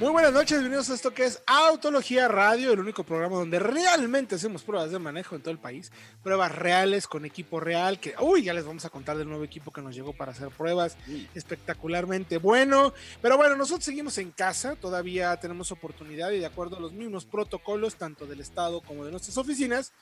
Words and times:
Muy 0.00 0.10
buenas 0.10 0.32
noches, 0.32 0.60
bienvenidos 0.60 0.90
a 0.90 0.94
esto 0.94 1.12
que 1.12 1.24
es 1.24 1.42
Autología 1.44 2.28
Radio, 2.28 2.72
el 2.72 2.78
único 2.78 3.02
programa 3.02 3.34
donde 3.34 3.58
realmente 3.58 4.36
hacemos 4.36 4.62
pruebas 4.62 4.92
de 4.92 5.00
manejo 5.00 5.34
en 5.34 5.42
todo 5.42 5.50
el 5.50 5.58
país, 5.58 5.90
pruebas 6.22 6.54
reales 6.54 7.08
con 7.08 7.24
equipo 7.24 7.58
real, 7.58 7.98
que 7.98 8.14
uy, 8.20 8.44
ya 8.44 8.54
les 8.54 8.64
vamos 8.64 8.84
a 8.84 8.90
contar 8.90 9.18
del 9.18 9.26
nuevo 9.28 9.42
equipo 9.42 9.72
que 9.72 9.82
nos 9.82 9.96
llegó 9.96 10.12
para 10.12 10.30
hacer 10.30 10.50
pruebas, 10.50 10.96
espectacularmente 11.34 12.38
bueno, 12.38 12.94
pero 13.20 13.36
bueno, 13.36 13.56
nosotros 13.56 13.86
seguimos 13.86 14.18
en 14.18 14.30
casa, 14.30 14.76
todavía 14.76 15.36
tenemos 15.40 15.72
oportunidad 15.72 16.30
y 16.30 16.38
de 16.38 16.46
acuerdo 16.46 16.76
a 16.76 16.80
los 16.80 16.92
mismos 16.92 17.24
protocolos, 17.24 17.96
tanto 17.96 18.24
del 18.24 18.38
Estado 18.38 18.82
como 18.82 19.04
de 19.04 19.10
nuestras 19.10 19.36
oficinas, 19.36 19.92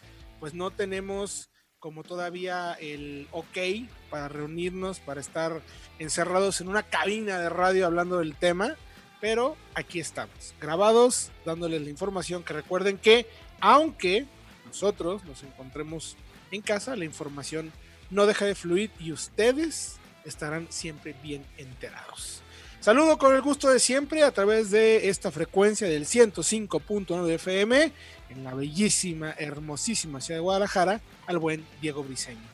pues 0.40 0.52
no 0.52 0.70
tenemos 0.72 1.48
como 1.78 2.02
todavía 2.02 2.74
el 2.74 3.28
ok 3.32 3.88
para 4.10 4.28
reunirnos, 4.28 5.00
para 5.00 5.22
estar 5.22 5.62
encerrados 5.98 6.60
en 6.60 6.68
una 6.68 6.82
cabina 6.82 7.38
de 7.38 7.48
radio 7.48 7.86
hablando 7.86 8.18
del 8.18 8.34
tema 8.34 8.76
pero 9.20 9.56
aquí 9.74 10.00
estamos, 10.00 10.54
grabados, 10.60 11.30
dándoles 11.44 11.82
la 11.82 11.90
información 11.90 12.42
que 12.42 12.52
recuerden 12.52 12.98
que 12.98 13.26
aunque 13.60 14.26
nosotros 14.66 15.24
nos 15.24 15.42
encontremos 15.42 16.16
en 16.50 16.60
casa, 16.60 16.96
la 16.96 17.04
información 17.04 17.72
no 18.10 18.26
deja 18.26 18.44
de 18.44 18.54
fluir 18.54 18.90
y 19.00 19.12
ustedes 19.12 19.96
estarán 20.24 20.66
siempre 20.70 21.14
bien 21.22 21.44
enterados. 21.56 22.42
Saludo 22.80 23.18
con 23.18 23.34
el 23.34 23.42
gusto 23.42 23.68
de 23.68 23.80
siempre 23.80 24.22
a 24.22 24.30
través 24.30 24.70
de 24.70 25.08
esta 25.08 25.32
frecuencia 25.32 25.88
del 25.88 26.04
105.9 26.04 27.24
de 27.24 27.34
FM 27.34 27.92
en 28.28 28.44
la 28.44 28.54
bellísima, 28.54 29.34
hermosísima 29.38 30.20
ciudad 30.20 30.38
de 30.38 30.42
Guadalajara 30.42 31.00
al 31.26 31.38
buen 31.38 31.66
Diego 31.80 32.04
Briseño. 32.04 32.48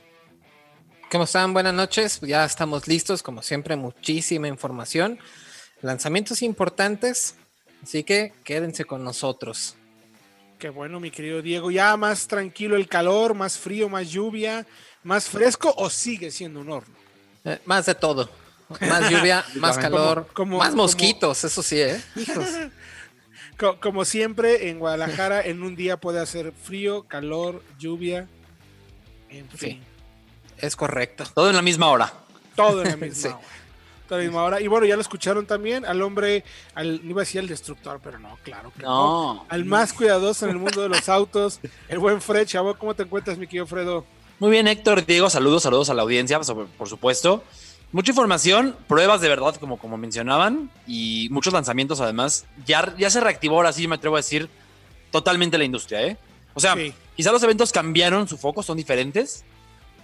¿Cómo 1.10 1.24
están? 1.24 1.52
Buenas 1.52 1.74
noches. 1.74 2.20
Ya 2.22 2.46
estamos 2.46 2.88
listos, 2.88 3.22
como 3.22 3.42
siempre, 3.42 3.76
muchísima 3.76 4.48
información 4.48 5.18
lanzamientos 5.82 6.42
importantes, 6.42 7.34
así 7.82 8.04
que 8.04 8.32
quédense 8.44 8.84
con 8.84 9.04
nosotros. 9.04 9.74
Qué 10.58 10.70
bueno, 10.70 11.00
mi 11.00 11.10
querido 11.10 11.42
Diego. 11.42 11.70
Ya 11.70 11.96
más 11.96 12.28
tranquilo 12.28 12.76
el 12.76 12.88
calor, 12.88 13.34
más 13.34 13.58
frío, 13.58 13.88
más 13.88 14.10
lluvia, 14.10 14.64
más 15.02 15.28
fresco 15.28 15.74
o 15.76 15.90
sigue 15.90 16.30
siendo 16.30 16.60
un 16.60 16.70
horno. 16.70 16.94
Eh, 17.44 17.58
más 17.64 17.86
de 17.86 17.96
todo. 17.96 18.30
Más 18.80 19.10
lluvia, 19.10 19.44
más 19.56 19.76
calor, 19.76 20.28
más 20.46 20.74
mosquitos, 20.74 21.44
eso 21.44 21.62
sí, 21.62 21.80
¿eh? 21.80 22.00
Hijos. 22.16 22.46
como 23.80 24.04
siempre, 24.04 24.70
en 24.70 24.78
Guadalajara 24.78 25.42
en 25.42 25.62
un 25.62 25.76
día 25.76 25.98
puede 25.98 26.20
hacer 26.20 26.52
frío, 26.52 27.02
calor, 27.02 27.62
lluvia, 27.78 28.28
en 29.28 29.48
fin. 29.50 29.82
es 30.56 30.74
correcto. 30.76 31.24
Todo 31.34 31.50
en 31.50 31.56
la 31.56 31.62
misma 31.62 31.88
hora. 31.88 32.12
Todo 32.54 32.82
en 32.82 32.88
la 32.88 32.96
misma 33.08 33.30
hora 33.36 33.61
la 34.16 34.24
misma 34.24 34.42
hora. 34.42 34.60
Y 34.60 34.66
bueno, 34.66 34.86
ya 34.86 34.94
lo 34.94 35.02
escucharon 35.02 35.46
también 35.46 35.84
al 35.84 36.02
hombre, 36.02 36.44
al, 36.74 37.00
iba 37.04 37.22
a 37.22 37.24
decir 37.24 37.40
al 37.40 37.48
destructor, 37.48 38.00
pero 38.02 38.18
no, 38.18 38.38
claro 38.42 38.72
que 38.76 38.82
no. 38.82 39.46
Al 39.48 39.64
más 39.64 39.92
cuidadoso 39.92 40.46
en 40.46 40.52
el 40.52 40.58
mundo 40.58 40.82
de 40.82 40.88
los 40.88 41.08
autos, 41.08 41.60
el 41.88 41.98
buen 41.98 42.20
Fred, 42.20 42.46
chavo, 42.46 42.74
¿cómo 42.74 42.94
te 42.94 43.02
encuentras, 43.02 43.38
mi 43.38 43.46
querido 43.46 43.66
Fredo? 43.66 44.04
Muy 44.38 44.50
bien, 44.50 44.66
Héctor, 44.66 45.06
Diego, 45.06 45.30
saludos, 45.30 45.62
saludos 45.62 45.90
a 45.90 45.94
la 45.94 46.02
audiencia, 46.02 46.40
por 46.40 46.88
supuesto. 46.88 47.44
Mucha 47.92 48.10
información, 48.10 48.74
pruebas 48.88 49.20
de 49.20 49.28
verdad, 49.28 49.54
como, 49.56 49.78
como 49.78 49.98
mencionaban, 49.98 50.70
y 50.86 51.28
muchos 51.30 51.52
lanzamientos 51.52 52.00
además. 52.00 52.46
Ya, 52.66 52.94
ya 52.96 53.10
se 53.10 53.20
reactivó, 53.20 53.56
ahora 53.56 53.72
sí 53.72 53.86
me 53.86 53.96
atrevo 53.96 54.16
a 54.16 54.20
decir, 54.20 54.48
totalmente 55.10 55.58
la 55.58 55.64
industria, 55.64 56.02
¿eh? 56.06 56.16
O 56.54 56.60
sea, 56.60 56.74
quizá 57.16 57.32
los 57.32 57.42
eventos 57.42 57.70
cambiaron 57.70 58.26
su 58.28 58.36
foco, 58.36 58.62
son 58.62 58.76
diferentes, 58.76 59.44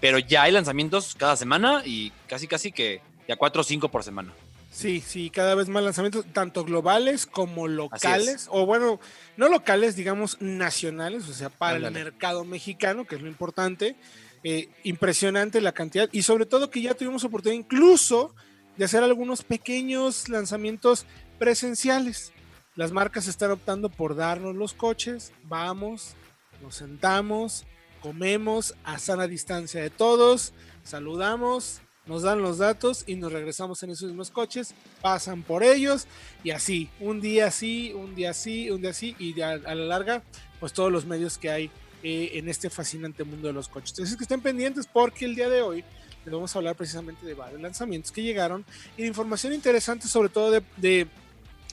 pero 0.01 0.19
ya 0.19 0.43
hay 0.43 0.53
lanzamientos 0.53 1.15
cada 1.17 1.37
semana 1.37 1.83
y 1.85 2.13
casi, 2.27 2.47
casi 2.47 2.73
que 2.73 3.01
ya 3.29 3.37
cuatro 3.37 3.61
o 3.61 3.65
cinco 3.65 3.91
por 3.91 4.03
semana. 4.03 4.33
Sí, 4.71 5.01
sí, 5.01 5.31
cada 5.31 5.55
vez 5.55 5.69
más 5.69 5.83
lanzamientos, 5.83 6.27
tanto 6.33 6.65
globales 6.65 7.27
como 7.27 7.69
locales, 7.69 8.49
o 8.51 8.67
bueno, 8.67 8.99
no 9.37 9.49
locales, 9.49 9.97
digamos 9.97 10.41
nacionales, 10.41 11.29
o 11.29 11.33
sea, 11.33 11.51
para 11.51 11.77
el 11.77 11.91
mercado 11.91 12.45
mexicano, 12.45 13.05
que 13.05 13.17
es 13.17 13.23
lo 13.23 13.29
importante. 13.29 13.97
Eh, 14.45 14.69
impresionante 14.85 15.61
la 15.61 15.73
cantidad 15.73 16.09
y 16.13 16.23
sobre 16.23 16.47
todo 16.47 16.71
que 16.71 16.81
ya 16.81 16.95
tuvimos 16.95 17.25
oportunidad 17.25 17.61
incluso 17.61 18.37
de 18.77 18.85
hacer 18.85 19.03
algunos 19.03 19.43
pequeños 19.43 20.29
lanzamientos 20.29 21.07
presenciales. 21.41 22.33
Las 22.77 22.93
marcas 22.93 23.27
están 23.27 23.51
optando 23.51 23.89
por 23.89 24.15
darnos 24.15 24.55
los 24.55 24.75
coches, 24.75 25.33
vamos, 25.43 26.15
nos 26.63 26.77
sentamos, 26.77 27.67
comemos 28.01 28.77
a 28.85 29.01
sana 29.01 29.27
distancia 29.27 29.83
de 29.83 29.91
todos, 29.91 30.53
saludamos, 30.85 31.81
nos 32.09 32.23
dan 32.23 32.43
los 32.43 32.59
datos 32.59 33.05
y 33.07 33.15
nos 33.15 33.33
regresamos 33.33 33.83
en 33.83 33.91
esos 33.91 34.09
mismos 34.09 34.31
coches, 34.31 34.75
pasan 35.01 35.43
por 35.43 35.63
ellos 35.63 36.07
y 36.43 36.51
así, 36.51 36.89
un 37.01 37.21
día 37.21 37.47
así, 37.47 37.93
un 37.93 38.15
día 38.15 38.31
así, 38.31 38.71
un 38.71 38.81
día 38.81 38.91
así 38.91 39.15
y 39.19 39.41
a, 39.41 39.59
la 39.59 39.75
larga, 39.75 40.23
pues 40.59 40.73
todos 40.73 40.91
los 40.91 41.05
medios 41.05 41.39
que 41.39 41.51
hay 41.51 41.71
eh, 42.03 42.31
en 42.35 42.49
este 42.49 42.71
fascinante 42.71 43.25
mundo 43.25 43.49
de 43.49 43.55
los 43.55 43.69
coches. 43.69 43.91
Entonces 43.91 44.17
que 44.17 44.25
estén 44.25 44.41
pendientes 44.41 44.87
porque 44.87 45.27
el 45.27 45.35
día 45.35 45.49
de 45.49 45.63
hoy 45.63 45.85
les 46.25 46.33
vamos 46.33 46.55
a 46.55 46.59
hablar 46.59 46.75
precisamente 46.75 47.25
de 47.25 47.35
varios 47.35 47.61
lanzamientos 47.61 48.11
que 48.11 48.23
llegaron 48.23 48.65
y 48.97 49.03
de 49.03 49.09
información 49.09 49.53
interesante 49.53 50.09
sobre 50.09 50.31
todo 50.31 50.51
de 50.51 51.07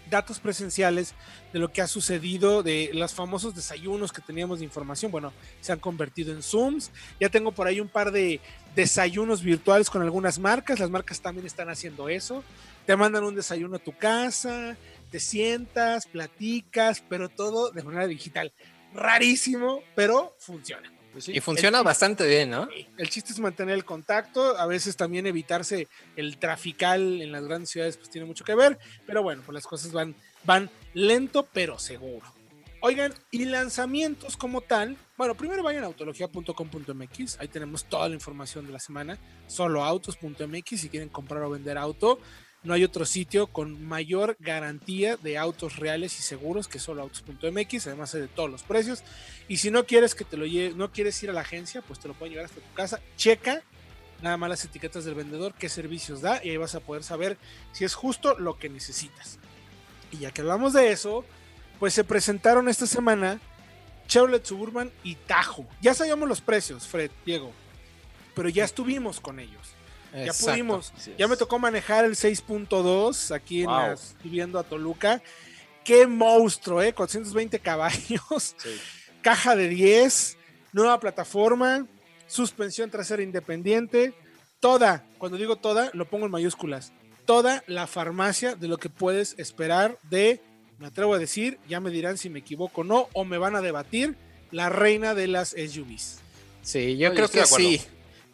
datos 0.10 0.40
presenciales 0.40 1.14
de 1.54 1.60
lo 1.60 1.72
que 1.72 1.82
ha 1.82 1.88
sucedido, 1.88 2.64
de 2.64 2.92
los 2.94 3.14
famosos 3.14 3.56
desayunos 3.56 4.12
que 4.12 4.22
teníamos 4.22 4.60
de 4.60 4.66
información. 4.66 5.12
Bueno, 5.12 5.34
se 5.62 5.72
han 5.72 5.80
convertido 5.80 6.34
en 6.34 6.44
Zooms. 6.44 6.92
Ya 7.20 7.30
tengo 7.30 7.52
por 7.52 7.68
ahí 7.68 7.80
un 7.80 7.88
par 7.88 8.12
de 8.12 8.40
desayunos 8.76 9.42
virtuales 9.42 9.90
con 9.90 10.02
algunas 10.02 10.40
marcas. 10.40 10.80
Las 10.80 10.90
marcas 10.90 11.22
también 11.22 11.46
están 11.46 11.70
haciendo 11.70 12.10
eso. 12.10 12.44
Te 12.86 12.96
mandan 12.96 13.24
un 13.24 13.36
desayuno 13.36 13.78
a 13.78 13.80
tu 13.80 13.98
casa, 13.98 14.78
te 15.10 15.20
sientas, 15.20 16.06
platicas, 16.06 17.04
pero 17.10 17.30
todo 17.30 17.72
de 17.72 17.84
manera 17.84 18.08
digital. 18.08 18.54
Rarísimo, 18.94 19.82
pero 19.96 20.36
funciona. 20.40 20.95
Pues 21.16 21.30
y 21.30 21.40
funciona 21.40 21.82
bastante 21.82 22.28
bien, 22.28 22.50
¿no? 22.50 22.68
El 22.98 23.10
chiste 23.10 23.32
es 23.32 23.40
mantener 23.40 23.74
el 23.74 23.86
contacto, 23.86 24.58
a 24.58 24.66
veces 24.66 24.98
también 24.98 25.26
evitarse 25.26 25.88
el 26.18 26.38
trafical 26.38 27.22
en 27.22 27.32
las 27.32 27.46
grandes 27.46 27.70
ciudades, 27.70 27.96
pues 27.96 28.10
tiene 28.10 28.28
mucho 28.28 28.44
que 28.44 28.54
ver, 28.54 28.78
pero 29.08 29.24
bueno, 29.24 29.42
pues 29.46 29.54
las 29.54 29.66
cosas 29.66 29.94
van, 29.94 30.14
van 30.44 30.70
lento 30.94 31.48
pero 31.54 31.80
seguro. 31.80 32.26
Oigan, 32.82 33.14
y 33.32 33.46
lanzamientos 33.46 34.36
como 34.36 34.60
tal, 34.60 34.98
bueno, 35.16 35.36
primero 35.36 35.64
vayan 35.64 35.86
a 35.86 35.88
autología.com.mx, 35.88 37.40
ahí 37.40 37.48
tenemos 37.48 37.86
toda 37.86 38.10
la 38.10 38.16
información 38.16 38.66
de 38.66 38.74
la 38.74 38.80
semana, 38.80 39.18
soloautos.mx 39.48 40.82
si 40.82 40.90
quieren 40.90 41.08
comprar 41.08 41.44
o 41.44 41.50
vender 41.50 41.78
auto, 41.78 42.20
no 42.66 42.74
hay 42.74 42.84
otro 42.84 43.06
sitio 43.06 43.46
con 43.48 43.86
mayor 43.86 44.36
garantía 44.40 45.18
de 45.18 45.38
autos 45.38 45.78
reales 45.78 46.20
y 46.20 46.24
seguros 46.24 46.68
que 46.68 46.80
solo 46.80 47.04
autos.mx, 47.04 47.88
además 47.88 48.12
de 48.12 48.28
todos 48.28 48.50
los 48.50 48.64
precios. 48.64 49.04
Y 49.48 49.58
si 49.58 49.70
no 49.70 49.86
quieres 49.86 50.16
que 50.16 50.26
te 50.26 50.36
lo 50.36 50.48
lleve, 50.48 50.76
no 50.76 50.92
quieres 50.92 51.22
ir 51.22 51.30
a 51.30 51.34
la 51.34 51.42
agencia, 51.42 51.84
pues 51.84 52.00
te 52.00 52.08
lo 52.08 52.16
pueden 52.16 52.34
llevar 52.34 52.46
hasta 52.46 52.62
tu 52.62 52.74
casa. 52.74 53.00
Checa 53.18 53.62
nada 54.22 54.36
más 54.38 54.50
las 54.50 54.66
etiquetas 54.66 55.06
del 55.06 55.14
vendedor, 55.14 55.54
qué 55.54 55.70
servicios 55.70 56.22
da 56.22 56.44
y 56.44 56.50
ahí 56.50 56.58
vas 56.58 56.74
a 56.74 56.80
poder 56.80 57.04
saber 57.04 57.38
si 57.72 57.86
es 57.86 57.94
justo 57.94 58.38
lo 58.40 58.58
que 58.58 58.68
necesitas. 58.68 59.38
Y 60.12 60.18
ya 60.18 60.32
que 60.32 60.42
hablamos 60.42 60.74
de 60.74 60.92
eso, 60.92 61.24
pues 61.80 61.94
se 61.94 62.04
presentaron 62.04 62.68
esta 62.68 62.88
semana 62.88 63.40
Chevrolet 64.08 64.44
Suburban 64.44 64.92
y 65.04 65.16
Tajo. 65.16 65.68
Ya 65.82 65.94
sabíamos 65.94 66.28
los 66.28 66.42
precios, 66.42 66.88
Fred, 66.88 67.12
Diego, 67.26 67.52
pero 68.34 68.50
ya 68.50 68.64
estuvimos 68.64 69.20
con 69.20 69.40
ellos 69.40 69.76
ya 70.24 70.34
pudimos. 70.34 70.94
Ya 71.18 71.28
me 71.28 71.36
tocó 71.36 71.60
manejar 71.60 72.06
el 72.06 72.16
6.2 72.16 73.34
aquí 73.34 73.64
en 73.64 73.70
subiendo 74.22 74.60
a 74.60 74.64
Toluca. 74.64 75.22
Qué 75.84 76.08
monstruo, 76.08 76.82
¿eh? 76.82 76.94
420 76.94 77.60
caballos. 77.60 78.56
Caja 79.22 79.56
de 79.56 79.68
10. 79.70 80.38
Nueva 80.74 81.00
plataforma. 81.00 81.88
Suspensión 82.28 82.90
trasera 82.90 83.22
independiente. 83.22 84.14
Toda, 84.60 85.06
cuando 85.18 85.38
digo 85.38 85.58
toda, 85.58 85.92
lo 85.94 86.06
pongo 86.10 86.26
en 86.26 86.32
mayúsculas. 86.32 86.92
Toda 87.26 87.64
la 87.68 87.88
farmacia 87.88 88.56
de 88.56 88.68
lo 88.68 88.78
que 88.78 88.90
puedes 88.90 89.36
esperar 89.38 90.00
de, 90.10 90.42
me 90.80 90.88
atrevo 90.88 91.14
a 91.14 91.20
decir, 91.20 91.60
ya 91.68 91.80
me 91.80 91.92
dirán 91.92 92.18
si 92.18 92.30
me 92.30 92.40
equivoco 92.40 92.82
o 92.82 92.84
no, 92.84 93.10
o 93.14 93.26
me 93.26 93.38
van 93.38 93.56
a 93.56 93.62
debatir, 93.62 94.16
la 94.52 94.70
reina 94.70 95.14
de 95.14 95.28
las 95.28 95.50
SUVs. 95.50 96.20
Sí, 96.62 96.98
yo 96.98 97.14
creo 97.14 97.30
que 97.30 97.46
sí. 97.46 97.82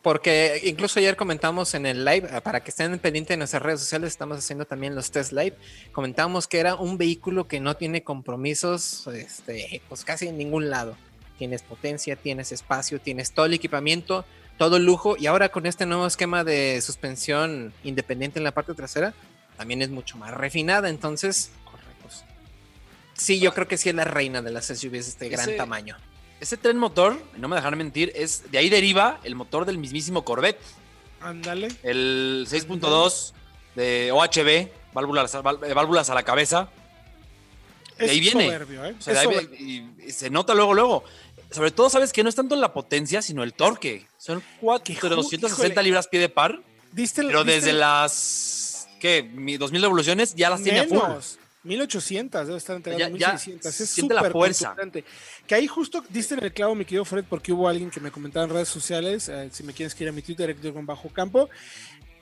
Porque 0.01 0.61
incluso 0.63 0.99
ayer 0.99 1.15
comentamos 1.15 1.75
en 1.75 1.85
el 1.85 2.03
live, 2.03 2.27
ah, 2.31 2.41
para 2.41 2.63
que 2.63 2.71
estén 2.71 2.97
pendientes 2.97 3.35
de 3.35 3.37
nuestras 3.37 3.61
redes 3.61 3.81
sociales, 3.81 4.09
estamos 4.09 4.37
haciendo 4.37 4.65
también 4.65 4.95
los 4.95 5.11
test 5.11 5.31
live. 5.31 5.55
Comentamos 5.91 6.47
que 6.47 6.59
era 6.59 6.75
un 6.75 6.97
vehículo 6.97 7.47
que 7.47 7.59
no 7.59 7.75
tiene 7.77 8.03
compromisos, 8.03 9.05
este, 9.07 9.81
pues 9.87 10.03
casi 10.03 10.27
en 10.27 10.37
ningún 10.37 10.71
lado. 10.71 10.97
Tienes 11.37 11.61
potencia, 11.61 12.15
tienes 12.15 12.51
espacio, 12.51 12.99
tienes 12.99 13.31
todo 13.31 13.45
el 13.45 13.53
equipamiento, 13.53 14.25
todo 14.57 14.77
el 14.77 14.85
lujo. 14.85 15.17
Y 15.19 15.27
ahora 15.27 15.49
con 15.49 15.67
este 15.67 15.85
nuevo 15.85 16.07
esquema 16.07 16.43
de 16.43 16.81
suspensión 16.81 17.71
independiente 17.83 18.39
en 18.39 18.43
la 18.43 18.51
parte 18.53 18.73
trasera, 18.73 19.13
también 19.55 19.83
es 19.83 19.89
mucho 19.91 20.17
más 20.17 20.33
refinada. 20.33 20.89
Entonces, 20.89 21.51
sí, 23.13 23.39
yo 23.39 23.53
creo 23.53 23.67
que 23.67 23.77
sí 23.77 23.89
es 23.89 23.95
la 23.95 24.05
reina 24.05 24.41
de 24.41 24.51
las 24.51 24.65
SUVs 24.65 24.91
de 24.91 24.99
este 24.99 25.29
gran 25.29 25.55
tamaño. 25.57 25.95
Ese 26.41 26.57
tren 26.57 26.79
motor, 26.79 27.21
no 27.37 27.47
me 27.47 27.55
dejarán 27.55 27.77
mentir, 27.77 28.11
es 28.15 28.51
de 28.51 28.57
ahí 28.57 28.67
deriva 28.67 29.19
el 29.23 29.35
motor 29.35 29.63
del 29.63 29.77
mismísimo 29.77 30.25
Corvette. 30.25 30.59
Ándale. 31.21 31.67
El 31.83 32.47
6.2 32.49 33.33
de 33.75 34.11
OHB, 34.11 34.71
válvulas, 34.91 35.39
válvulas 35.43 36.09
a 36.09 36.15
la 36.15 36.23
cabeza. 36.23 36.71
De 37.99 38.09
ahí 38.09 38.19
viene. 38.19 38.47
¿eh? 38.47 38.95
y, 39.59 40.11
se 40.11 40.31
nota 40.31 40.55
luego, 40.55 40.73
luego. 40.73 41.03
Sobre 41.51 41.69
todo, 41.69 41.91
¿sabes 41.91 42.11
que 42.11 42.23
No 42.23 42.29
es 42.29 42.35
tanto 42.35 42.55
la 42.55 42.73
potencia, 42.73 43.21
sino 43.21 43.43
el 43.43 43.53
torque. 43.53 44.07
Son 44.17 44.41
460 44.61 45.79
libras 45.83 46.07
pie 46.07 46.21
de 46.21 46.29
par. 46.29 46.59
pero 47.15 47.43
desde 47.43 47.71
las, 47.71 48.87
¿qué? 48.99 49.29
2000 49.59 49.79
revoluciones 49.79 50.33
ya 50.33 50.49
las 50.49 50.63
tiene 50.63 50.79
a 50.79 50.87
full. 50.87 50.97
1800, 51.63 52.47
debe 52.47 52.57
estar 52.57 52.75
entregando 52.75 53.17
1600. 53.17 53.79
Es 53.79 53.89
súper 53.89 54.31
fuerza. 54.31 54.75
Que 55.45 55.55
ahí 55.55 55.67
justo 55.67 56.03
diste 56.09 56.33
en 56.33 56.43
el 56.43 56.53
clavo, 56.53 56.73
mi 56.75 56.85
querido 56.85 57.05
Fred, 57.05 57.25
porque 57.29 57.53
hubo 57.53 57.67
alguien 57.67 57.91
que 57.91 57.99
me 57.99 58.11
comentaba 58.11 58.45
en 58.45 58.51
redes 58.51 58.69
sociales, 58.69 59.29
eh, 59.29 59.49
si 59.51 59.63
me 59.63 59.73
quieres 59.73 59.93
que 59.93 60.03
ir 60.03 60.09
a 60.09 60.13
mi 60.13 60.21
Twitter, 60.21 60.55
con 60.73 60.85
bajo 60.85 61.09
campo, 61.09 61.49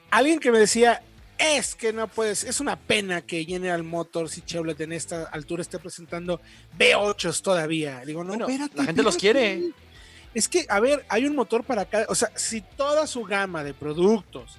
alguien 0.09 0.39
que 0.39 0.51
me 0.51 0.59
decía, 0.59 1.01
es 1.37 1.73
que 1.73 1.93
no 1.93 2.07
puedes, 2.07 2.43
es 2.43 2.59
una 2.59 2.75
pena 2.75 3.21
que 3.21 3.45
General 3.45 3.81
Motors 3.83 4.37
y 4.37 4.41
Chevrolet 4.41 4.79
en 4.81 4.91
esta 4.91 5.23
altura 5.23 5.61
esté 5.61 5.79
presentando 5.79 6.41
V8s 6.77 7.41
todavía. 7.41 8.03
Digo, 8.05 8.25
no, 8.25 8.33
espérate, 8.33 8.75
la 8.75 8.83
gente 8.83 9.03
los 9.03 9.15
quiere. 9.15 9.71
Es 10.33 10.49
que, 10.49 10.65
a 10.67 10.79
ver, 10.79 11.05
hay 11.07 11.25
un 11.25 11.35
motor 11.35 11.63
para 11.63 11.85
cada, 11.85 12.05
o 12.09 12.15
sea, 12.15 12.29
si 12.35 12.61
toda 12.61 13.07
su 13.07 13.23
gama 13.23 13.63
de 13.63 13.73
productos 13.73 14.57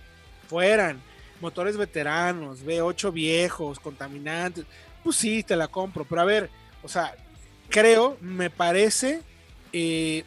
fueran 0.49 1.01
motores 1.41 1.77
veteranos, 1.77 2.65
V8 2.65 3.13
viejos, 3.13 3.81
contaminantes, 3.81 4.65
pues 5.03 5.17
sí, 5.17 5.43
te 5.43 5.57
la 5.57 5.69
compro. 5.69 6.05
Pero 6.05 6.21
a 6.21 6.25
ver, 6.25 6.51
o 6.83 6.89
sea, 6.89 7.15
creo, 7.69 8.17
me 8.21 8.51
parece 8.51 9.23
eh, 9.73 10.25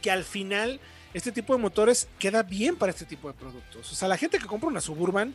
que 0.00 0.10
al 0.10 0.24
final 0.24 0.80
este 1.12 1.32
tipo 1.32 1.54
de 1.54 1.60
motores 1.60 2.08
queda 2.18 2.42
bien 2.42 2.76
para 2.76 2.90
este 2.90 3.04
tipo 3.04 3.28
de 3.28 3.34
productos. 3.34 3.92
O 3.92 3.94
sea, 3.94 4.08
la 4.08 4.16
gente 4.16 4.38
que 4.38 4.46
compra 4.46 4.68
una 4.68 4.80
Suburban 4.80 5.34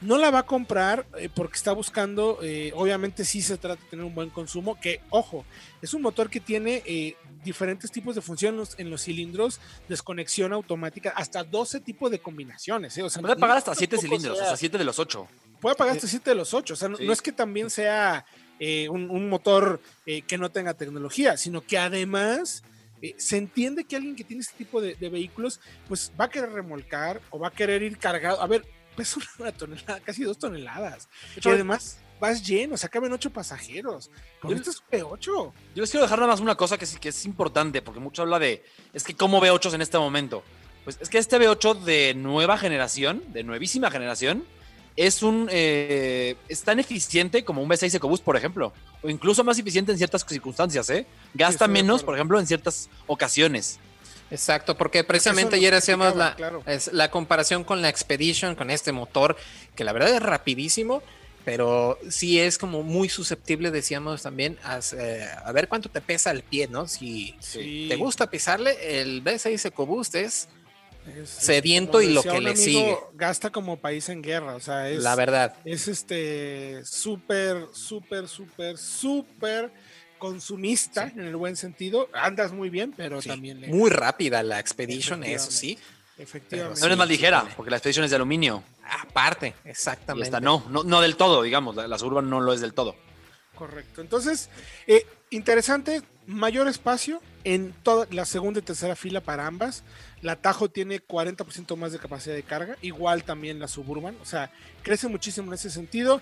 no 0.00 0.16
la 0.16 0.30
va 0.30 0.40
a 0.40 0.46
comprar 0.46 1.06
eh, 1.18 1.28
porque 1.34 1.56
está 1.56 1.72
buscando, 1.72 2.38
eh, 2.42 2.72
obviamente 2.74 3.24
sí 3.24 3.42
se 3.42 3.58
trata 3.58 3.82
de 3.82 3.90
tener 3.90 4.04
un 4.04 4.14
buen 4.14 4.30
consumo, 4.30 4.80
que 4.80 5.00
ojo, 5.10 5.44
es 5.82 5.92
un 5.92 6.02
motor 6.02 6.30
que 6.30 6.40
tiene 6.40 7.16
diferentes 7.44 7.90
tipos 7.90 8.14
de 8.14 8.20
funciones 8.20 8.74
en 8.78 8.90
los 8.90 9.02
cilindros, 9.02 9.60
desconexión 9.88 10.52
automática, 10.52 11.10
hasta 11.10 11.44
12 11.44 11.80
tipos 11.80 12.10
de 12.10 12.18
combinaciones. 12.18 12.96
O 12.98 13.10
sea, 13.10 13.22
puede 13.22 13.36
pagar 13.36 13.58
hasta 13.58 13.74
7 13.74 13.98
cilindros, 13.98 14.40
hasta 14.40 14.56
7 14.56 14.78
de 14.78 14.84
los 14.84 14.98
8. 14.98 15.28
Puede 15.60 15.76
pagar 15.76 15.96
hasta 15.96 16.06
7 16.06 16.30
de 16.30 16.36
los 16.36 16.54
8, 16.54 16.74
o 16.74 16.76
sea, 16.76 16.88
no, 16.88 16.98
es 16.98 17.22
que 17.22 17.32
también 17.32 17.70
sea 17.70 18.24
un, 18.90 19.28
motor 19.28 19.80
que 20.04 20.38
no 20.38 20.50
tenga 20.50 20.74
tecnología, 20.74 21.36
sino 21.36 21.60
que 21.62 21.78
además... 21.78 22.62
se 23.16 23.36
entiende 23.36 23.84
que 23.84 23.94
alguien 23.94 24.16
que 24.16 24.24
tiene 24.24 24.40
este 24.40 24.56
tipo 24.56 24.80
de, 24.80 24.96
de, 24.96 25.08
vehículos, 25.08 25.60
pues 25.86 26.10
va 26.20 26.24
a 26.24 26.28
querer 26.28 26.50
remolcar 26.50 27.20
o 27.30 27.38
va 27.38 27.46
a 27.46 27.50
querer 27.52 27.80
ir 27.82 27.96
cargado. 27.96 28.42
A 28.42 28.46
ver, 28.48 28.64
pesa 28.96 29.20
una 29.38 29.52
tonelada, 29.52 30.00
casi 30.00 30.24
dos 30.24 30.36
toneladas. 30.36 31.08
Y 31.36 31.48
además 31.48 31.98
vas 32.20 32.46
lleno, 32.46 32.74
o 32.74 32.76
sea, 32.76 32.88
caben 32.88 33.12
ocho 33.12 33.30
pasajeros. 33.30 34.10
Con 34.40 34.56
esto 34.56 34.70
es 34.70 34.82
P8. 34.90 35.22
Yo 35.22 35.52
les 35.74 35.90
quiero 35.90 36.04
dejar 36.04 36.18
nada 36.18 36.32
más 36.32 36.40
una 36.40 36.56
cosa 36.56 36.78
que, 36.78 36.86
sí, 36.86 36.98
que 36.98 37.10
es 37.10 37.24
importante, 37.24 37.82
porque 37.82 38.00
mucho 38.00 38.22
habla 38.22 38.38
de, 38.38 38.64
es 38.92 39.04
que 39.04 39.14
cómo 39.14 39.40
V8 39.40 39.74
en 39.74 39.82
este 39.82 39.98
momento. 39.98 40.42
Pues 40.84 40.98
es 41.00 41.08
que 41.08 41.18
este 41.18 41.38
V8 41.38 41.80
de 41.80 42.14
nueva 42.14 42.56
generación, 42.58 43.22
de 43.28 43.44
nuevísima 43.44 43.90
generación, 43.90 44.44
es 44.96 45.22
un 45.22 45.48
eh, 45.52 46.34
es 46.48 46.62
tan 46.62 46.80
eficiente 46.80 47.44
como 47.44 47.62
un 47.62 47.68
V6 47.68 47.94
EcoBoost, 47.94 48.24
por 48.24 48.36
ejemplo, 48.36 48.72
o 49.00 49.08
incluso 49.08 49.44
más 49.44 49.58
eficiente 49.58 49.92
en 49.92 49.98
ciertas 49.98 50.26
circunstancias, 50.26 50.90
¿eh? 50.90 51.06
Gasta 51.34 51.68
menos, 51.68 52.02
por 52.02 52.14
ejemplo, 52.16 52.40
en 52.40 52.46
ciertas 52.46 52.88
ocasiones. 53.06 53.78
Exacto, 54.30 54.76
porque 54.76 55.04
precisamente 55.04 55.56
ayer 55.56 55.72
hacíamos 55.74 56.16
la, 56.16 56.36
la 56.92 57.10
comparación 57.10 57.64
con 57.64 57.80
la 57.80 57.88
Expedition, 57.88 58.56
con 58.56 58.70
este 58.70 58.92
motor, 58.92 59.36
que 59.74 59.84
la 59.84 59.92
verdad 59.92 60.10
es 60.10 60.22
rapidísimo, 60.22 61.02
pero 61.44 61.98
sí 62.10 62.38
es 62.38 62.58
como 62.58 62.82
muy 62.82 63.08
susceptible, 63.08 63.70
decíamos 63.70 64.22
también, 64.22 64.58
eh, 64.96 65.26
a, 65.44 65.52
ver 65.52 65.68
cuánto 65.68 65.88
te 65.88 66.00
pesa 66.00 66.30
el 66.30 66.42
pie, 66.42 66.68
¿no? 66.68 66.86
Si, 66.86 67.34
te 67.52 67.96
gusta 67.96 68.30
pisarle, 68.30 69.00
el 69.00 69.24
V6 69.24 69.66
EcoBoost 69.66 70.14
es, 70.16 70.48
sediento 71.24 72.02
y 72.02 72.12
lo 72.12 72.22
que 72.22 72.40
le 72.40 72.56
sigue. 72.56 72.96
Gasta 73.14 73.50
como 73.50 73.78
país 73.78 74.08
en 74.08 74.22
guerra, 74.22 74.54
o 74.56 74.60
sea, 74.60 74.90
es... 74.90 75.02
La 75.02 75.14
verdad. 75.14 75.54
Es 75.64 75.88
este 75.88 76.84
súper, 76.84 77.66
súper, 77.72 78.28
súper, 78.28 78.76
súper 78.76 79.72
consumista 80.18 81.08
en 81.08 81.20
el 81.20 81.36
buen 81.36 81.56
sentido. 81.56 82.10
Andas 82.12 82.52
muy 82.52 82.68
bien, 82.68 82.92
pero 82.96 83.22
también. 83.22 83.62
Muy 83.68 83.90
rápida 83.90 84.42
la 84.42 84.60
Expedition, 84.60 85.24
eso 85.24 85.50
sí. 85.50 85.78
Efectivamente. 86.18 86.80
No 86.80 86.86
es 86.86 86.96
más 86.96 87.08
ligera, 87.08 87.46
porque 87.56 87.70
la 87.70 87.76
Expedition 87.76 88.04
es 88.04 88.10
de 88.10 88.16
aluminio. 88.16 88.62
Aparte, 89.08 89.54
exactamente. 89.64 90.26
esta 90.26 90.40
no, 90.40 90.64
no, 90.68 91.00
del 91.00 91.16
todo, 91.16 91.42
digamos. 91.42 91.76
La, 91.76 91.86
la, 91.86 91.98
Suburban 91.98 92.28
no 92.28 92.40
lo 92.40 92.52
es 92.52 92.60
del 92.60 92.74
todo. 92.74 92.96
Correcto. 93.54 94.00
Entonces, 94.00 94.50
eh, 94.86 95.06
interesante, 95.30 96.02
mayor 96.26 96.68
espacio 96.68 97.20
en 97.44 97.72
toda 97.82 98.06
la 98.10 98.24
segunda 98.24 98.60
y 98.60 98.62
tercera 98.62 98.96
fila 98.96 99.20
para 99.20 99.46
ambas. 99.46 99.84
La 100.20 100.36
Tajo 100.36 100.68
tiene 100.68 101.00
40% 101.00 101.76
más 101.76 101.92
de 101.92 101.98
capacidad 101.98 102.34
de 102.34 102.42
carga, 102.42 102.76
igual 102.82 103.24
también 103.24 103.58
la 103.58 103.68
Suburban, 103.68 104.16
o 104.20 104.24
sea, 104.24 104.50
crece 104.82 105.08
muchísimo 105.08 105.48
en 105.48 105.54
ese 105.54 105.70
sentido. 105.70 106.20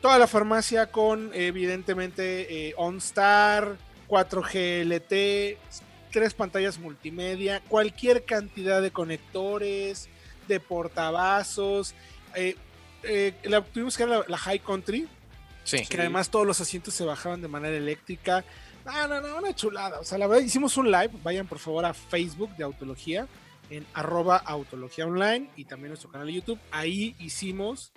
Toda 0.00 0.18
la 0.18 0.26
farmacia 0.26 0.90
con, 0.90 1.30
evidentemente, 1.34 2.68
eh, 2.68 2.74
OnStar, 2.76 3.76
4G 4.08 4.84
LT, 4.84 5.58
tres 6.16 6.32
pantallas 6.32 6.78
multimedia, 6.78 7.60
cualquier 7.68 8.24
cantidad 8.24 8.80
de 8.80 8.90
conectores, 8.90 10.08
de 10.48 10.60
portavasos. 10.60 11.94
Eh, 12.34 12.56
eh, 13.02 13.34
la, 13.42 13.60
tuvimos 13.60 13.98
que 13.98 14.06
ver 14.06 14.24
la, 14.26 14.38
High 14.38 14.60
Country, 14.60 15.06
sí, 15.62 15.84
que 15.84 16.00
además 16.00 16.30
todos 16.30 16.46
los 16.46 16.58
asientos 16.58 16.94
se 16.94 17.04
bajaban 17.04 17.42
de 17.42 17.48
manera 17.48 17.76
eléctrica. 17.76 18.46
No, 18.86 19.06
no, 19.06 19.20
no, 19.20 19.36
una 19.36 19.54
chulada. 19.54 20.00
O 20.00 20.04
sea, 20.04 20.16
la 20.16 20.26
verdad, 20.26 20.42
hicimos 20.42 20.78
un 20.78 20.90
live. 20.90 21.10
Vayan 21.22 21.46
por 21.46 21.58
favor 21.58 21.84
a 21.84 21.92
Facebook 21.92 22.56
de 22.56 22.64
Autología, 22.64 23.28
en 23.68 23.84
arroba 23.92 24.38
Autología 24.38 25.04
Online 25.04 25.50
y 25.54 25.66
también 25.66 25.90
nuestro 25.90 26.10
canal 26.10 26.28
de 26.28 26.32
YouTube. 26.32 26.58
Ahí 26.70 27.14
hicimos 27.18 27.92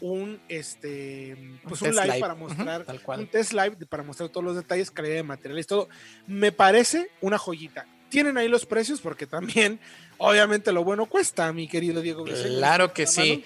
un 0.00 0.40
este 0.48 1.36
pues 1.68 1.82
un, 1.82 1.94
live, 1.94 2.20
para 2.20 2.34
mostrar 2.34 2.86
un 3.18 3.26
test 3.26 3.52
live 3.52 3.76
para 3.86 4.02
mostrar 4.02 4.30
todos 4.30 4.44
los 4.44 4.56
detalles, 4.56 4.90
calidad 4.90 5.16
de 5.16 5.22
materiales, 5.22 5.66
todo. 5.66 5.88
Me 6.26 6.52
parece 6.52 7.10
una 7.20 7.36
joyita. 7.38 7.86
Tienen 8.08 8.38
ahí 8.38 8.48
los 8.48 8.64
precios 8.66 9.00
porque 9.00 9.26
también 9.26 9.78
obviamente 10.18 10.72
lo 10.72 10.82
bueno 10.84 11.06
cuesta, 11.06 11.52
mi 11.52 11.68
querido 11.68 12.00
Diego. 12.00 12.24
Claro 12.24 12.92
que 12.92 13.06
sí. 13.06 13.44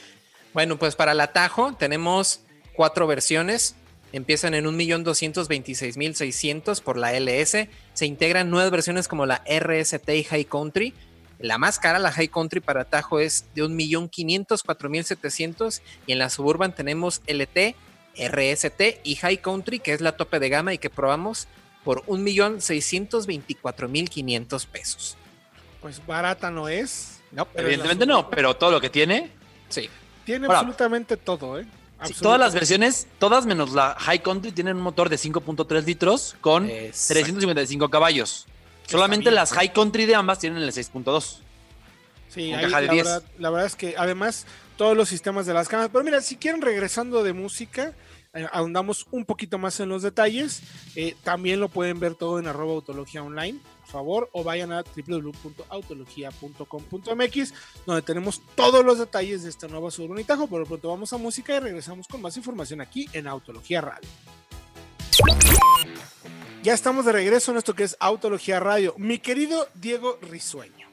Bueno, 0.52 0.78
pues 0.78 0.97
para 0.97 1.12
el 1.12 1.21
atajo 1.21 1.75
tenemos 1.75 2.40
cuatro 2.75 3.07
versiones. 3.07 3.76
Empiezan 4.12 4.55
en 4.55 4.64
1.226.600 4.67 6.81
por 6.81 6.97
la 6.97 7.12
LS. 7.19 7.69
Se 7.95 8.07
integran 8.07 8.49
nuevas 8.49 8.71
versiones 8.71 9.09
como 9.09 9.26
la 9.26 9.43
RST 9.49 10.09
y 10.11 10.23
High 10.23 10.45
Country 10.45 10.95
la 11.38 11.59
más 11.59 11.79
cara, 11.79 11.99
la 11.99 12.11
High 12.12 12.29
Country 12.29 12.61
para 12.61 12.85
Tajo 12.85 13.21
es 13.21 13.45
de 13.55 13.62
1.504.700 13.64 15.83
y 16.07 16.12
en 16.12 16.19
la 16.19 16.31
Suburban 16.31 16.75
tenemos 16.75 17.21
LT, 17.26 17.76
RST 18.17 19.00
y 19.03 19.17
High 19.17 19.38
Country, 19.38 19.81
que 19.81 19.93
es 19.93 20.00
la 20.00 20.17
tope 20.17 20.38
de 20.38 20.49
gama 20.49 20.73
y 20.73 20.79
que 20.79 20.91
probamos 20.91 21.49
por 21.85 22.05
1.624.500 22.07 24.67
pesos. 24.67 25.17
Pues 25.81 26.00
barata 26.07 26.49
no 26.50 26.69
es. 26.69 27.21
No, 27.31 27.49
evidentemente 27.55 28.05
no, 28.07 28.29
pero 28.31 28.57
todo 28.57 28.71
lo 28.71 28.81
que 28.81 28.91
tiene, 28.91 29.31
sí. 29.69 29.91
Tiene 30.25 30.47
absolutamente 30.47 31.19
todo, 31.19 31.59
¿eh? 31.59 31.67
todas 32.21 32.38
las 32.38 32.53
versiones, 32.55 33.09
todas 33.19 33.47
menos 33.47 33.73
la 33.73 33.97
High 33.99 34.23
Country, 34.23 34.53
tienen 34.53 34.76
un 34.76 34.83
motor 34.83 35.09
de 35.09 35.17
5.3 35.17 35.85
litros 35.85 36.37
con 36.41 36.67
355 36.67 37.91
caballos. 37.91 38.47
Solamente 38.87 39.31
las 39.31 39.53
High 39.53 39.73
Country 39.73 40.07
de 40.07 40.14
ambas 40.14 40.38
tienen 40.38 40.62
el 40.62 40.73
6.2. 40.73 41.38
Sí, 42.29 42.53
ahí, 42.53 42.69
la, 42.69 42.81
verdad, 42.81 43.23
la, 43.38 43.50
verdad, 43.50 43.67
es 43.67 43.76
que 43.76 43.95
además 43.97 44.47
todos 44.76 44.97
los 44.97 45.09
sistemas 45.09 45.47
de 45.47 45.55
las 45.55 45.69
cámaras. 45.69 45.91
Pero 45.93 46.05
mira, 46.05 46.21
si 46.21 46.37
quieren 46.37 46.62
regresando 46.62 47.23
de 47.23 47.33
música, 47.33 47.95
eh, 48.35 48.47
ahondamos 48.53 49.07
un 49.12 49.25
poquito 49.25 49.57
más 49.59 49.81
en 49.81 49.88
los 49.88 50.03
detalles. 50.03 50.61
Eh, 50.97 51.14
también 51.23 51.61
lo 51.61 51.69
pueden 51.69 52.00
ver 52.00 52.17
todo 52.17 52.41
en 52.41 52.49
arroba 52.49 52.73
autología 52.73 53.23
online, 53.23 53.61
por 53.83 53.91
favor, 53.91 54.29
o 54.33 54.43
vayan 54.43 54.73
a 54.73 54.83
www.autologia.com.mx, 54.83 57.55
donde 57.87 58.03
tenemos 58.03 58.43
todos 58.57 58.85
los 58.85 58.99
detalles 58.99 59.45
de 59.45 59.50
esta 59.50 59.69
nueva 59.69 59.93
Suburbanitajo. 59.93 60.49
Por 60.49 60.59
lo 60.61 60.67
pronto 60.67 60.88
vamos 60.88 61.12
a 61.12 61.19
música 61.19 61.55
y 61.57 61.61
regresamos 61.61 62.09
con 62.09 62.21
más 62.21 62.37
información 62.37 62.81
aquí 62.81 63.09
en 63.12 63.29
Autología 63.29 63.81
Radio. 63.81 64.09
Ya 66.64 66.73
estamos 66.73 67.04
de 67.04 67.12
regreso 67.12 67.50
en 67.50 67.59
esto 67.59 67.75
que 67.75 67.83
es 67.85 67.94
Autología 68.00 68.59
Radio. 68.59 68.94
Mi 68.97 69.18
querido 69.18 69.68
Diego 69.75 70.18
Risueño, 70.23 70.88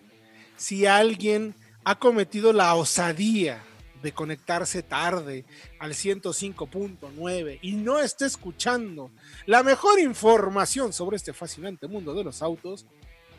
si 0.57 0.85
alguien 0.85 1.55
ha 1.85 1.97
cometido 1.97 2.51
la 2.51 2.75
osadía 2.75 3.63
de 4.03 4.11
conectarse 4.11 4.83
tarde 4.83 5.45
al 5.79 5.93
105.9 5.93 7.59
y 7.61 7.71
no 7.75 7.99
esté 7.99 8.25
escuchando 8.25 9.11
la 9.45 9.63
mejor 9.63 10.01
información 10.01 10.91
sobre 10.91 11.15
este 11.15 11.31
fascinante 11.31 11.87
mundo 11.87 12.13
de 12.15 12.25
los 12.25 12.41
autos, 12.41 12.85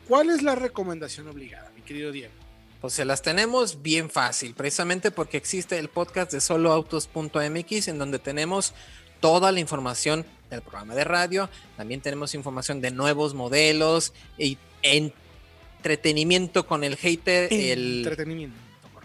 ¿cuál 0.07 0.31
es 0.31 0.41
la 0.41 0.55
recomendación 0.55 1.27
obligada, 1.27 1.71
mi 1.75 1.83
querido 1.83 2.11
Diego? 2.11 2.33
Pues 2.81 2.93
se 2.93 3.05
las 3.05 3.21
tenemos 3.21 3.83
bien 3.83 4.09
fácil, 4.09 4.55
precisamente 4.55 5.11
porque 5.11 5.37
existe 5.37 5.77
el 5.77 5.87
podcast 5.87 6.31
de 6.31 6.41
soloautos.mx 6.41 7.87
en 7.89 7.99
donde 7.99 8.17
tenemos 8.17 8.73
toda 9.19 9.51
la 9.51 9.59
información 9.59 10.25
del 10.53 10.61
programa 10.63 10.95
de 10.95 11.03
radio, 11.03 11.49
también 11.77 12.01
tenemos 12.01 12.33
información 12.35 12.81
de 12.81 12.91
nuevos 12.91 13.33
modelos 13.33 14.13
y 14.37 14.57
entretenimiento 14.81 16.65
con 16.65 16.83
el 16.83 16.95
hater, 16.97 17.51
el 17.51 17.99
entretenimiento 17.99 18.63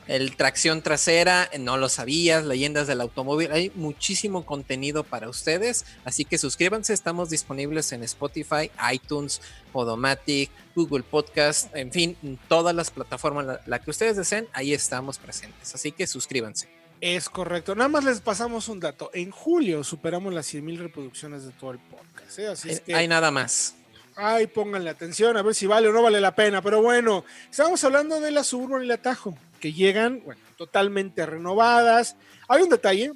el 0.09 0.37
tracción 0.37 0.81
trasera, 0.83 1.51
no 1.61 1.77
lo 1.77 1.91
sabías, 1.91 2.45
leyendas 2.45 2.87
del 2.87 3.03
automóvil, 3.03 3.53
hay 3.53 3.71
muchísimo 3.75 4.45
contenido 4.45 5.05
para 5.05 5.29
ustedes, 5.29 5.85
así 6.05 6.25
que 6.25 6.39
suscríbanse, 6.39 6.95
estamos 6.95 7.29
disponibles 7.29 7.93
en 7.93 8.03
Spotify, 8.03 8.71
iTunes, 8.91 9.43
Podomatic, 9.71 10.51
Google 10.75 11.03
Podcast, 11.03 11.75
en 11.77 11.93
fin, 11.93 12.17
todas 12.49 12.75
las 12.75 12.91
plataformas, 12.91 13.61
la, 13.67 13.79
que 13.81 13.91
ustedes 13.91 14.17
deseen, 14.17 14.49
ahí 14.55 14.73
estamos 14.73 15.19
presentes, 15.19 15.75
así 15.75 15.93
que 15.93 16.07
suscríbanse. 16.07 16.69
Es 17.01 17.29
correcto. 17.29 17.75
Nada 17.75 17.89
más 17.89 18.05
les 18.05 18.21
pasamos 18.21 18.69
un 18.69 18.81
dato. 18.81 19.11
En 19.15 19.31
julio 19.31 19.85
superamos 19.85 20.35
las 20.35 20.47
100 20.47 20.65
mil 20.65 20.79
reproducciones 20.79 21.45
de 21.45 21.53
todo 21.53 21.73
el 21.73 21.79
podcast. 21.79 22.39
¿eh? 22.39 22.49
Así 22.49 22.71
es 22.71 22.81
que... 22.81 22.95
Hay 22.95 23.07
nada 23.07 23.31
más. 23.31 23.77
Ay, 24.17 24.49
pónganle 24.49 24.91
atención 24.91 25.37
a 25.37 25.43
ver 25.43 25.55
si 25.55 25.67
vale 25.67 25.89
o 25.89 25.93
no 25.93 26.03
vale 26.03 26.21
la 26.21 26.35
pena. 26.35 26.61
Pero 26.61 26.83
bueno, 26.83 27.25
estamos 27.49 27.83
hablando 27.85 28.21
de 28.21 28.33
la 28.33 28.43
Suburban 28.43 28.83
y 28.83 28.87
la 28.87 28.97
Tajo 28.97 29.37
que 29.61 29.73
llegan, 29.73 30.23
bueno, 30.25 30.41
totalmente 30.57 31.25
renovadas. 31.25 32.17
Hay 32.49 32.63
un 32.63 32.69
detalle, 32.69 33.13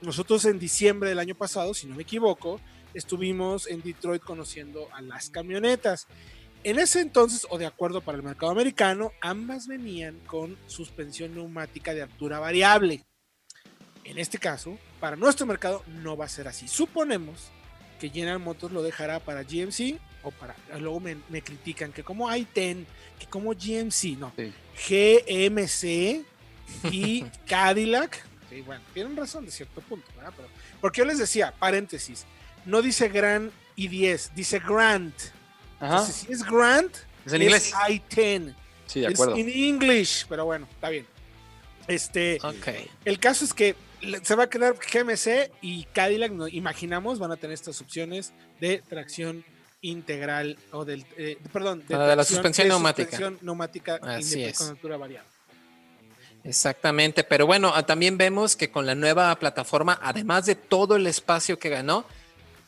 nosotros 0.00 0.44
en 0.44 0.58
diciembre 0.58 1.08
del 1.08 1.18
año 1.18 1.34
pasado, 1.34 1.74
si 1.74 1.86
no 1.86 1.96
me 1.96 2.02
equivoco, 2.02 2.60
estuvimos 2.94 3.66
en 3.66 3.82
Detroit 3.82 4.22
conociendo 4.22 4.88
a 4.92 5.00
las 5.02 5.30
camionetas. 5.30 6.06
En 6.62 6.78
ese 6.78 7.00
entonces, 7.00 7.46
o 7.48 7.56
de 7.56 7.64
acuerdo 7.64 8.02
para 8.02 8.18
el 8.18 8.24
mercado 8.24 8.52
americano, 8.52 9.12
ambas 9.22 9.66
venían 9.66 10.18
con 10.26 10.58
suspensión 10.66 11.34
neumática 11.34 11.94
de 11.94 12.02
altura 12.02 12.38
variable. 12.38 13.02
En 14.04 14.18
este 14.18 14.36
caso, 14.36 14.78
para 14.98 15.16
nuestro 15.16 15.46
mercado 15.46 15.82
no 15.86 16.18
va 16.18 16.26
a 16.26 16.28
ser 16.28 16.48
así. 16.48 16.68
Suponemos 16.68 17.50
que 17.98 18.10
General 18.10 18.38
Motors 18.38 18.74
lo 18.74 18.82
dejará 18.82 19.20
para 19.20 19.42
GMC 19.42 19.98
o 20.22 20.30
para. 20.32 20.54
Luego 20.78 21.00
me, 21.00 21.42
critican 21.42 21.92
que 21.92 22.02
como 22.02 22.28
i10, 22.28 22.84
que 23.18 23.26
como 23.26 23.52
GMC, 23.54 24.18
no. 24.18 24.32
GMC 24.88 26.24
y 26.92 27.22
Cadillac. 27.46 28.22
Sí, 28.50 28.60
bueno, 28.60 28.82
tienen 28.92 29.16
razón 29.16 29.46
de 29.46 29.50
cierto 29.50 29.80
punto, 29.80 30.06
¿verdad? 30.14 30.34
Pero, 30.36 30.48
porque 30.80 30.98
yo 30.98 31.04
les 31.06 31.18
decía, 31.18 31.54
paréntesis, 31.58 32.26
no 32.66 32.82
dice 32.82 33.08
Grand 33.08 33.50
y 33.76 33.88
10, 33.88 34.34
dice 34.34 34.58
Grand. 34.58 35.14
Entonces, 35.80 36.14
si 36.16 36.32
es 36.32 36.44
Grand, 36.44 36.90
es 37.24 37.32
en 37.32 37.42
inglés. 37.42 37.72
I10. 37.72 38.54
Sí, 38.86 39.00
de 39.00 39.08
acuerdo. 39.08 39.34
Es 39.34 39.40
en 39.40 39.48
English, 39.48 40.26
pero 40.28 40.44
bueno, 40.44 40.66
está 40.70 40.90
bien. 40.90 41.06
Este, 41.86 42.38
okay. 42.42 42.88
el 43.04 43.18
caso 43.18 43.44
es 43.44 43.54
que 43.54 43.74
se 44.22 44.34
va 44.34 44.44
a 44.44 44.50
quedar 44.50 44.74
GMC 44.74 45.50
y 45.60 45.84
Cadillac, 45.84 46.32
no, 46.32 46.48
imaginamos, 46.48 47.18
van 47.18 47.32
a 47.32 47.36
tener 47.36 47.54
estas 47.54 47.80
opciones 47.80 48.32
de 48.60 48.82
tracción 48.88 49.44
integral 49.82 50.58
o 50.72 50.84
del, 50.84 51.06
eh, 51.16 51.38
perdón, 51.52 51.84
de, 51.86 51.96
la 51.96 52.24
suspensión 52.24 52.68
neumática. 52.68 53.32
neumática 53.40 53.98
con 53.98 54.10
altura 54.10 54.96
variable. 54.96 55.28
Exactamente, 56.42 57.22
pero 57.24 57.46
bueno, 57.46 57.72
ah, 57.74 57.84
también 57.84 58.16
vemos 58.16 58.56
que 58.56 58.70
con 58.70 58.86
la 58.86 58.94
nueva 58.94 59.34
plataforma, 59.38 59.98
además 60.02 60.46
de 60.46 60.54
todo 60.54 60.96
el 60.96 61.06
espacio 61.06 61.58
que 61.58 61.68
ganó, 61.68 62.06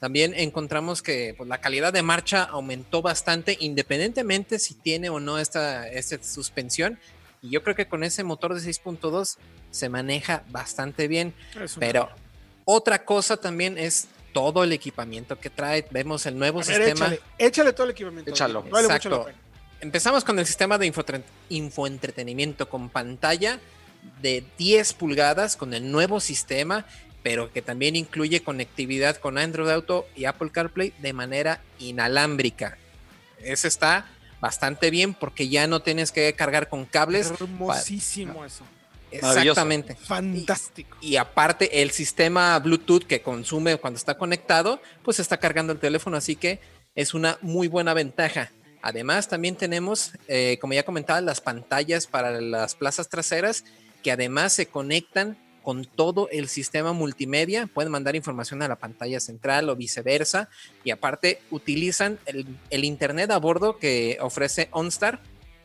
también 0.03 0.35
encontramos 0.35 1.01
que 1.01 1.33
pues, 1.39 1.49
la 1.49 1.61
calidad 1.61 1.93
de 1.93 2.03
marcha 2.03 2.43
aumentó 2.43 3.03
bastante, 3.03 3.57
independientemente 3.61 4.59
si 4.59 4.75
tiene 4.75 5.11
o 5.11 5.21
no 5.21 5.39
esta, 5.39 5.87
esta 5.87 6.21
suspensión. 6.25 6.99
Y 7.41 7.51
yo 7.51 7.63
creo 7.63 7.77
que 7.77 7.87
con 7.87 8.03
ese 8.03 8.25
motor 8.25 8.53
de 8.53 8.69
6.2 8.69 9.37
se 9.71 9.89
maneja 9.89 10.43
bastante 10.49 11.07
bien. 11.07 11.33
Pero 11.79 12.09
otra 12.65 13.05
cosa 13.05 13.37
también 13.37 13.79
es 13.79 14.09
todo 14.33 14.65
el 14.65 14.73
equipamiento 14.73 15.39
que 15.39 15.51
trae. 15.51 15.87
Vemos 15.93 16.27
el 16.27 16.37
nuevo 16.37 16.65
sistema. 16.65 17.15
Échale, 17.39 17.73
todo 17.73 17.85
el 17.85 17.93
equipamiento. 17.93 18.29
Échalo. 18.29 18.65
Exacto. 18.67 19.27
Empezamos 19.81 20.25
con 20.25 20.37
el 20.37 20.47
sistema 20.47 20.79
de 20.79 20.93
infoentretenimiento 21.49 22.69
con 22.69 22.89
pantalla 22.89 23.61
de 24.21 24.45
10 24.59 24.95
pulgadas 24.95 25.57
con 25.57 25.75
el 25.75 25.93
nuevo 25.93 26.19
sistema, 26.19 26.87
pero 27.23 27.53
que 27.53 27.63
también 27.63 27.97
incluye 27.97 28.43
conectividad 28.43 29.17
con 29.17 29.39
Android 29.39 29.71
Auto 29.71 30.07
y 30.17 30.25
Apple 30.25 30.51
CarPlay 30.51 30.93
de 30.99 31.13
manera 31.13 31.61
inalámbrica. 31.79 32.79
Eso 33.39 33.69
está 33.69 34.07
bastante 34.41 34.91
bien 34.91 35.15
porque 35.15 35.49
ya 35.49 35.67
no 35.67 35.81
tienes 35.83 36.13
que 36.13 36.33
cargar 36.35 36.69
con 36.69 36.85
cables. 36.85 37.31
Hermosísimo 37.31 38.45
eso. 38.45 38.65
Exactamente. 39.13 39.95
Fantástico. 39.95 40.97
Y, 41.01 41.17
aparte, 41.17 41.83
el 41.83 41.91
sistema 41.91 42.59
Bluetooth 42.59 43.05
que 43.05 43.21
consume 43.21 43.77
cuando 43.77 43.99
está 43.99 44.17
conectado, 44.17 44.81
pues 45.03 45.21
está 45.21 45.37
cargando 45.37 45.73
el 45.73 45.79
teléfono, 45.79 46.17
así 46.17 46.35
que 46.35 46.61
es 46.95 47.13
una 47.15 47.39
muy 47.43 47.69
buena 47.69 47.95
ventaja. 47.95 48.51
Además, 48.81 49.29
también 49.29 49.55
tenemos, 49.55 50.13
eh, 50.29 50.59
como 50.61 50.73
ya 50.73 50.83
comentaba, 50.83 51.21
las 51.21 51.41
pantallas 51.41 52.07
para 52.07 52.41
las 52.41 52.75
plazas 52.75 53.09
traseras 53.09 53.65
que 54.03 54.11
además 54.11 54.55
se 54.55 54.67
conectan 54.67 55.39
con 55.63 55.85
todo 55.85 56.29
el 56.31 56.49
sistema 56.49 56.93
multimedia. 56.93 57.67
Pueden 57.67 57.93
mandar 57.93 58.17
información 58.17 58.63
a 58.63 58.69
la 58.69 58.77
pantalla 58.77 59.21
central 59.21 59.69
o 59.69 59.77
viceversa. 59.77 60.49
Y 60.85 60.91
aparte, 60.91 61.41
utilizan 61.51 62.19
el, 62.27 62.47
el 62.71 62.85
Internet 62.85 63.31
a 63.31 63.39
bordo 63.39 63.79
que 63.79 64.19
ofrece 64.21 64.69
OnStar 64.73 65.21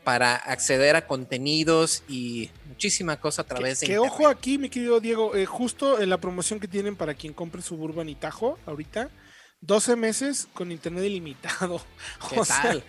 para 0.08 0.36
acceder 0.36 0.96
a 0.96 1.06
contenidos 1.06 2.02
y 2.08 2.48
muchísima 2.66 3.20
cosa 3.20 3.42
a 3.42 3.44
través 3.44 3.80
de 3.80 3.88
que 3.88 3.98
ojo 3.98 4.26
aquí, 4.26 4.56
mi 4.56 4.70
querido 4.70 5.00
Diego, 5.00 5.34
eh, 5.34 5.44
justo 5.44 6.00
en 6.00 6.08
la 6.08 6.16
promoción 6.18 6.60
que 6.60 6.66
tienen 6.66 6.96
para 6.96 7.12
quien 7.12 7.34
compre 7.34 7.60
Suburban 7.60 8.08
y 8.08 8.14
Tajo 8.14 8.58
ahorita, 8.64 9.10
12 9.60 9.96
meses 9.96 10.48
con 10.52 10.70
internet 10.70 11.04
ilimitado. 11.04 11.80
o 12.36 12.44
sea, 12.44 12.82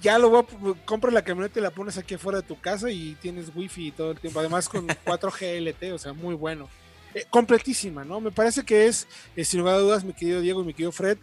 ya 0.00 0.18
lo 0.18 0.30
voy 0.30 0.44
a, 0.44 0.86
compras 0.86 1.12
la 1.12 1.22
camioneta 1.22 1.58
y 1.58 1.62
la 1.62 1.70
pones 1.70 1.98
aquí 1.98 2.14
afuera 2.14 2.40
de 2.40 2.46
tu 2.46 2.60
casa 2.60 2.90
y 2.90 3.16
tienes 3.20 3.50
wifi 3.54 3.90
todo 3.90 4.12
el 4.12 4.20
tiempo. 4.20 4.40
Además 4.40 4.68
con 4.68 4.86
4G 5.04 5.60
LT, 5.60 5.92
o 5.92 5.98
sea, 5.98 6.12
muy 6.12 6.34
bueno. 6.34 6.68
Eh, 7.14 7.24
completísima, 7.30 8.04
¿no? 8.04 8.20
Me 8.20 8.32
parece 8.32 8.64
que 8.64 8.86
es, 8.86 9.06
eh, 9.36 9.44
sin 9.44 9.60
lugar 9.60 9.76
a 9.76 9.78
dudas, 9.78 10.04
mi 10.04 10.12
querido 10.12 10.40
Diego 10.40 10.62
y 10.62 10.66
mi 10.66 10.72
querido 10.72 10.90
Fred, 10.90 11.18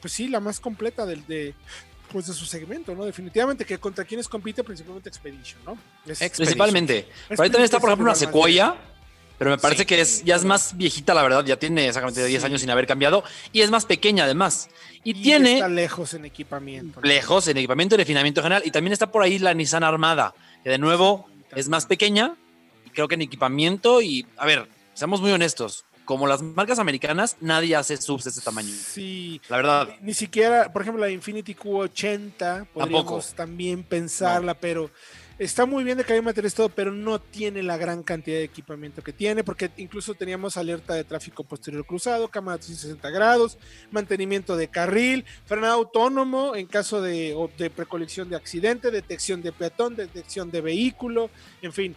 pues 0.00 0.12
sí, 0.12 0.28
la 0.28 0.40
más 0.40 0.58
completa 0.58 1.06
del, 1.06 1.24
de, 1.26 1.54
pues 2.14 2.26
de 2.26 2.32
su 2.32 2.44
segmento, 2.44 2.94
¿no? 2.94 3.04
Definitivamente 3.04 3.64
que 3.64 3.78
contra 3.78 4.04
quienes 4.04 4.28
compite 4.28 4.62
principalmente 4.62 5.08
Expedition, 5.08 5.60
¿no? 5.64 5.76
Principalmente. 6.04 7.08
Pero 7.28 7.42
ahí 7.42 7.50
también 7.50 7.64
está, 7.64 7.80
por 7.80 7.88
ejemplo, 7.88 8.04
una 8.04 8.14
Sequoia, 8.14 8.76
pero 9.38 9.50
me 9.50 9.58
parece 9.58 9.84
que 9.84 10.00
es, 10.00 10.24
ya 10.24 10.36
es 10.36 10.44
más 10.44 10.76
viejita, 10.76 11.12
la 11.14 11.22
verdad, 11.22 11.44
ya 11.44 11.56
tiene 11.56 11.88
exactamente 11.88 12.20
de 12.20 12.28
10 12.28 12.44
años 12.44 12.60
sin 12.60 12.70
haber 12.70 12.86
cambiado 12.86 13.24
y 13.52 13.62
es 13.62 13.70
más 13.70 13.84
pequeña 13.84 14.24
además. 14.24 14.68
Y, 15.02 15.14
tiene... 15.14 15.54
Está 15.54 15.68
lejos 15.68 16.14
en 16.14 16.24
equipamiento. 16.24 17.00
Lejos 17.02 17.48
en 17.48 17.56
equipamiento 17.56 17.96
y 17.96 17.98
refinamiento 17.98 18.42
general. 18.42 18.62
Y 18.64 18.70
también 18.70 18.92
está 18.92 19.10
por 19.10 19.22
ahí 19.22 19.38
la 19.38 19.52
Nissan 19.52 19.84
Armada, 19.84 20.34
que 20.62 20.70
de 20.70 20.78
nuevo 20.78 21.28
es 21.54 21.68
más 21.68 21.86
pequeña, 21.86 22.36
y 22.86 22.90
creo 22.90 23.08
que 23.08 23.16
en 23.16 23.22
equipamiento 23.22 24.00
y, 24.00 24.26
a 24.36 24.46
ver, 24.46 24.68
seamos 24.94 25.20
muy 25.20 25.32
honestos, 25.32 25.84
como 26.04 26.26
las 26.26 26.42
marcas 26.42 26.78
americanas, 26.78 27.36
nadie 27.40 27.76
hace 27.76 27.96
subs 27.96 28.24
de 28.24 28.30
este 28.30 28.42
tamaño. 28.42 28.72
Sí. 28.72 29.40
La 29.48 29.56
verdad. 29.56 29.88
Ni, 30.00 30.14
siquiera, 30.14 30.72
por 30.72 30.82
ejemplo, 30.82 31.04
la 31.04 31.10
Infinity 31.10 31.54
Q80, 31.54 32.66
podríamos 32.72 33.34
también 33.34 33.82
pensarla, 33.82 34.54
pero 34.54 34.90
está 35.38 35.66
muy 35.66 35.84
bien 35.84 35.98
de 35.98 36.04
que 36.04 36.12
hay 36.12 36.20
materiales 36.20 36.54
todo, 36.54 36.68
pero 36.68 36.92
no 36.92 37.20
tiene 37.20 37.62
la 37.62 37.76
gran 37.76 38.02
cantidad 38.02 38.36
de 38.36 38.44
equipamiento 38.44 39.02
que 39.02 39.12
tiene, 39.12 39.44
porque 39.44 39.70
incluso 39.76 40.14
teníamos 40.14 40.56
alerta 40.56 40.94
de 40.94 41.04
tráfico 41.04 41.44
posterior 41.44 41.84
cruzado, 41.84 42.28
cámara 42.28 42.58
360 42.58 43.10
grados, 43.10 43.58
mantenimiento 43.90 44.56
de 44.56 44.68
carril, 44.68 45.24
frenado 45.46 45.74
autónomo 45.74 46.54
en 46.56 46.66
caso 46.66 47.02
de, 47.02 47.36
de 47.58 47.70
precolección 47.70 48.28
de 48.28 48.36
accidente, 48.36 48.90
detección 48.90 49.42
de 49.42 49.52
peatón, 49.52 49.96
detección 49.96 50.50
de 50.50 50.60
vehículo, 50.60 51.30
en 51.62 51.72
fin, 51.72 51.96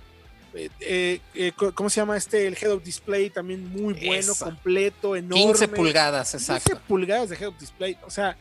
eh, 0.54 0.70
eh, 0.80 1.22
eh, 1.36 1.52
¿cómo 1.76 1.90
se 1.90 2.02
llama 2.02 2.18
este? 2.18 2.48
El 2.48 2.58
Head-Up 2.60 2.82
Display 2.82 3.30
también 3.30 3.70
muy 3.70 3.94
bueno, 3.94 4.34
completo, 4.36 5.16
enorme. 5.16 5.44
15 5.44 5.68
pulgadas, 5.68 6.34
exacto. 6.34 6.72
15 6.72 6.86
pulgadas 6.88 7.30
de 7.30 7.36
Head-Up 7.36 7.58
Display, 7.60 7.98
o 8.06 8.10
sea, 8.10 8.36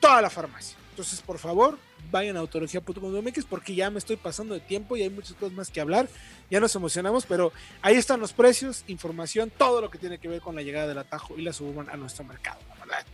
toda 0.00 0.20
la 0.22 0.30
farmacia. 0.30 0.79
Entonces, 1.00 1.22
por 1.22 1.38
favor, 1.38 1.78
vayan 2.10 2.36
a 2.36 2.40
autología.com.mx 2.40 3.46
porque 3.46 3.74
ya 3.74 3.88
me 3.88 3.98
estoy 3.98 4.16
pasando 4.16 4.52
de 4.52 4.60
tiempo 4.60 4.98
y 4.98 5.02
hay 5.02 5.08
muchas 5.08 5.32
cosas 5.32 5.54
más 5.54 5.70
que 5.70 5.80
hablar. 5.80 6.10
Ya 6.50 6.60
nos 6.60 6.74
emocionamos, 6.76 7.24
pero 7.24 7.54
ahí 7.80 7.96
están 7.96 8.20
los 8.20 8.34
precios, 8.34 8.84
información, 8.86 9.50
todo 9.56 9.80
lo 9.80 9.90
que 9.90 9.96
tiene 9.96 10.18
que 10.18 10.28
ver 10.28 10.42
con 10.42 10.54
la 10.54 10.60
llegada 10.60 10.88
del 10.88 10.98
atajo 10.98 11.38
y 11.38 11.42
la 11.42 11.54
Suburban 11.54 11.88
a 11.88 11.96
nuestro 11.96 12.24
mercado, 12.24 12.60
la 12.68 12.74
verdad. 12.84 13.06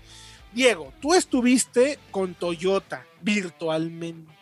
Diego, 0.52 0.92
tú 1.00 1.14
estuviste 1.14 2.00
con 2.10 2.34
Toyota 2.34 3.06
virtualmente. 3.22 4.32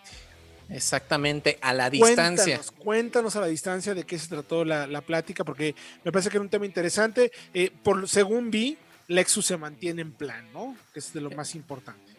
Exactamente, 0.71 1.59
a 1.61 1.75
la 1.75 1.91
distancia. 1.91 2.63
Cuéntanos, 2.79 3.37
a 3.37 3.41
la 3.41 3.47
distancia 3.47 3.93
de 3.93 4.05
qué 4.05 4.19
se 4.19 4.29
trató 4.29 4.65
la, 4.65 5.01
plática, 5.03 5.45
porque 5.45 5.75
me 6.03 6.11
parece 6.11 6.31
que 6.31 6.39
era 6.39 6.43
un 6.43 6.49
tema 6.49 6.65
interesante. 6.65 7.31
Eh, 7.53 7.71
por, 7.83 8.09
según 8.09 8.51
vi, 8.51 8.79
Lexus 9.07 9.45
se 9.45 9.59
mantiene 9.59 10.01
en 10.01 10.13
plan, 10.13 10.51
¿no? 10.55 10.75
Que 10.95 11.01
es 11.01 11.13
de 11.13 11.21
lo 11.21 11.31
más 11.31 11.55
importante. 11.55 12.14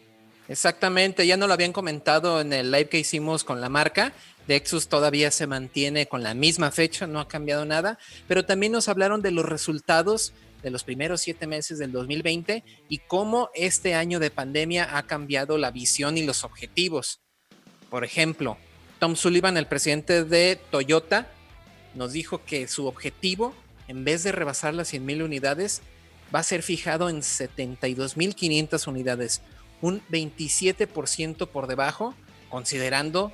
Exactamente, 0.48 1.26
ya 1.26 1.36
no 1.36 1.46
lo 1.46 1.54
habían 1.54 1.72
comentado 1.72 2.40
en 2.40 2.52
el 2.52 2.70
live 2.70 2.88
que 2.88 2.98
hicimos 2.98 3.42
con 3.42 3.60
la 3.60 3.68
marca. 3.68 4.12
Lexus 4.46 4.86
todavía 4.88 5.30
se 5.32 5.46
mantiene 5.46 6.06
con 6.06 6.22
la 6.22 6.34
misma 6.34 6.70
fecha, 6.70 7.06
no 7.06 7.18
ha 7.18 7.26
cambiado 7.26 7.64
nada, 7.64 7.98
pero 8.28 8.44
también 8.44 8.72
nos 8.72 8.88
hablaron 8.88 9.22
de 9.22 9.32
los 9.32 9.44
resultados 9.44 10.32
de 10.62 10.70
los 10.70 10.84
primeros 10.84 11.20
siete 11.20 11.46
meses 11.46 11.78
del 11.78 11.92
2020 11.92 12.64
y 12.88 12.98
cómo 12.98 13.50
este 13.54 13.94
año 13.94 14.18
de 14.18 14.30
pandemia 14.30 14.96
ha 14.96 15.02
cambiado 15.04 15.58
la 15.58 15.70
visión 15.70 16.16
y 16.16 16.24
los 16.24 16.44
objetivos. 16.44 17.20
Por 17.90 18.04
ejemplo, 18.04 18.56
Tom 18.98 19.14
Sullivan, 19.16 19.56
el 19.56 19.66
presidente 19.66 20.24
de 20.24 20.58
Toyota, 20.70 21.28
nos 21.94 22.12
dijo 22.12 22.44
que 22.44 22.66
su 22.68 22.86
objetivo, 22.86 23.54
en 23.88 24.04
vez 24.04 24.22
de 24.22 24.32
rebasar 24.32 24.74
las 24.74 24.92
100.000 24.92 25.24
unidades, 25.24 25.82
va 26.34 26.40
a 26.40 26.44
ser 26.44 26.62
fijado 26.62 27.08
en 27.08 27.18
72.500 27.18 28.88
unidades, 28.88 29.42
un 29.80 30.02
27% 30.10 31.48
por 31.48 31.66
debajo, 31.66 32.14
considerando 32.48 33.32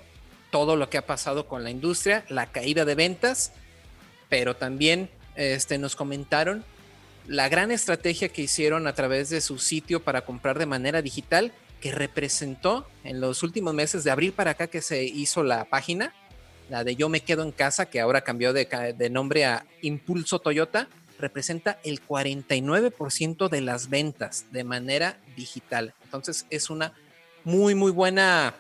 todo 0.51 0.77
lo 0.77 0.91
que 0.91 0.99
ha 0.99 1.07
pasado 1.07 1.47
con 1.47 1.65
la 1.65 1.71
industria, 1.71 2.25
la 2.29 2.47
caída 2.47 2.85
de 2.85 2.95
ventas, 2.95 3.53
pero 4.29 4.55
también 4.57 5.11
este, 5.35 5.79
nos 5.79 5.97
comentaron 5.97 6.65
la 7.27 7.49
gran 7.49 7.71
estrategia 7.71 8.29
que 8.29 8.43
hicieron 8.43 8.87
a 8.87 8.95
través 8.95 9.31
de 9.31 9.41
su 9.41 9.59
sitio 9.59 10.03
para 10.03 10.25
comprar 10.25 10.59
de 10.59 10.67
manera 10.67 11.03
digital, 11.03 11.53
que 11.81 11.93
representó 11.93 12.87
en 13.05 13.21
los 13.21 13.43
últimos 13.43 13.75
meses 13.75 14.05
de 14.05 14.11
abril 14.11 14.33
para 14.33 14.53
acá 14.53 14.67
que 14.67 14.83
se 14.83 15.05
hizo 15.05 15.43
la 15.43 15.65
página, 15.65 16.15
la 16.69 16.85
de 16.85 16.97
Yo 16.97 17.09
me 17.09 17.21
quedo 17.21 17.43
en 17.43 17.53
casa, 17.53 17.87
que 17.87 18.01
ahora 18.01 18.23
cambió 18.23 18.53
de, 18.53 18.95
de 18.97 19.11
nombre 19.11 19.45
a 19.45 19.67
Impulso 19.83 20.39
Toyota, 20.39 20.89
representa 21.23 21.79
el 21.85 22.05
49% 22.07 23.49
de 23.49 23.61
las 23.61 23.89
ventas 23.89 24.47
de 24.51 24.65
manera 24.65 25.19
digital. 25.37 25.95
Entonces 26.05 26.47
es 26.51 26.69
una 26.69 26.93
muy, 27.45 27.75
muy 27.75 27.93
buena 27.93 28.55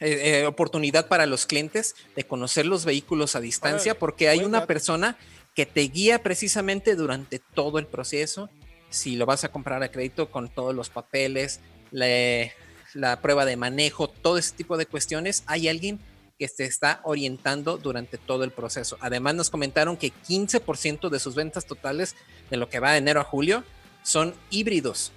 eh, 0.00 0.40
eh, 0.40 0.46
oportunidad 0.46 1.06
para 1.08 1.26
los 1.26 1.46
clientes 1.46 1.94
de 2.16 2.24
conocer 2.24 2.66
los 2.66 2.84
vehículos 2.84 3.36
a 3.36 3.40
distancia 3.40 3.98
porque 3.98 4.28
hay 4.28 4.40
una 4.40 4.66
persona 4.66 5.16
que 5.54 5.66
te 5.66 5.82
guía 5.82 6.22
precisamente 6.22 6.96
durante 6.96 7.38
todo 7.38 7.78
el 7.78 7.86
proceso. 7.86 8.48
Si 8.90 9.16
lo 9.16 9.26
vas 9.26 9.44
a 9.44 9.50
comprar 9.50 9.82
a 9.82 9.90
crédito 9.90 10.30
con 10.30 10.48
todos 10.48 10.74
los 10.74 10.88
papeles, 10.88 11.60
la 11.90 13.20
prueba 13.20 13.44
de 13.44 13.56
manejo, 13.56 14.08
todo 14.08 14.38
ese 14.38 14.54
tipo 14.54 14.76
de 14.78 14.86
cuestiones, 14.86 15.42
hay 15.46 15.68
alguien 15.68 16.00
que 16.38 16.48
te 16.48 16.64
está 16.64 17.00
orientando 17.02 17.78
durante 17.78 18.16
todo 18.16 18.44
el 18.44 18.50
proceso. 18.52 18.96
Además 19.00 19.34
nos 19.34 19.50
comentaron 19.50 19.96
que 19.96 20.12
15% 20.12 21.08
de 21.08 21.18
sus 21.18 21.34
ventas 21.34 21.66
totales 21.66 22.14
de 22.50 22.56
lo 22.56 22.68
que 22.68 22.78
va 22.78 22.92
de 22.92 22.98
enero 22.98 23.20
a 23.20 23.24
julio 23.24 23.64
son 24.02 24.34
híbridos. 24.50 25.12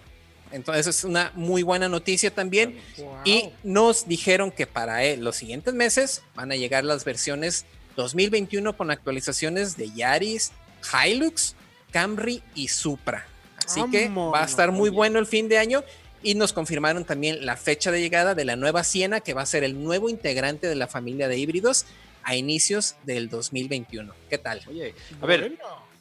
Entonces 0.52 0.88
es 0.88 1.04
una 1.04 1.32
muy 1.36 1.64
buena 1.64 1.88
noticia 1.88 2.34
también. 2.34 2.80
Y 3.24 3.50
nos 3.64 4.08
dijeron 4.08 4.52
que 4.52 4.68
para 4.68 5.04
eh, 5.04 5.16
los 5.16 5.36
siguientes 5.36 5.74
meses 5.74 6.24
van 6.36 6.52
a 6.52 6.56
llegar 6.56 6.84
las 6.84 7.06
versiones 7.06 7.66
2021 7.96 8.76
con 8.76 8.92
actualizaciones 8.92 9.78
de 9.78 9.92
Yaris, 9.92 10.52
Hilux, 10.92 11.56
Camry 11.92 12.42
y 12.56 12.68
Supra. 12.68 13.28
Así 13.66 13.82
que 13.92 14.10
va 14.10 14.42
a 14.42 14.46
estar 14.46 14.72
muy 14.72 14.90
bueno 14.90 15.20
el 15.20 15.28
fin 15.28 15.48
de 15.48 15.58
año 15.58 15.84
y 16.24 16.36
nos 16.36 16.54
confirmaron 16.54 17.06
también 17.06 17.46
la 17.46 17.58
fecha 17.58 17.92
de 17.92 18.02
llegada 18.02 18.36
de 18.36 18.46
la 18.46 18.56
nueva 18.56 18.84
Siena, 18.84 19.22
que 19.22 19.34
va 19.34 19.42
a 19.42 19.46
ser 19.46 19.64
el 19.64 19.84
nuevo 19.84 20.10
integrante 20.10 20.68
de 20.68 20.76
la 20.76 20.88
familia 20.88 21.28
de 21.28 21.38
híbridos 21.38 21.86
a 22.24 22.36
inicios 22.36 22.96
del 23.04 23.30
2021. 23.30 24.14
¿Qué 24.30 24.38
tal? 24.38 24.62
Oye, 24.68 24.94
a 25.22 25.26
ver, 25.26 25.58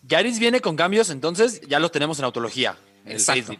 Yaris 0.06 0.38
viene 0.38 0.60
con 0.60 0.76
cambios, 0.76 1.10
entonces 1.10 1.60
ya 1.62 1.78
lo 1.78 1.90
tenemos 1.90 2.18
en 2.18 2.24
autología. 2.24 2.76
Exacto. 3.06 3.54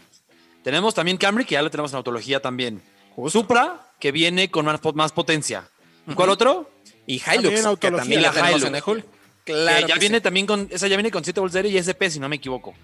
Tenemos 0.62 0.94
también 0.94 1.16
Camry, 1.16 1.44
que 1.44 1.54
ya 1.54 1.62
lo 1.62 1.70
tenemos 1.70 1.92
en 1.92 1.96
autología 1.96 2.40
también. 2.40 2.82
Supra, 3.28 3.88
que 3.98 4.12
viene 4.12 4.50
con 4.50 4.66
más, 4.94 5.12
potencia. 5.12 5.68
¿Cuál 6.14 6.30
otro? 6.30 6.70
Y 7.06 7.14
Hilux, 7.14 7.78
que 7.78 7.90
también 7.90 8.22
la 8.22 8.32
tenemos 8.32 8.62
en 8.64 9.04
Claro. 9.42 9.86
ya 9.86 9.96
viene 9.96 10.20
también 10.20 10.46
con, 10.46 10.68
esa 10.70 10.86
ya 10.86 10.96
viene 10.96 11.10
con 11.10 11.24
7 11.24 11.40
volts 11.40 11.56
y 11.64 11.76
SP, 11.80 12.10
si 12.10 12.20
no 12.20 12.28
me 12.28 12.36
equivoco. 12.36 12.74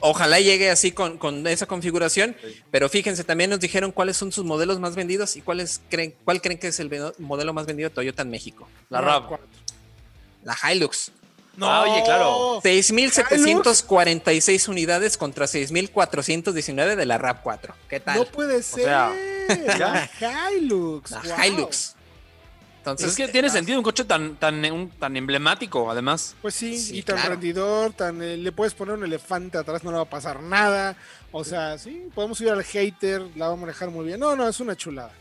Ojalá 0.00 0.40
llegue 0.40 0.70
así 0.70 0.92
con, 0.92 1.18
con 1.18 1.46
esa 1.46 1.66
configuración, 1.66 2.36
pero 2.70 2.88
fíjense, 2.88 3.24
también 3.24 3.50
nos 3.50 3.60
dijeron 3.60 3.92
cuáles 3.92 4.16
son 4.16 4.32
sus 4.32 4.44
modelos 4.44 4.80
más 4.80 4.94
vendidos 4.94 5.36
y 5.36 5.42
cuáles 5.42 5.80
creen, 5.90 6.14
cuál 6.24 6.40
creen 6.40 6.58
que 6.58 6.68
es 6.68 6.80
el 6.80 6.90
modelo 7.18 7.52
más 7.52 7.66
vendido 7.66 7.88
de 7.88 7.94
Toyota 7.94 8.22
en 8.22 8.30
México. 8.30 8.68
La 8.90 9.00
RAV. 9.00 9.38
La 10.44 10.56
Hilux. 10.72 11.12
No, 11.56 11.66
ah, 11.66 11.82
oye, 11.82 12.02
claro. 12.02 12.60
6.746 12.62 14.68
unidades 14.68 15.18
contra 15.18 15.46
6.419 15.46 16.96
de 16.96 17.06
la 17.06 17.18
RAV 17.18 17.42
4. 17.42 17.74
¿Qué 17.88 18.00
tal? 18.00 18.18
No 18.18 18.24
puede 18.24 18.62
ser. 18.62 18.86
la 18.86 19.12
Hilux. 20.56 21.10
La 21.10 21.46
Hilux. 21.46 21.94
Entonces, 22.82 23.10
es 23.10 23.16
que 23.16 23.28
tiene 23.28 23.48
sentido 23.48 23.78
un 23.78 23.84
coche 23.84 24.04
tan, 24.04 24.34
tan, 24.34 24.90
tan 24.98 25.16
emblemático, 25.16 25.88
además. 25.88 26.34
Pues 26.42 26.56
sí, 26.56 26.98
y 26.98 27.02
tan 27.02 27.22
rendidor, 27.22 27.92
tan 27.92 28.20
eh, 28.20 28.36
le 28.36 28.50
puedes 28.50 28.74
poner 28.74 28.96
un 28.96 29.04
elefante 29.04 29.56
atrás, 29.56 29.84
no 29.84 29.92
le 29.92 29.98
va 29.98 30.02
a 30.02 30.10
pasar 30.10 30.42
nada. 30.42 30.96
O 31.30 31.44
sea, 31.44 31.78
sí, 31.78 32.08
podemos 32.12 32.40
ir 32.40 32.50
al 32.50 32.64
hater, 32.64 33.22
la 33.36 33.46
va 33.46 33.52
a 33.52 33.56
manejar 33.56 33.90
muy 33.90 34.04
bien. 34.04 34.18
No, 34.18 34.34
no, 34.34 34.48
es 34.48 34.58
una 34.58 34.74
chulada. 34.74 35.12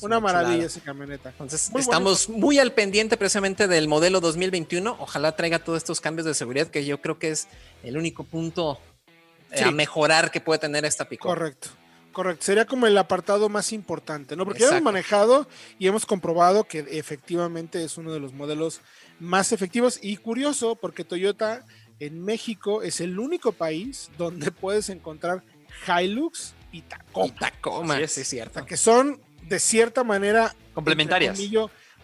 una, 0.00 0.18
maravilla 0.18 0.66
esa 0.66 0.80
camioneta. 0.80 1.28
Entonces, 1.28 1.70
estamos 1.78 2.28
muy 2.28 2.58
al 2.58 2.72
pendiente 2.72 3.16
precisamente 3.16 3.68
del 3.68 3.86
modelo 3.86 4.20
2021. 4.20 4.96
Ojalá 4.98 5.36
traiga 5.36 5.60
todos 5.60 5.76
estos 5.76 6.00
cambios 6.00 6.26
de 6.26 6.34
seguridad, 6.34 6.66
que 6.66 6.84
yo 6.84 7.00
creo 7.00 7.20
que 7.20 7.30
es 7.30 7.46
el 7.84 7.96
único 7.96 8.24
punto 8.24 8.80
eh, 9.52 9.62
a 9.62 9.70
mejorar 9.70 10.32
que 10.32 10.40
puede 10.40 10.58
tener 10.58 10.84
esta 10.84 11.08
pico. 11.08 11.28
Correcto. 11.28 11.68
Correcto, 12.14 12.44
sería 12.44 12.64
como 12.64 12.86
el 12.86 12.96
apartado 12.96 13.48
más 13.48 13.72
importante, 13.72 14.36
¿no? 14.36 14.44
Porque 14.44 14.60
ya 14.60 14.68
hemos 14.68 14.82
manejado 14.82 15.48
y 15.80 15.88
hemos 15.88 16.06
comprobado 16.06 16.62
que 16.62 16.78
efectivamente 16.92 17.82
es 17.82 17.98
uno 17.98 18.12
de 18.12 18.20
los 18.20 18.32
modelos 18.32 18.80
más 19.18 19.50
efectivos 19.50 19.98
y 20.00 20.16
curioso 20.16 20.76
porque 20.76 21.02
Toyota 21.02 21.66
en 21.98 22.24
México 22.24 22.82
es 22.82 23.00
el 23.00 23.18
único 23.18 23.50
país 23.50 24.10
donde 24.16 24.52
puedes 24.52 24.90
encontrar 24.90 25.42
Hilux 25.88 26.54
y 26.70 26.82
Tacoma. 26.82 27.26
Y 27.26 27.30
Tacoma, 27.32 27.96
sí, 28.06 28.20
es 28.20 28.28
cierto. 28.28 28.64
que 28.64 28.76
son 28.76 29.20
de 29.42 29.58
cierta 29.58 30.04
manera 30.04 30.54
complementarias. 30.72 31.38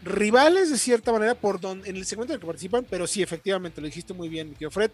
Rivales 0.02 0.70
de 0.70 0.78
cierta 0.78 1.12
manera 1.12 1.36
por 1.36 1.60
donde, 1.60 1.88
en 1.88 1.96
el 1.96 2.04
segmento 2.04 2.32
en 2.32 2.36
el 2.36 2.40
que 2.40 2.46
participan, 2.46 2.84
pero 2.88 3.06
sí, 3.06 3.22
efectivamente, 3.22 3.80
lo 3.80 3.86
dijiste 3.86 4.12
muy 4.12 4.28
bien, 4.28 4.48
mi 4.48 4.56
tío 4.56 4.70
Fred 4.70 4.90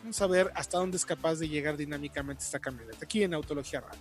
Vamos 0.00 0.22
a 0.22 0.26
ver 0.26 0.50
hasta 0.54 0.78
dónde 0.78 0.96
es 0.96 1.04
capaz 1.04 1.34
de 1.36 1.48
llegar 1.48 1.76
dinámicamente 1.76 2.44
esta 2.44 2.60
camioneta 2.60 3.00
aquí 3.02 3.22
en 3.22 3.34
Autología 3.34 3.80
Radio. 3.80 4.00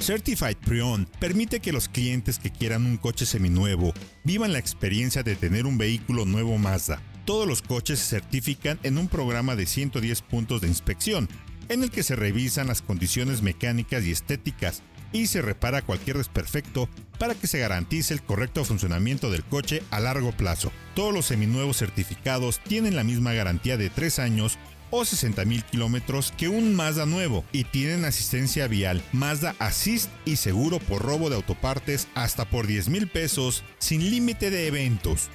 Certified 0.00 0.56
Pre-Owned 0.58 1.08
permite 1.18 1.60
que 1.60 1.72
los 1.72 1.88
clientes 1.88 2.38
que 2.38 2.50
quieran 2.50 2.84
un 2.84 2.98
coche 2.98 3.24
seminuevo 3.24 3.94
vivan 4.24 4.52
la 4.52 4.58
experiencia 4.58 5.22
de 5.22 5.36
tener 5.36 5.64
un 5.64 5.78
vehículo 5.78 6.26
nuevo 6.26 6.58
Mazda 6.58 7.00
todos 7.24 7.46
los 7.46 7.62
coches 7.62 7.98
se 7.98 8.20
certifican 8.20 8.78
en 8.82 8.98
un 8.98 9.08
programa 9.08 9.56
de 9.56 9.66
110 9.66 10.22
puntos 10.22 10.60
de 10.60 10.68
inspección, 10.68 11.28
en 11.68 11.82
el 11.82 11.90
que 11.90 12.02
se 12.02 12.16
revisan 12.16 12.68
las 12.68 12.82
condiciones 12.82 13.42
mecánicas 13.42 14.04
y 14.04 14.10
estéticas 14.10 14.82
y 15.12 15.28
se 15.28 15.40
repara 15.40 15.82
cualquier 15.82 16.18
desperfecto 16.18 16.88
para 17.18 17.34
que 17.34 17.46
se 17.46 17.60
garantice 17.60 18.12
el 18.12 18.22
correcto 18.22 18.64
funcionamiento 18.64 19.30
del 19.30 19.44
coche 19.44 19.82
a 19.90 20.00
largo 20.00 20.32
plazo. 20.32 20.72
Todos 20.94 21.14
los 21.14 21.26
seminuevos 21.26 21.78
certificados 21.78 22.60
tienen 22.60 22.96
la 22.96 23.04
misma 23.04 23.32
garantía 23.32 23.76
de 23.76 23.90
3 23.90 24.18
años 24.18 24.58
o 24.90 25.02
60.000 25.02 25.64
kilómetros 25.64 26.32
que 26.36 26.48
un 26.48 26.74
Mazda 26.74 27.06
nuevo 27.06 27.44
y 27.52 27.64
tienen 27.64 28.04
asistencia 28.04 28.68
vial, 28.68 29.02
Mazda 29.12 29.54
Assist 29.58 30.10
y 30.24 30.36
seguro 30.36 30.78
por 30.78 31.02
robo 31.02 31.30
de 31.30 31.36
autopartes 31.36 32.08
hasta 32.14 32.44
por 32.44 32.66
10 32.66 32.88
mil 32.88 33.08
pesos 33.08 33.64
sin 33.78 34.08
límite 34.10 34.50
de 34.50 34.66
eventos. 34.66 35.30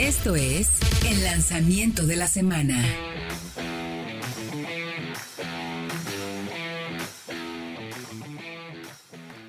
Esto 0.00 0.34
es 0.34 0.80
el 1.08 1.22
lanzamiento 1.22 2.04
de 2.04 2.16
la 2.16 2.26
semana. 2.26 2.84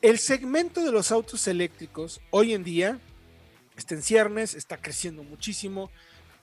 El 0.00 0.20
segmento 0.20 0.84
de 0.84 0.92
los 0.92 1.10
autos 1.10 1.48
eléctricos 1.48 2.20
hoy 2.30 2.54
en 2.54 2.62
día 2.62 3.00
está 3.76 3.96
en 3.96 4.02
ciernes, 4.02 4.54
está 4.54 4.76
creciendo 4.76 5.24
muchísimo. 5.24 5.90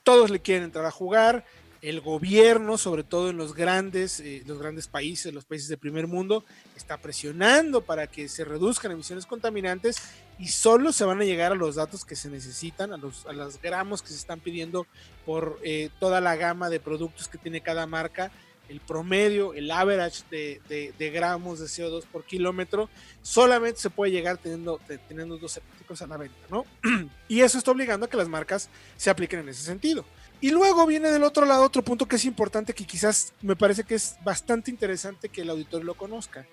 Todos 0.04 0.30
le 0.30 0.41
quieren 0.41 0.65
entrar 0.65 0.86
a 0.86 0.91
jugar 0.91 1.46
el 1.82 2.02
gobierno, 2.02 2.78
sobre 2.78 3.04
todo 3.04 3.30
en 3.30 3.38
los 3.38 3.56
grandes, 3.56 4.20
eh, 4.20 4.44
los 4.46 4.60
grandes 4.60 4.88
países, 4.88 5.34
los 5.34 5.46
países 5.46 5.70
de 5.70 5.78
primer 5.78 6.06
mundo, 6.06 6.44
está 6.76 6.98
presionando 6.98 7.80
para 7.80 8.08
que 8.08 8.28
se 8.28 8.44
reduzcan 8.44 8.91
emisiones 8.91 9.26
contaminantes 9.26 10.02
y 10.38 10.50
solo 10.50 10.91
se 10.91 11.06
van 11.06 11.22
a 11.22 11.24
llegar 11.24 11.54
a 11.54 11.56
los 11.56 11.76
datos 11.76 12.04
que 12.04 12.18
se 12.18 12.30
necesitan, 12.30 12.91
a 12.91 12.98
los, 12.98 13.26
a 13.26 13.34
gramos 13.63 14.02
que 14.02 14.10
se 14.10 14.15
están 14.15 14.41
pidiendo 14.41 14.86
por 15.26 15.62
eh, 15.63 15.91
toda 16.02 16.20
la 16.20 16.36
gama 16.36 16.70
de 16.70 16.82
productos 16.82 17.30
que 17.30 17.38
tiene 17.38 17.62
cada 17.62 17.88
marca. 17.88 18.34
El 18.69 18.80
promedio, 18.80 19.54
el 19.54 19.69
average 19.69 20.23
de, 20.30 21.12
gramos 21.12 21.60
de 21.60 21.65
CO2 21.65 22.06
por 22.06 22.25
kilómetro, 22.25 22.89
solamente 23.21 23.80
se 23.80 23.89
puede 23.89 24.12
llegar 24.12 24.38
teniendo, 24.38 24.80
teniendo 25.08 25.38
dos 25.38 25.54
certificados 25.54 26.01
a 26.01 26.08
la 26.08 26.17
venta, 26.17 26.38
¿no? 26.49 26.65
y 27.28 27.41
eso 27.41 27.58
está 27.58 27.71
obligando 27.71 28.06
a 28.06 28.10
que 28.10 28.17
las 28.17 28.28
marcas 28.28 28.69
se 28.97 29.10
apliquen 29.10 29.41
en 29.41 29.49
ese 29.49 29.63
sentido. 29.63 30.06
Y 30.41 30.51
luego 30.51 30.86
viene 30.86 31.12
del 31.12 31.23
otro 31.23 31.45
lado 31.45 31.63
otro 31.63 31.82
punto 31.82 32.08
que 32.08 32.17
es 32.17 32.25
importante, 32.25 32.73
que 32.73 32.86
quizás 32.86 33.34
me 33.41 33.56
parece 33.56 33.84
que 33.84 33.95
es 33.95 34.17
bastante 34.23 34.69
interesante 34.69 35.30
que 35.30 35.41
el 35.41 35.49
auditor 35.49 35.84
lo 35.84 35.95
conozca. 35.95 36.45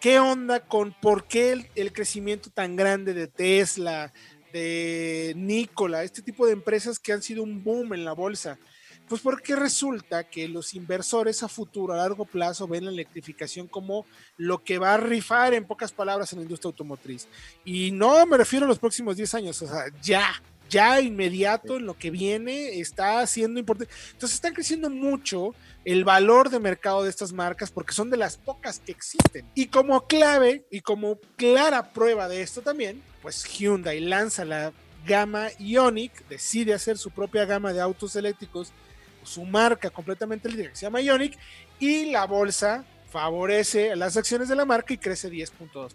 ¿Qué 0.00 0.18
onda 0.18 0.60
con 0.60 0.92
por 0.92 1.24
qué 1.24 1.68
el, 1.74 1.92
crecimiento 1.92 2.50
tan 2.50 2.76
grande 2.76 3.12
de 3.12 3.26
Tesla, 3.26 4.12
de 4.52 5.34
Nikola, 5.36 6.04
este 6.04 6.22
tipo 6.22 6.46
de 6.46 6.52
empresas 6.52 6.98
que 6.98 7.12
han 7.12 7.22
sido 7.22 7.42
un 7.42 7.62
boom 7.62 7.92
en 7.92 8.04
la 8.04 8.12
bolsa? 8.12 8.58
Pues 9.10 9.22
porque 9.22 9.56
resulta 9.56 10.22
que 10.22 10.46
los 10.46 10.72
inversores 10.72 11.42
a 11.42 11.48
futuro, 11.48 11.92
a 11.92 11.96
largo 11.96 12.24
plazo, 12.24 12.68
ven 12.68 12.84
la 12.84 12.92
electrificación 12.92 13.66
como 13.66 14.06
lo 14.36 14.62
que 14.62 14.78
va 14.78 14.94
a 14.94 14.98
rifar, 14.98 15.52
en 15.52 15.66
pocas 15.66 15.90
palabras, 15.90 16.32
en 16.32 16.38
la 16.38 16.42
industria 16.44 16.68
automotriz. 16.68 17.26
Y 17.64 17.90
no 17.90 18.24
me 18.24 18.36
refiero 18.36 18.66
a 18.66 18.68
los 18.68 18.78
próximos 18.78 19.16
10 19.16 19.34
años, 19.34 19.60
o 19.62 19.66
sea, 19.66 19.86
ya, 20.00 20.40
ya 20.68 21.00
inmediato 21.00 21.78
en 21.78 21.86
lo 21.86 21.98
que 21.98 22.12
viene 22.12 22.78
está 22.78 23.26
siendo 23.26 23.58
importante. 23.58 23.92
Entonces 24.12 24.36
están 24.36 24.54
creciendo 24.54 24.88
mucho 24.88 25.56
el 25.84 26.04
valor 26.04 26.48
de 26.48 26.60
mercado 26.60 27.02
de 27.02 27.10
estas 27.10 27.32
marcas 27.32 27.72
porque 27.72 27.94
son 27.94 28.10
de 28.10 28.16
las 28.16 28.36
pocas 28.36 28.78
que 28.78 28.92
existen. 28.92 29.44
Y 29.56 29.66
como 29.66 30.06
clave 30.06 30.66
y 30.70 30.82
como 30.82 31.18
clara 31.34 31.92
prueba 31.92 32.28
de 32.28 32.42
esto 32.42 32.62
también, 32.62 33.02
pues 33.22 33.42
Hyundai 33.44 33.98
lanza 33.98 34.44
la 34.44 34.72
gama 35.04 35.48
Ionic, 35.58 36.28
decide 36.28 36.74
hacer 36.74 36.96
su 36.96 37.10
propia 37.10 37.44
gama 37.44 37.72
de 37.72 37.80
autos 37.80 38.14
eléctricos, 38.14 38.72
su 39.30 39.44
marca 39.44 39.90
completamente 39.90 40.48
eléctrica 40.48 40.70
que 40.70 40.76
se 40.76 40.86
llama 40.86 41.00
Ionic 41.00 41.38
y 41.78 42.06
la 42.06 42.26
bolsa 42.26 42.84
favorece 43.10 43.94
las 43.96 44.16
acciones 44.16 44.48
de 44.48 44.56
la 44.56 44.64
marca 44.64 44.92
y 44.92 44.98
crece 44.98 45.30
10.2%. 45.30 45.92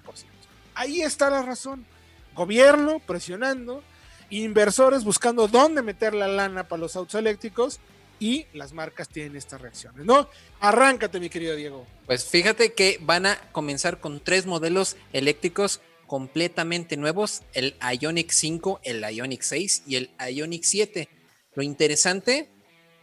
Ahí 0.74 1.02
está 1.02 1.30
la 1.30 1.42
razón. 1.42 1.86
Gobierno 2.34 3.00
presionando, 3.00 3.84
inversores 4.30 5.04
buscando 5.04 5.48
dónde 5.48 5.82
meter 5.82 6.14
la 6.14 6.28
lana 6.28 6.68
para 6.68 6.82
los 6.82 6.96
autos 6.96 7.16
eléctricos 7.16 7.80
y 8.20 8.46
las 8.54 8.74
marcas 8.74 9.10
tienen 9.10 9.36
estas 9.36 9.62
reacciones, 9.62 10.06
¿no? 10.06 10.30
Arráncate, 10.60 11.20
mi 11.20 11.30
querido 11.30 11.56
Diego. 11.56 11.86
Pues 12.06 12.26
fíjate 12.26 12.74
que 12.74 13.00
van 13.02 13.26
a 13.26 13.38
comenzar 13.52 14.00
con 14.00 14.22
tres 14.22 14.46
modelos 14.46 14.96
eléctricos 15.14 15.82
completamente 16.08 16.98
nuevos, 16.98 17.44
el 17.54 17.76
Ionic 18.00 18.32
5, 18.32 18.82
el 18.84 19.04
Ionic 19.04 19.42
6 19.42 19.84
y 19.88 19.96
el 19.96 20.12
Ionic 20.20 20.64
7. 20.64 21.10
Lo 21.56 21.64
interesante 21.64 22.50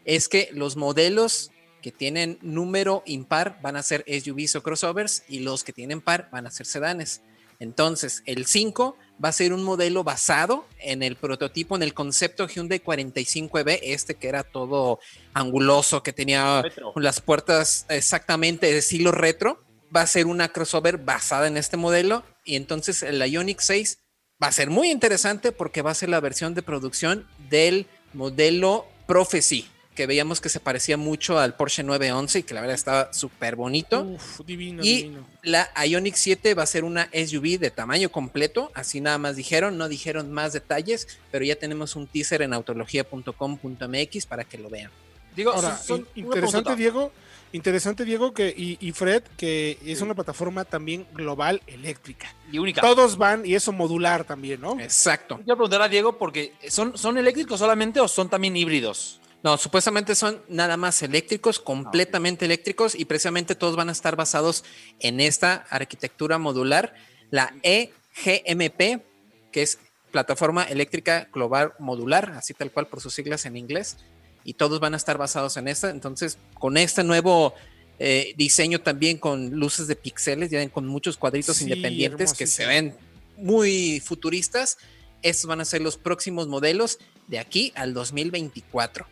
es 0.05 0.29
que 0.29 0.49
los 0.53 0.77
modelos 0.77 1.51
que 1.83 1.93
tienen 1.93 2.39
número 2.43 3.03
impar 3.07 3.59
van 3.61 3.77
a 3.77 3.83
ser 3.83 4.05
SUVs 4.07 4.57
o 4.57 4.63
crossovers 4.63 5.25
y 5.29 5.41
los 5.41 5.65
que 5.65 5.73
tienen 5.73 6.01
par 6.01 6.29
van 6.31 6.47
a 6.47 6.51
ser 6.51 6.67
sedanes. 6.67 7.23
Entonces, 7.59 8.23
el 8.27 8.47
5 8.47 8.97
va 9.25 9.29
a 9.29 9.33
ser 9.33 9.53
un 9.53 9.63
modelo 9.63 10.03
basado 10.03 10.67
en 10.81 11.03
el 11.03 11.15
prototipo, 11.15 11.77
en 11.77 11.85
el 11.85 11.95
concepto 11.95 12.49
Hyundai 12.49 12.83
45EB, 12.83 13.79
este 13.83 14.17
que 14.17 14.29
era 14.29 14.43
todo 14.43 14.99
anguloso, 15.33 16.03
que 16.03 16.13
tenía 16.13 16.65
las 16.97 17.21
puertas 17.21 17.87
exactamente 17.89 18.67
de 18.67 18.79
estilo 18.79 19.13
retro. 19.13 19.63
Va 19.95 20.01
a 20.01 20.07
ser 20.09 20.27
una 20.27 20.49
crossover 20.49 20.99
basada 20.99 21.47
en 21.47 21.57
este 21.57 21.77
modelo 21.77 22.25
y 22.45 22.57
entonces 22.57 23.03
el 23.03 23.23
Ionic 23.25 23.61
6 23.61 23.99
va 24.43 24.49
a 24.49 24.53
ser 24.53 24.71
muy 24.71 24.91
interesante 24.91 25.53
porque 25.53 25.83
va 25.83 25.93
a 25.93 25.95
ser 25.95 26.09
la 26.09 26.19
versión 26.19 26.55
de 26.55 26.63
producción 26.63 27.29
del 27.49 27.87
modelo 28.13 28.87
Prophecy, 29.07 29.69
que 29.95 30.07
veíamos 30.07 30.41
que 30.41 30.49
se 30.49 30.61
parecía 30.61 30.97
mucho 30.97 31.39
al 31.39 31.55
Porsche 31.55 31.83
911 31.83 32.39
y 32.39 32.43
que 32.43 32.55
la 32.55 32.61
verdad 32.61 32.75
estaba 32.75 33.13
súper 33.13 33.57
bonito. 33.57 34.03
Uf, 34.03 34.41
divino, 34.47 34.83
y 34.83 35.13
la 35.43 35.71
Ionic 35.87 36.15
7 36.15 36.55
va 36.55 36.63
a 36.63 36.67
ser 36.67 36.85
una 36.85 37.09
SUV 37.13 37.59
de 37.59 37.71
tamaño 37.71 38.11
completo, 38.11 38.71
así 38.75 39.01
nada 39.01 39.19
más 39.19 39.37
dijeron, 39.37 39.77
no 39.77 39.89
dijeron 39.89 40.33
más 40.33 40.53
detalles, 40.53 41.09
pero 41.31 41.45
ya 41.45 41.57
tenemos 41.57 41.97
un 41.97 42.07
teaser 42.07 42.43
en 42.43 42.55
autología.com.mx 42.55 44.27
para 44.27 44.45
que 44.45 44.59
lo 44.59 44.71
vean. 44.71 44.91
Digo, 45.37 45.53
Ahora, 45.53 45.81
interesante 46.15 46.77
Diego, 46.77 47.11
interesante 47.53 48.05
Diego 48.05 48.35
que 48.35 48.53
y, 48.57 48.93
Fred 48.93 49.23
que 49.37 49.79
es 49.85 50.01
una 50.03 50.15
plataforma 50.15 50.65
también 50.65 51.07
global 51.15 51.63
eléctrica 51.67 52.35
y 52.51 52.59
única. 52.59 52.81
Todos 52.83 53.17
van 53.17 53.47
y 53.47 53.55
eso 53.55 53.73
modular 53.73 54.25
también, 54.25 54.61
¿no? 54.61 54.79
Exacto. 54.79 55.37
Quiero 55.37 55.57
preguntar 55.57 55.83
a 55.83 55.89
Diego 55.89 56.19
porque 56.19 56.53
son 56.69 56.99
son 56.99 57.17
eléctricos 57.17 57.61
solamente 57.61 58.01
o 58.01 58.09
son 58.09 58.29
también 58.29 58.57
híbridos. 58.57 59.22
No, 59.43 59.59
supuestamente 59.59 60.15
son 60.15 60.41
nada 60.49 60.77
más 60.77 61.03
eléctricos, 61.03 61.59
ah, 61.59 61.65
completamente 61.65 62.45
eléctricos 62.45 62.95
y 62.95 63.05
precisamente 63.05 63.55
todos 63.55 63.75
van 63.75 63.89
a 63.89 63.93
estar 63.93 64.15
basados 64.15 64.65
en 65.01 65.21
esta 65.21 65.67
arquitectura 65.69 66.39
modular, 66.39 66.95
la 67.31 67.53
EGMP, 67.63 69.03
que 69.51 69.63
es 69.63 69.79
Plataforma 70.13 70.65
Eléctrica 70.65 71.29
Global 71.33 71.73
Modular, 71.79 72.33
así 72.37 72.55
tal 72.55 72.71
cual 72.71 72.87
por 72.87 73.01
sus 73.01 73.15
siglas 73.15 73.45
en 73.47 73.57
inglés, 73.57 73.97
y 74.45 74.55
todos 74.55 74.79
van 74.79 74.95
a 74.95 74.97
estar 74.97 75.19
basados 75.19 75.57
en 75.57 75.67
esta. 75.67 75.91
Entonces, 75.91 76.39
con 76.55 76.77
este 76.77 77.03
nuevo 77.03 77.55
eh, 77.99 78.35
diseño 78.37 78.81
también 78.81 79.19
con 79.19 79.51
luces 79.59 79.89
de 79.89 79.97
píxeles, 79.97 80.51
ya 80.51 80.59
ven, 80.59 80.69
con 80.69 80.87
muchos 80.87 81.17
cuadritos 81.17 81.63
independientes 81.63 82.35
que 82.35 82.47
se 82.47 82.67
ven 82.67 82.95
muy 83.37 84.01
futuristas, 84.01 84.79
estos 85.23 85.47
van 85.47 85.61
a 85.61 85.65
ser 85.65 85.81
los 85.81 85.97
próximos 85.97 86.47
modelos 86.47 86.99
de 87.27 87.39
aquí 87.39 87.73
al 87.75 87.95
2024. 87.95 89.07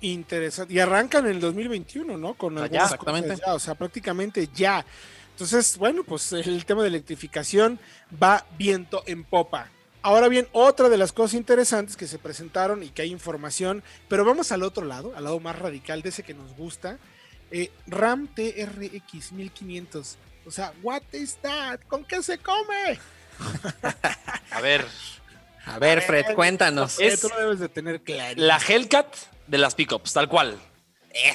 Interesante. 0.00 0.74
Y 0.74 0.78
arrancan 0.78 1.26
en 1.26 1.32
el 1.32 1.40
2021, 1.40 2.16
¿no? 2.18 2.34
Con 2.34 2.56
ya, 2.70 2.84
exactamente. 2.84 3.34
o 3.46 3.58
sea, 3.58 3.74
prácticamente 3.74 4.48
ya. 4.54 4.84
Entonces, 5.30 5.76
bueno, 5.76 6.02
pues 6.04 6.32
el 6.32 6.64
tema 6.64 6.82
de 6.82 6.88
electrificación 6.88 7.78
va 8.22 8.46
viento 8.56 9.02
en 9.06 9.24
popa. 9.24 9.70
Ahora 10.02 10.28
bien, 10.28 10.46
otra 10.52 10.88
de 10.88 10.96
las 10.96 11.12
cosas 11.12 11.34
interesantes 11.34 11.96
que 11.96 12.06
se 12.06 12.18
presentaron 12.18 12.82
y 12.82 12.90
que 12.90 13.02
hay 13.02 13.10
información, 13.10 13.82
pero 14.08 14.24
vamos 14.24 14.52
al 14.52 14.62
otro 14.62 14.86
lado, 14.86 15.12
al 15.16 15.24
lado 15.24 15.40
más 15.40 15.58
radical 15.58 16.00
de 16.02 16.10
ese 16.10 16.22
que 16.22 16.32
nos 16.32 16.54
gusta. 16.56 16.98
Eh, 17.50 17.70
RAM 17.86 18.28
TRX 18.28 19.32
1500. 19.32 20.16
O 20.46 20.50
sea, 20.50 20.72
what 20.82 21.02
is 21.12 21.36
that? 21.42 21.80
¿Con 21.88 22.04
qué 22.04 22.22
se 22.22 22.38
come? 22.38 22.98
a 24.52 24.60
ver. 24.60 24.86
A 25.66 25.78
ver, 25.80 26.00
Fred, 26.02 26.34
cuéntanos. 26.34 27.00
Es, 27.00 27.20
tú 27.20 27.28
lo 27.28 27.38
debes 27.38 27.58
de 27.58 27.68
tener 27.68 28.00
claro. 28.00 28.34
La 28.36 28.58
Hellcat 28.58 29.08
de 29.46 29.58
las 29.58 29.74
pickups, 29.74 30.12
tal 30.12 30.28
cual. 30.28 30.58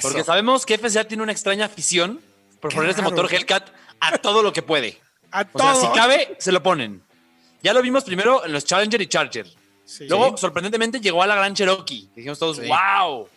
Porque 0.00 0.24
sabemos 0.24 0.64
que 0.66 0.78
FCA 0.78 1.04
tiene 1.04 1.22
una 1.22 1.32
extraña 1.32 1.66
afición 1.66 2.20
por 2.60 2.72
poner 2.72 2.90
este 2.90 3.02
motor 3.02 3.32
Hellcat 3.32 3.70
a 4.00 4.18
todo 4.18 4.42
lo 4.42 4.52
que 4.52 4.62
puede. 4.62 4.98
A 5.30 5.46
o 5.52 5.58
sea, 5.58 5.74
si 5.74 5.86
cabe, 5.88 6.36
se 6.38 6.52
lo 6.52 6.62
ponen. 6.62 7.02
Ya 7.62 7.72
lo 7.72 7.82
vimos 7.82 8.04
primero 8.04 8.44
en 8.44 8.52
los 8.52 8.64
Challenger 8.64 9.00
y 9.00 9.06
Charger. 9.06 9.46
Luego, 10.08 10.36
sorprendentemente, 10.36 11.00
llegó 11.00 11.22
a 11.22 11.26
la 11.26 11.34
Gran 11.34 11.54
Cherokee. 11.54 12.08
Dijimos 12.14 12.38
todos, 12.38 12.58
wow. 12.58 13.28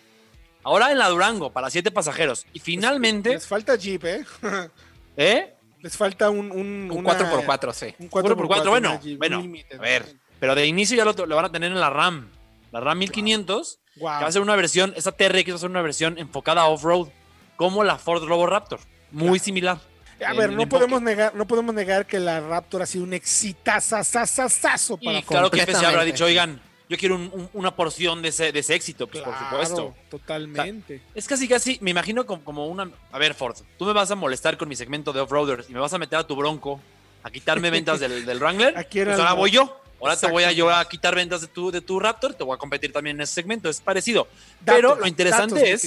Ahora 0.64 0.92
en 0.92 0.98
la 0.98 1.10
Durango, 1.10 1.52
para 1.52 1.70
siete 1.70 1.92
pasajeros. 1.92 2.46
Y 2.54 2.60
finalmente... 2.60 3.30
Les 3.30 3.46
falta 3.46 3.76
Jeep, 3.76 4.04
¿eh? 4.04 4.26
¿Eh? 5.18 5.54
Les 5.80 5.96
falta 5.96 6.30
un... 6.30 6.52
Un, 6.52 6.90
un 6.92 7.06
4x4, 7.06 7.74
sí. 7.74 7.96
Un 8.00 8.10
4x4, 8.10 8.70
bueno, 8.70 9.00
bueno. 9.18 9.44
A 9.78 9.82
ver, 9.82 10.16
pero 10.40 10.56
de 10.56 10.66
inicio 10.66 10.98
ya 10.98 11.06
lo, 11.06 11.14
lo, 11.14 11.36
van 11.36 11.46
a 11.46 11.52
tener 11.52 11.72
en 11.72 11.80
la 11.80 11.92
RAM. 11.92 12.32
La 12.72 12.80
RAM 12.80 12.98
1500, 12.98 13.80
que 13.96 14.04
va 14.04 14.28
a 14.28 14.32
ser 14.32 14.42
una 14.42 14.56
versión, 14.56 14.94
esa 14.96 15.12
TRX 15.12 15.52
va 15.52 15.56
a 15.56 15.60
ser 15.60 15.70
una 15.70 15.82
versión 15.82 16.18
enfocada 16.18 16.62
a 16.62 16.68
off-road, 16.68 17.10
como 17.56 17.84
la 17.84 17.98
Ford 17.98 18.24
Robo 18.24 18.46
Raptor. 18.46 18.80
Muy 19.12 19.40
similar. 19.40 19.80
A 20.26 20.34
ver, 20.34 20.52
no 20.52 20.68
podemos, 20.68 21.02
negar, 21.02 21.36
no 21.36 21.46
podemos 21.46 21.76
negar 21.76 22.06
que 22.06 22.20
la 22.20 22.40
Raptor 22.40 22.82
ha 22.82 22.86
sido 22.86 23.04
un 23.04 23.14
exitazazazazazo 23.14 24.98
para 24.98 25.20
y 25.20 25.24
Claro 25.24 25.52
que 25.52 25.66
se 25.66 25.86
habrá 25.86 26.04
dicho, 26.04 26.26
oigan, 26.26 26.62
yo 26.90 26.98
quiero 26.98 27.20
una 27.54 27.76
porción 27.76 28.22
de 28.22 28.30
ese, 28.30 28.52
de 28.52 28.60
ese 28.60 28.76
éxito, 28.76 29.08
pues, 29.08 29.24
por 29.24 29.38
supuesto. 29.38 29.96
Totalmente. 30.10 31.02
es 31.14 31.28
casi, 31.28 31.48
casi, 31.48 31.78
me 31.82 31.92
imagino 31.92 32.26
como, 32.26 32.68
una. 32.68 32.90
A 33.12 33.20
ver, 33.20 33.34
Ford, 33.34 33.58
tú 33.78 33.86
me 33.86 33.94
vas 33.94 34.12
a 34.12 34.16
molestar 34.16 34.58
con 34.58 34.70
mi 34.70 34.76
segmento 34.76 35.12
de 35.12 35.22
off-roaders 35.22 35.70
y 35.70 35.74
me 35.74 35.80
vas 35.80 35.94
a 35.94 35.98
meter 35.98 36.20
a 36.20 36.28
tu 36.28 36.36
bronco 36.36 36.80
a 37.24 37.32
quitarme 37.32 37.70
ventas 37.72 38.00
del, 38.00 38.26
del 38.26 38.40
Wrangler. 38.40 38.78
Aquí 38.78 39.04
pues 39.04 39.18
ahora 39.18 39.34
voy 39.34 39.52
yo. 39.52 39.82
Ahora 40.00 40.18
te 40.18 40.28
voy 40.28 40.44
a 40.44 40.52
yo 40.52 40.70
a 40.70 40.88
quitar 40.88 41.16
ventas 41.16 41.42
de 41.42 41.48
tu, 41.48 41.72
de 41.72 41.82
tu 41.82 42.00
Raptor, 42.00 42.34
te 42.34 42.44
voy 42.44 42.56
a 42.56 42.58
competir 42.58 42.92
también 42.92 43.18
en 43.18 43.22
ese 43.22 43.34
segmento. 43.34 43.70
Es 43.70 43.82
parecido. 43.82 44.28
Pero 44.64 44.96
lo 44.96 45.08
interesante 45.08 45.72
es. 45.72 45.84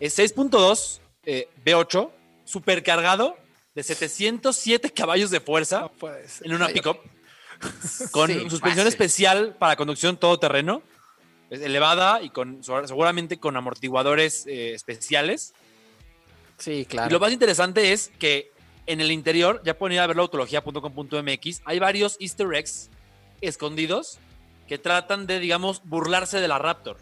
Es 0.00 0.18
6.2 0.18 0.98
eh, 1.24 1.48
V8 1.64 2.10
supercargado 2.44 3.36
de 3.74 3.82
707 3.82 4.90
caballos 4.90 5.30
de 5.30 5.40
fuerza 5.40 5.90
en 6.42 6.54
una 6.54 6.68
pickup 6.68 6.98
con 8.10 8.50
suspensión 8.50 8.86
especial 8.86 9.54
para 9.58 9.76
conducción 9.76 10.16
todoterreno, 10.16 10.82
elevada 11.50 12.22
y 12.22 12.30
con 12.30 12.62
seguramente 12.64 13.38
con 13.38 13.56
amortiguadores 13.56 14.46
eh, 14.46 14.74
especiales. 14.74 15.54
Sí, 16.58 16.84
claro. 16.86 17.08
Y 17.08 17.12
lo 17.12 17.20
más 17.20 17.32
interesante 17.32 17.92
es 17.92 18.10
que 18.18 18.50
en 18.86 19.00
el 19.00 19.12
interior, 19.12 19.62
ya 19.64 19.78
pueden 19.78 19.94
ir 19.94 20.00
a 20.00 20.06
ver 20.06 20.16
la 20.16 20.22
autología.com.mx, 20.22 21.62
hay 21.64 21.78
varios 21.78 22.16
easter 22.20 22.52
eggs 22.52 22.90
escondidos 23.42 24.18
que 24.68 24.78
tratan 24.78 25.26
de, 25.26 25.38
digamos, 25.38 25.82
burlarse 25.84 26.40
de 26.40 26.48
la 26.48 26.58
Raptor. 26.58 26.98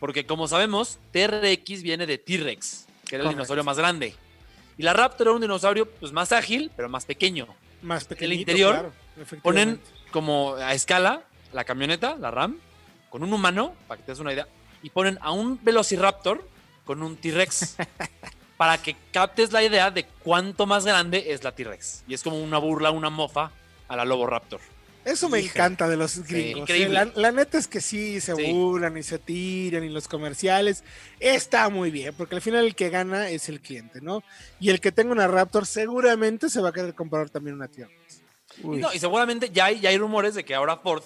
Porque 0.00 0.26
como 0.26 0.48
sabemos, 0.48 0.98
TRX 1.12 1.82
viene 1.82 2.06
de 2.06 2.18
T-Rex, 2.18 2.86
que 3.06 3.16
era 3.16 3.24
el 3.24 3.30
dinosaurio 3.30 3.64
más 3.64 3.78
grande. 3.78 4.14
Y 4.76 4.82
la 4.82 4.92
Raptor 4.92 5.28
era 5.28 5.34
un 5.34 5.40
dinosaurio 5.40 5.88
pues, 5.88 6.12
más 6.12 6.32
ágil, 6.32 6.70
pero 6.76 6.88
más 6.88 7.04
pequeño. 7.04 7.46
Más 7.82 8.04
pequeño. 8.04 8.32
El 8.32 8.38
interior 8.40 8.92
ponen 9.42 9.80
como 10.10 10.54
a 10.56 10.74
escala 10.74 11.22
la 11.52 11.64
camioneta, 11.64 12.16
la 12.16 12.30
Ram, 12.30 12.58
con 13.10 13.22
un 13.22 13.32
humano, 13.32 13.74
para 13.86 13.98
que 13.98 14.06
te 14.06 14.12
des 14.12 14.18
una 14.18 14.32
idea, 14.32 14.48
y 14.82 14.90
ponen 14.90 15.18
a 15.22 15.30
un 15.30 15.62
Velociraptor 15.62 16.46
con 16.84 17.02
un 17.02 17.16
T-Rex. 17.16 17.76
para 18.56 18.78
que 18.78 18.96
captes 19.12 19.52
la 19.52 19.62
idea 19.62 19.90
de 19.90 20.04
cuánto 20.04 20.66
más 20.66 20.84
grande 20.84 21.32
es 21.32 21.42
la 21.44 21.52
T-Rex. 21.52 22.04
Y 22.06 22.14
es 22.14 22.22
como 22.22 22.40
una 22.40 22.58
burla, 22.58 22.90
una 22.90 23.10
mofa 23.10 23.50
a 23.88 23.96
la 23.96 24.04
Lobo 24.04 24.26
Raptor. 24.26 24.60
Eso 25.04 25.28
me 25.28 25.38
encanta 25.38 25.88
de 25.88 25.96
los 25.96 26.26
gringos. 26.26 26.68
¿eh? 26.70 26.88
la, 26.88 27.32
neta 27.32 27.58
es 27.58 27.68
que 27.68 27.80
sí, 27.80 28.20
se 28.20 28.32
burlan 28.32 28.96
y 28.96 29.02
se 29.02 29.18
tiran 29.18 29.84
y 29.84 29.90
los 29.90 30.08
comerciales. 30.08 30.82
Está 31.20 31.68
muy 31.68 31.90
bien, 31.90 32.14
porque 32.16 32.36
al 32.36 32.42
final 32.42 32.64
el 32.64 32.74
que 32.74 32.88
gana 32.90 33.28
es 33.28 33.48
el 33.48 33.60
cliente, 33.60 34.00
¿no? 34.00 34.22
Y 34.60 34.70
el 34.70 34.80
que 34.80 34.92
tenga 34.92 35.12
una 35.12 35.28
Raptor 35.28 35.66
seguramente 35.66 36.48
se 36.48 36.60
va 36.60 36.70
a 36.70 36.72
querer 36.72 36.94
comprar 36.94 37.28
también 37.28 37.56
una 37.56 37.68
T-Rex. 37.68 38.94
y 38.94 38.98
seguramente 38.98 39.50
ya 39.50 39.66
hay, 39.66 39.80
ya 39.80 39.90
hay 39.90 39.98
rumores 39.98 40.34
de 40.34 40.44
que 40.44 40.54
ahora 40.54 40.78
Ford 40.78 41.02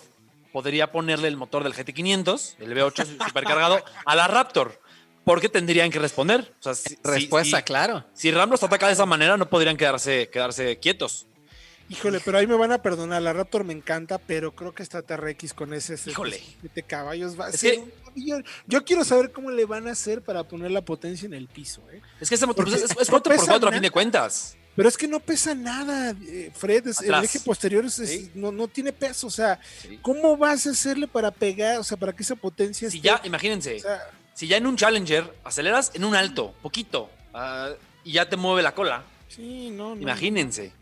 podría 0.52 0.92
ponerle 0.92 1.28
el 1.28 1.37
motor 1.37 1.64
del 1.64 1.74
GT500, 1.74 2.56
el 2.61 2.76
V8 2.76 3.26
supercargado, 3.26 3.82
a 4.04 4.16
la 4.16 4.28
Raptor. 4.28 4.80
Porque 5.24 5.50
tendrían 5.50 5.90
que 5.90 5.98
responder. 5.98 6.54
Respuesta, 7.04 7.61
claro. 7.61 8.02
Si 8.14 8.30
Ram 8.30 8.50
los 8.50 8.62
ataca 8.62 8.87
de 8.87 8.94
esa 8.94 9.04
manera, 9.04 9.37
no 9.37 9.46
podrían 9.50 9.76
quedarse, 9.76 10.30
quedarse 10.30 10.78
quietos. 10.78 11.26
Híjole, 11.90 12.20
pero 12.20 12.38
ahí 12.38 12.46
me 12.46 12.57
van 12.57 12.72
a 12.72 12.83
perdonar. 12.83 13.22
La 13.22 13.33
Raptor 13.33 13.64
me 13.64 13.72
encanta, 13.72 14.18
pero 14.18 14.53
creo 14.55 14.74
que 14.74 14.83
esta 14.83 15.03
TRX 15.03 15.55
con 15.55 15.72
ese 15.72 15.96
Híjole. 16.07 16.40
de 16.62 16.83
caballos 16.83 17.38
va 17.38 17.46
a 17.46 17.53
ser 17.53 17.81
Yo 18.66 18.85
quiero 18.85 19.05
saber 19.05 19.33
cómo 19.33 19.51
le 19.51 19.64
van 19.64 19.88
a 19.88 19.92
hacer 19.92 20.22
para 20.22 20.44
poner 20.44 20.70
la 20.70 20.83
potencia 20.83 21.27
en 21.27 21.35
el 21.35 21.48
piso. 21.48 21.83
¿eh? 21.90 22.03
Es 22.20 22.29
que 22.29 22.35
ese 22.35 22.46
motor 22.46 22.68
es, 22.68 22.94
4x4 22.94 23.68
a 23.68 23.72
fin 23.72 23.83
de 23.83 23.90
cuentas. 23.90 24.57
Pero 24.77 24.88
es 24.88 24.96
que 24.96 25.09
no 25.09 25.18
pesa 25.18 25.57
nada, 25.57 26.14
eh, 26.29 26.53
Fred. 26.55 26.87
el 27.03 27.24
eje 27.24 27.40
posterior 27.40 27.85
no, 28.35 28.68
tiene 28.68 28.92
peso. 28.92 29.27
O 29.27 29.31
sea, 29.31 29.59
¿cómo 30.03 30.37
vas 30.37 30.68
a 30.68 30.70
hacerle 30.70 31.09
para 31.09 31.33
pegar? 31.33 31.79
O 31.79 31.85
sea, 31.85 31.96
para 31.96 32.12
que 32.12 32.22
esa 32.22 32.37
potencia. 32.37 32.88
Si 32.88 33.01
ya, 33.01 33.20
imagínense, 33.24 33.83
si 34.35 34.46
ya 34.46 34.57
en 34.57 34.68
un 34.68 34.77
Challenger 34.77 35.35
aceleras 35.42 35.90
en 35.94 36.05
un 36.05 36.14
alto, 36.14 36.55
poquito, 36.62 37.11
ah, 37.35 37.70
y 38.05 38.12
ya 38.12 38.29
te 38.29 38.37
mueve 38.37 38.62
la 38.62 38.72
cola. 38.72 39.03
Sí, 39.27 39.70
no, 39.70 39.96
no. 39.96 40.01
Imagínense. 40.01 40.72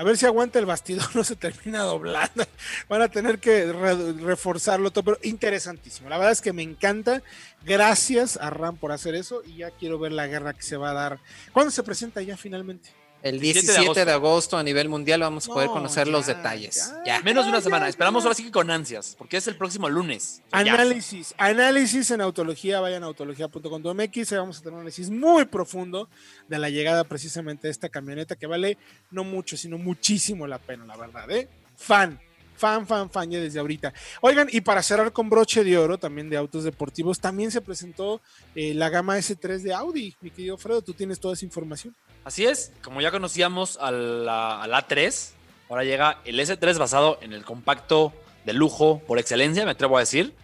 A 0.00 0.02
ver 0.02 0.16
si 0.16 0.24
aguanta 0.24 0.58
el 0.58 0.64
bastidor, 0.64 1.04
no 1.14 1.22
se 1.24 1.36
termina 1.36 1.82
doblando. 1.82 2.46
Van 2.88 3.02
a 3.02 3.10
tener 3.10 3.38
que 3.38 3.70
reforzarlo 3.70 4.90
todo, 4.90 5.04
pero 5.04 5.18
interesantísimo. 5.24 6.08
La 6.08 6.16
verdad 6.16 6.32
es 6.32 6.40
que 6.40 6.54
me 6.54 6.62
encanta. 6.62 7.22
Gracias 7.66 8.38
a 8.38 8.48
Ram 8.48 8.78
por 8.78 8.92
hacer 8.92 9.14
eso 9.14 9.42
y 9.44 9.58
ya 9.58 9.70
quiero 9.72 9.98
ver 9.98 10.12
la 10.12 10.26
guerra 10.26 10.54
que 10.54 10.62
se 10.62 10.78
va 10.78 10.92
a 10.92 10.94
dar. 10.94 11.18
¿Cuándo 11.52 11.70
se 11.70 11.82
presenta 11.82 12.22
ya 12.22 12.38
finalmente? 12.38 12.88
El 13.22 13.40
17 13.40 14.04
de 14.04 14.12
agosto. 14.12 14.56
a 14.56 14.62
nivel 14.62 14.88
mundial 14.88 15.20
vamos 15.20 15.48
a 15.48 15.52
poder 15.52 15.68
conocer 15.68 16.08
los 16.08 16.26
detalles. 16.26 16.92
Ya, 17.04 17.20
Menos 17.22 17.44
de 17.44 17.50
una 17.50 17.60
semana. 17.60 17.88
Esperamos 17.88 18.24
ahora 18.24 18.34
sí 18.34 18.44
que 18.44 18.50
con 18.50 18.70
ansias, 18.70 19.14
porque 19.18 19.36
es 19.36 19.46
el 19.46 19.56
próximo 19.56 19.88
lunes. 19.88 20.42
Análisis, 20.50 21.34
análisis 21.38 22.10
en 22.10 22.20
autología, 22.20 22.80
vayan 22.80 23.02
a 23.02 23.06
autología.com.mx. 23.06 24.32
Vamos 24.32 24.58
a 24.58 24.60
tener 24.60 24.74
un 24.74 24.80
análisis 24.80 25.10
muy 25.10 25.44
profundo 25.46 26.08
de 26.48 26.58
la 26.58 26.70
llegada 26.70 27.04
precisamente 27.04 27.68
de 27.68 27.72
esta 27.72 27.88
camioneta 27.88 28.36
que 28.36 28.46
vale 28.46 28.78
no 29.10 29.24
mucho, 29.24 29.56
sino 29.56 29.78
muchísimo 29.78 30.46
la 30.46 30.58
pena, 30.58 30.84
la 30.86 30.96
verdad. 30.96 31.30
¿eh? 31.30 31.48
Fan, 31.76 32.20
fan, 32.60 32.86
fan, 32.86 33.10
fan 33.10 33.30
ya 33.30 33.40
desde 33.40 33.58
ahorita. 33.58 33.92
Oigan, 34.20 34.48
y 34.52 34.60
para 34.60 34.82
cerrar 34.82 35.12
con 35.12 35.30
broche 35.30 35.64
de 35.64 35.78
oro 35.78 35.98
también 35.98 36.28
de 36.28 36.36
autos 36.36 36.64
deportivos, 36.64 37.18
también 37.18 37.50
se 37.50 37.62
presentó 37.62 38.20
eh, 38.54 38.74
la 38.74 38.90
gama 38.90 39.18
S3 39.18 39.62
de 39.62 39.72
Audi. 39.72 40.14
Mi 40.20 40.30
querido 40.30 40.58
Fredo, 40.58 40.82
tú 40.82 40.92
tienes 40.92 41.18
toda 41.18 41.34
esa 41.34 41.46
información. 41.46 41.96
Así 42.22 42.44
es, 42.44 42.72
como 42.82 43.00
ya 43.00 43.10
conocíamos 43.10 43.78
al, 43.78 44.26
A3, 44.26 45.30
ahora 45.70 45.84
llega 45.84 46.20
el 46.26 46.38
S3 46.38 46.78
basado 46.78 47.18
en 47.22 47.32
el 47.32 47.44
compacto 47.44 48.12
de 48.44 48.52
lujo 48.52 49.00
por 49.06 49.18
excelencia, 49.18 49.64
me 49.64 49.70
atrevo 49.70 49.96
a 49.96 50.00
decir, 50.00 50.34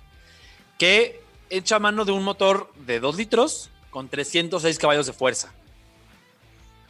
que 0.78 1.20
echa 1.50 1.78
mano 1.78 2.06
de 2.06 2.12
un 2.12 2.24
motor 2.24 2.72
de 2.86 2.98
2 2.98 3.16
litros 3.16 3.70
con 3.90 4.08
306 4.08 4.78
caballos 4.78 5.06
de 5.06 5.12
fuerza. 5.12 5.52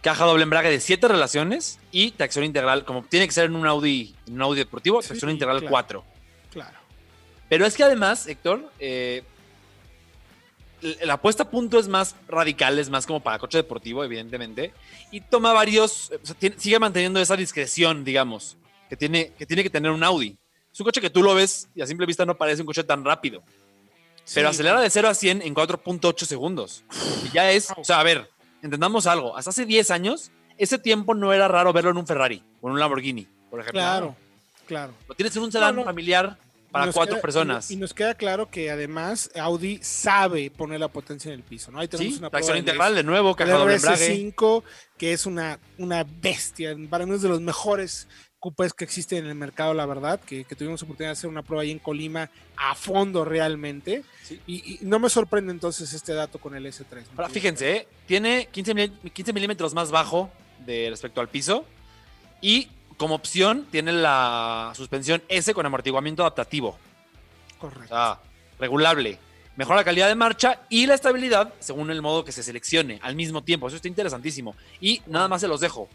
Caja 0.07 0.25
doble 0.25 0.45
embrague 0.45 0.71
de 0.71 0.79
7 0.79 1.09
relaciones 1.09 1.81
y 1.90 2.12
tracción 2.12 2.45
integral, 2.45 2.85
como 2.85 3.03
tiene 3.03 3.27
que 3.27 3.33
ser 3.33 3.47
en 3.47 3.57
un 3.57 3.66
Audi, 3.66 4.14
en 4.29 4.35
un 4.35 4.42
Audi 4.42 4.59
deportivo, 4.59 5.03
tracción 5.03 5.33
integral 5.33 5.64
4. 5.69 6.05
Claro. 6.53 6.79
Pero 7.49 7.66
es 7.66 7.75
que 7.75 7.83
además, 7.83 8.29
Héctor, 8.29 8.71
eh, 8.79 9.25
la 11.03 11.21
puesta 11.21 11.42
a 11.42 11.51
punto 11.51 11.81
es 11.81 11.88
más 11.88 12.14
radical, 12.29 12.79
es 12.79 12.88
más 12.88 13.05
como 13.05 13.19
para 13.19 13.40
coche 13.40 13.59
deportivo, 13.59 14.05
evidentemente, 14.05 14.73
y 15.11 15.23
toma 15.23 15.53
varios, 15.53 16.12
sigue 16.57 16.79
manteniendo 16.79 17.19
esa 17.19 17.37
discreción, 17.37 18.05
digamos, 18.05 18.57
que 18.88 18.97
tiene, 18.97 19.33
que 19.37 19.45
tiene 19.45 19.64
que 19.64 19.71
tener 19.71 19.90
un 19.90 20.05
Audi. 20.05 20.38
Es 20.73 20.79
un 20.79 20.85
coche 20.85 21.01
que 21.01 21.11
tú 21.11 21.21
lo 21.21 21.35
ves 21.35 21.69
y 21.75 21.83
a 21.83 21.87
simple 21.88 22.07
vista 22.07 22.25
no 22.25 22.37
parece 22.37 22.62
un 22.62 22.66
coche 22.66 22.85
tan 22.85 23.05
rápido, 23.05 23.42
pero 24.33 24.51
acelera 24.51 24.81
de 24.81 24.88
0 24.88 25.09
a 25.09 25.14
100 25.14 25.42
en 25.42 25.53
4.8 25.53 26.27
segundos. 26.27 26.85
Y 27.25 27.35
ya 27.35 27.51
es, 27.51 27.73
o 27.77 27.83
sea, 27.83 27.99
a 27.99 28.05
ver, 28.05 28.36
entendamos 28.66 29.07
algo, 29.07 29.37
hasta 29.37 29.50
hace 29.50 29.66
10 29.66 29.90
años, 29.90 30.31
ese 30.59 30.79
tiempo 30.79 31.14
no 31.14 31.33
era 31.33 31.48
raro 31.48 31.72
verlo 31.72 31.90
en 31.90 31.96
un 31.96 32.07
Ferrari 32.07 32.42
o 32.61 32.68
en 32.68 32.74
un 32.74 32.81
Lamborghini, 32.81 33.26
por 33.50 33.61
ejemplo. 33.61 33.81
Claro, 33.81 34.16
claro. 34.66 34.92
Lo 35.09 35.14
tienes 35.14 35.35
en 35.37 35.42
un 35.42 35.52
sedán 35.52 35.83
familiar 35.85 36.38
para 36.70 36.92
cuatro 36.92 37.20
personas. 37.20 37.70
Y, 37.70 37.76
nos 37.76 37.94
queda 37.94 38.14
claro 38.14 38.50
que 38.50 38.70
además 38.70 39.31
Audi 39.35 39.79
sabe 39.83 40.50
poner 40.50 40.81
la 40.81 40.88
potencia 40.88 41.29
en 41.33 41.35
el 41.35 41.42
piso, 41.42 41.70
¿no? 41.70 41.81
Ahí 41.81 41.88
tenemos 41.88 42.18
una 42.18 42.31
tracción 42.31 42.59
integral 42.59 42.94
de 42.94 43.02
nuevo, 43.02 43.35
caja 43.35 43.52
doble 43.52 43.79
5 43.79 44.64
que 44.98 45.12
es 45.12 45.26
una, 45.26 45.59
una 45.79 46.05
bestia, 46.05 46.74
para 46.88 47.05
mí 47.07 47.14
es 47.14 47.22
de 47.22 47.29
los 47.29 47.40
mejores 47.40 48.09
coupés 48.38 48.72
que 48.72 48.85
existen 48.85 49.25
en 49.25 49.27
el 49.27 49.35
mercado, 49.35 49.75
la 49.75 49.87
verdad, 49.87 50.20
que, 50.20 50.44
tuvimos 50.44 50.83
oportunidad 50.83 51.11
de 51.11 51.12
hacer 51.12 51.31
una 51.31 51.42
prueba 51.42 51.62
ahí 51.62 51.70
en 51.70 51.79
Colima 51.79 52.31
a 52.57 52.75
fondo 52.75 53.25
realmente. 53.25 54.05
Y, 54.46 54.79
no 54.83 54.99
me 54.99 55.09
sorprende 55.09 55.53
entonces 55.53 55.92
este 55.92 56.12
dato 56.12 56.38
con 56.38 56.55
el 56.55 56.66
S3. 56.66 57.05
Ahora, 57.16 57.29
fíjense, 57.29 57.77
¿eh? 57.77 57.88
tiene 58.07 58.49
15, 58.51 58.92
15 59.12 59.33
milímetros 59.33 59.75
más 59.75 59.90
bajo 59.90 60.31
de 60.64 60.88
respecto 60.90 61.20
al 61.20 61.29
piso 61.29 61.64
y 62.40 62.68
como 62.96 63.14
opción 63.14 63.66
tiene 63.70 63.92
la 63.92 64.72
suspensión 64.75 65.22
S 65.29 65.53
con 65.55 65.66
amortiguamiento 65.66 66.22
adaptativo. 66.22 66.79
Correcto. 67.59 68.20
regulable. 68.59 69.18
Mejora 69.57 69.77
la 69.79 69.85
calidad 69.85 70.09
de 70.09 70.14
marcha 70.14 70.61
y 70.68 70.87
la 70.87 70.94
estabilidad 70.94 71.55
según 71.61 71.90
el 71.90 72.03
modo 72.03 72.25
que 72.25 72.33
se 72.33 72.42
seleccione 72.42 72.99
al 73.03 73.14
mismo 73.14 73.42
tiempo. 73.42 73.66
Eso 73.66 73.77
está 73.77 73.88
interesantísimo. 73.88 74.55
Y 74.81 75.01
nada 75.07 75.29
más 75.29 75.40
se 75.40 75.49
los 75.49 75.61
dejo. 75.61 75.88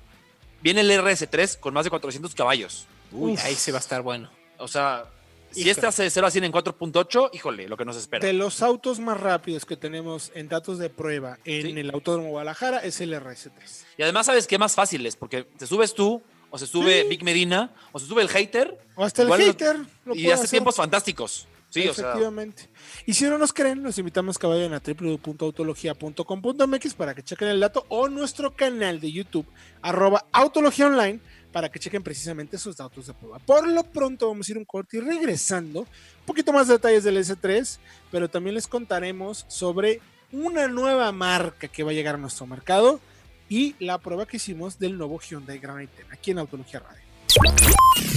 Viene 0.62 0.82
el 0.82 0.91
RS3 0.91 1.60
con 1.60 1.74
más 1.74 1.84
de 1.86 1.89
400 1.89 2.34
caballos. 2.36 2.86
Uy, 3.12 3.38
ahí 3.43 3.56
se 3.56 3.71
va 3.71 3.80
a 3.80 3.82
estar 3.82 4.02
bueno. 4.02 4.30
O 4.58 4.67
sea, 4.67 5.06
si 5.52 5.69
este 5.69 5.86
hace 5.86 6.04
de 6.04 6.10
0 6.10 6.28
a 6.28 6.32
100 6.32 6.43
en 6.45 6.52
4.8, 6.52 7.30
híjole, 7.34 7.67
lo 7.67 7.78
que 7.78 7.86
nos 7.86 7.97
espera. 7.97 8.26
De 8.26 8.34
los 8.34 8.62
autos 8.62 9.00
más 9.00 9.19
rápidos 9.19 9.65
que 9.65 9.76
tenemos 9.76 10.32
en 10.34 10.47
datos 10.47 10.80
de 10.80 10.89
prueba 10.89 11.38
en 11.45 11.78
el 11.78 11.91
Autódromo 11.91 12.30
Guadalajara 12.30 12.80
es 12.80 13.02
el 13.02 13.13
RS3. 13.13 13.52
Y 13.97 14.04
además, 14.04 14.28
¿sabes 14.28 14.47
qué 14.47 14.58
más 14.58 14.76
fácil 14.76 15.06
es? 15.06 15.15
Porque 15.15 15.43
te 15.43 15.67
subes 15.67 15.93
tú 15.93 16.21
o 16.52 16.58
se 16.58 16.67
sube 16.67 17.06
Vic 17.06 17.24
Medina, 17.24 17.71
o 17.93 18.00
se 18.00 18.06
sube 18.06 18.21
el 18.21 18.30
hater. 18.30 18.78
O 18.95 19.06
hasta 19.06 19.24
el 19.24 19.34
hater. 19.34 19.78
y 20.13 20.30
hace 20.30 20.47
tiempos 20.47 20.76
fantásticos. 20.76 21.47
Sí, 21.71 21.81
Efectivamente. 21.84 22.69
Y 23.05 23.13
si 23.13 23.25
no 23.25 23.38
nos 23.38 23.53
creen, 23.53 23.81
los 23.81 23.97
invitamos 23.97 24.38
que 24.38 24.45
vayan 24.45 24.73
a 24.73 24.81
www.autologia.com.mx 24.81 26.93
para 26.95 27.15
que 27.15 27.23
chequen 27.23 27.47
el 27.47 27.62
dato 27.62 27.86
o 27.88 28.10
nuestro 28.10 28.53
canal 28.53 28.99
de 28.99 29.10
YouTube, 29.10 29.45
arroba 29.81 30.25
Autología 30.34 30.88
Online, 30.88 31.21
para 31.53 31.71
que 31.71 31.79
chequen 31.79 32.03
precisamente 32.03 32.57
esos 32.57 32.75
datos 32.75 33.07
de 33.07 33.13
prueba. 33.13 33.39
Por 33.39 33.69
lo 33.69 33.86
pronto 33.86 34.27
vamos 34.27 34.49
a 34.49 34.51
ir 34.51 34.57
un 34.57 34.65
corte 34.65 34.97
y 34.97 34.99
regresando, 34.99 35.79
un 35.81 35.88
poquito 36.25 36.51
más 36.51 36.67
detalles 36.67 37.05
del 37.05 37.15
S3, 37.15 37.77
pero 38.12 38.29
también 38.29 38.55
les 38.55 38.67
contaremos 38.67 39.45
sobre 39.47 40.01
una 40.34 40.67
nueva 40.67 41.10
marca 41.13 41.69
que 41.69 41.84
va 41.84 41.91
a 41.91 41.93
llegar 41.93 42.15
a 42.15 42.17
nuestro 42.17 42.45
mercado 42.47 42.99
y 43.47 43.77
la 43.79 43.97
prueba 43.97 44.25
que 44.25 44.36
hicimos 44.38 44.77
del 44.77 44.97
nuevo 44.97 45.21
Hyundai 45.21 45.60
Grand 45.60 45.88
i10 45.88 46.07
aquí 46.12 46.31
en 46.31 46.39
Autología 46.39 46.81
Radio. 46.81 46.99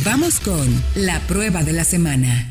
Vamos 0.05 0.41
con 0.41 0.83
la 0.97 1.21
prueba 1.21 1.63
de 1.63 1.73
la 1.73 1.85
semana. 1.85 2.51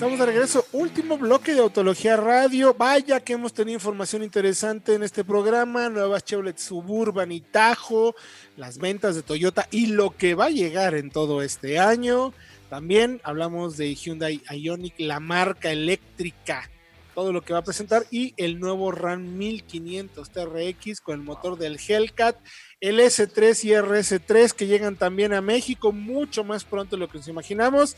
Estamos 0.00 0.18
de 0.18 0.24
regreso, 0.24 0.66
último 0.72 1.18
bloque 1.18 1.52
de 1.52 1.60
Autología 1.60 2.16
Radio. 2.16 2.72
Vaya 2.72 3.20
que 3.20 3.34
hemos 3.34 3.52
tenido 3.52 3.74
información 3.74 4.22
interesante 4.22 4.94
en 4.94 5.02
este 5.02 5.24
programa, 5.24 5.90
nuevas 5.90 6.24
Chevrolet 6.24 6.56
Suburban 6.56 7.30
y 7.30 7.42
Tajo, 7.42 8.14
las 8.56 8.78
ventas 8.78 9.14
de 9.14 9.22
Toyota 9.22 9.68
y 9.70 9.88
lo 9.88 10.16
que 10.16 10.34
va 10.34 10.46
a 10.46 10.50
llegar 10.50 10.94
en 10.94 11.10
todo 11.10 11.42
este 11.42 11.78
año. 11.78 12.32
También 12.70 13.20
hablamos 13.24 13.76
de 13.76 13.94
Hyundai 13.94 14.40
Ioniq, 14.50 14.94
la 15.00 15.20
marca 15.20 15.70
eléctrica 15.70 16.70
todo 17.14 17.32
lo 17.34 17.42
que 17.42 17.52
va 17.52 17.58
a 17.58 17.64
presentar 17.64 18.06
y 18.10 18.32
el 18.38 18.58
nuevo 18.60 18.92
RAM 18.92 19.36
1500 19.36 20.30
TRX 20.30 21.02
con 21.02 21.20
el 21.20 21.26
motor 21.26 21.58
del 21.58 21.78
Hellcat, 21.78 22.38
el 22.80 23.00
S3 23.00 23.64
y 23.64 23.68
RS3 23.72 24.52
que 24.52 24.66
llegan 24.66 24.96
también 24.96 25.34
a 25.34 25.42
México 25.42 25.92
mucho 25.92 26.44
más 26.44 26.64
pronto 26.64 26.96
de 26.96 27.00
lo 27.00 27.08
que 27.10 27.18
nos 27.18 27.28
imaginamos. 27.28 27.96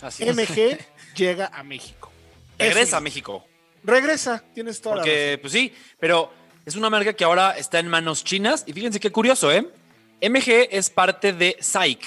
Así 0.00 0.24
MG 0.24 0.78
llega 1.16 1.46
a 1.46 1.64
México. 1.64 2.12
Regresa 2.58 2.98
a 2.98 3.00
México. 3.00 3.44
Regresa, 3.84 4.42
tienes 4.54 4.80
toda 4.80 4.96
Porque, 4.96 5.38
pues 5.40 5.52
sí, 5.52 5.72
pero 5.98 6.32
es 6.64 6.76
una 6.76 6.90
marca 6.90 7.12
que 7.12 7.24
ahora 7.24 7.56
está 7.58 7.78
en 7.78 7.88
manos 7.88 8.22
chinas 8.22 8.64
y 8.66 8.72
fíjense 8.72 9.00
qué 9.00 9.10
curioso, 9.10 9.50
¿eh? 9.50 9.68
MG 10.20 10.68
es 10.70 10.88
parte 10.90 11.32
de 11.32 11.56
SAIC. 11.60 12.00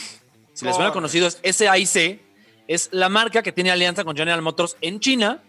Si 0.53 0.63
les 0.63 0.75
suena 0.75 0.93
conocido, 0.93 1.27
es 1.27 1.55
SAIC. 1.55 2.21
Es 2.67 2.89
la 2.91 3.09
marca 3.09 3.43
que 3.43 3.51
tiene 3.51 3.71
alianza 3.71 4.03
con 4.03 4.15
General 4.15 4.41
Motors 4.41 4.77
en 4.81 4.99
China 4.99 5.43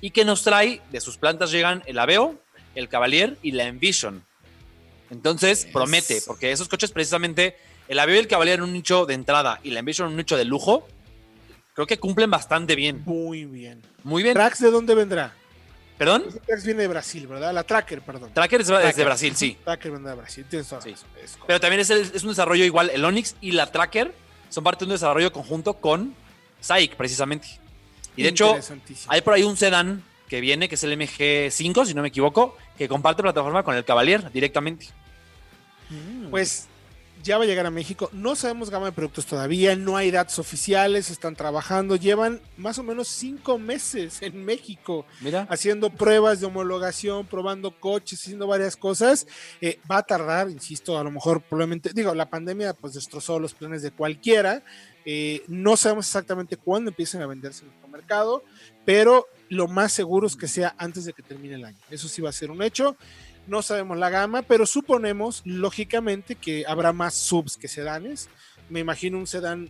y 0.00 0.10
que 0.10 0.24
nos 0.24 0.42
trae, 0.42 0.80
de 0.90 1.00
sus 1.00 1.18
plantas 1.18 1.50
llegan 1.50 1.82
el 1.86 1.98
Aveo, 1.98 2.40
el 2.74 2.88
Cavalier 2.88 3.36
y 3.42 3.52
la 3.52 3.64
Envision. 3.64 4.24
Entonces, 5.10 5.66
promete, 5.72 6.22
porque 6.26 6.50
esos 6.52 6.68
coches 6.68 6.90
precisamente, 6.90 7.56
el 7.86 7.98
Aveo 7.98 8.16
y 8.16 8.18
el 8.20 8.28
Cavalier 8.28 8.58
en 8.58 8.64
un 8.64 8.72
nicho 8.72 9.04
de 9.04 9.14
entrada 9.14 9.60
y 9.62 9.70
la 9.70 9.80
Envision 9.80 10.06
en 10.08 10.12
un 10.12 10.16
nicho 10.16 10.36
de 10.36 10.44
lujo, 10.44 10.88
creo 11.74 11.86
que 11.86 11.98
cumplen 11.98 12.30
bastante 12.30 12.74
bien. 12.74 13.02
Muy 13.04 13.44
bien. 13.44 13.82
Muy 14.02 14.22
bien. 14.22 14.34
¿Trax 14.34 14.60
de 14.60 14.70
dónde 14.70 14.94
vendrá? 14.94 15.34
¿Perdón? 16.00 16.24
Trax 16.46 16.64
viene 16.64 16.80
de 16.80 16.88
Brasil, 16.88 17.26
¿verdad? 17.26 17.52
La 17.52 17.62
Tracker, 17.62 18.00
perdón. 18.00 18.30
Tracker 18.32 18.62
es, 18.62 18.68
de 18.68 19.04
Brasil, 19.04 19.36
sí. 19.36 19.58
Tracker 19.62 19.90
viene 19.90 20.08
de 20.08 20.14
Brasil, 20.14 20.46
tienes 20.48 20.66
sí. 20.66 20.94
Pero 21.46 21.60
también 21.60 21.80
es, 21.80 21.90
es, 21.90 22.22
un 22.22 22.30
desarrollo 22.30 22.64
igual, 22.64 22.88
el 22.88 23.04
Onix 23.04 23.36
y 23.42 23.52
la 23.52 23.70
Tracker 23.70 24.10
son 24.48 24.64
parte 24.64 24.86
de 24.86 24.86
un 24.86 24.92
desarrollo 24.92 25.30
conjunto 25.30 25.74
con 25.74 26.14
SAIC, 26.62 26.96
precisamente. 26.96 27.48
Y 28.16 28.22
de 28.22 28.30
hecho, 28.30 28.58
hay 29.08 29.20
por 29.20 29.34
ahí 29.34 29.42
un 29.42 29.58
sedán 29.58 30.02
que 30.26 30.40
viene, 30.40 30.70
que 30.70 30.76
es 30.76 30.84
el 30.84 30.98
MG5, 30.98 31.84
si 31.84 31.92
no 31.92 32.00
me 32.00 32.08
equivoco, 32.08 32.56
que 32.78 32.88
comparte 32.88 33.20
plataforma 33.20 33.62
con 33.62 33.76
el 33.76 33.84
Cavalier 33.84 34.32
directamente. 34.32 34.86
Pues 36.30 36.66
ya 37.22 37.38
va 37.38 37.44
a 37.44 37.46
llegar 37.46 37.66
a 37.66 37.70
México. 37.70 38.08
No 38.12 38.34
sabemos 38.36 38.70
gama 38.70 38.86
de 38.86 38.92
productos 38.92 39.26
todavía, 39.26 39.76
no 39.76 39.96
hay 39.96 40.10
datos 40.10 40.38
oficiales, 40.38 41.10
están 41.10 41.36
trabajando, 41.36 41.96
llevan 41.96 42.40
más 42.56 42.78
o 42.78 42.82
menos 42.82 43.08
cinco 43.08 43.58
meses 43.58 44.22
en 44.22 44.44
México 44.44 45.06
Mira. 45.20 45.46
haciendo 45.50 45.90
pruebas 45.90 46.40
de 46.40 46.46
homologación, 46.46 47.26
probando 47.26 47.78
coches, 47.78 48.20
haciendo 48.20 48.46
varias 48.46 48.76
cosas. 48.76 49.26
Eh, 49.60 49.78
va 49.90 49.98
a 49.98 50.02
tardar, 50.02 50.50
insisto, 50.50 50.98
a 50.98 51.04
lo 51.04 51.10
mejor 51.10 51.42
probablemente, 51.42 51.90
digo, 51.94 52.14
la 52.14 52.30
pandemia 52.30 52.74
pues 52.74 52.94
destrozó 52.94 53.38
los 53.38 53.54
planes 53.54 53.82
de 53.82 53.90
cualquiera. 53.90 54.62
Eh, 55.04 55.42
no 55.48 55.76
sabemos 55.76 56.06
exactamente 56.06 56.56
cuándo 56.56 56.90
empiecen 56.90 57.22
a 57.22 57.26
venderse 57.26 57.62
en 57.62 57.68
nuestro 57.68 57.88
mercado, 57.88 58.44
pero 58.84 59.26
lo 59.48 59.66
más 59.66 59.92
seguro 59.92 60.26
es 60.26 60.36
que 60.36 60.46
sea 60.46 60.74
antes 60.78 61.04
de 61.04 61.12
que 61.12 61.22
termine 61.22 61.54
el 61.56 61.64
año. 61.64 61.78
Eso 61.90 62.08
sí 62.08 62.22
va 62.22 62.30
a 62.30 62.32
ser 62.32 62.50
un 62.50 62.62
hecho 62.62 62.96
no 63.50 63.62
sabemos 63.62 63.98
la 63.98 64.10
gama, 64.10 64.42
pero 64.42 64.64
suponemos 64.64 65.42
lógicamente 65.44 66.36
que 66.36 66.64
habrá 66.68 66.92
más 66.92 67.14
subs 67.14 67.56
que 67.56 67.66
sedanes. 67.66 68.28
Me 68.68 68.78
imagino 68.78 69.18
un 69.18 69.26
sedán, 69.26 69.68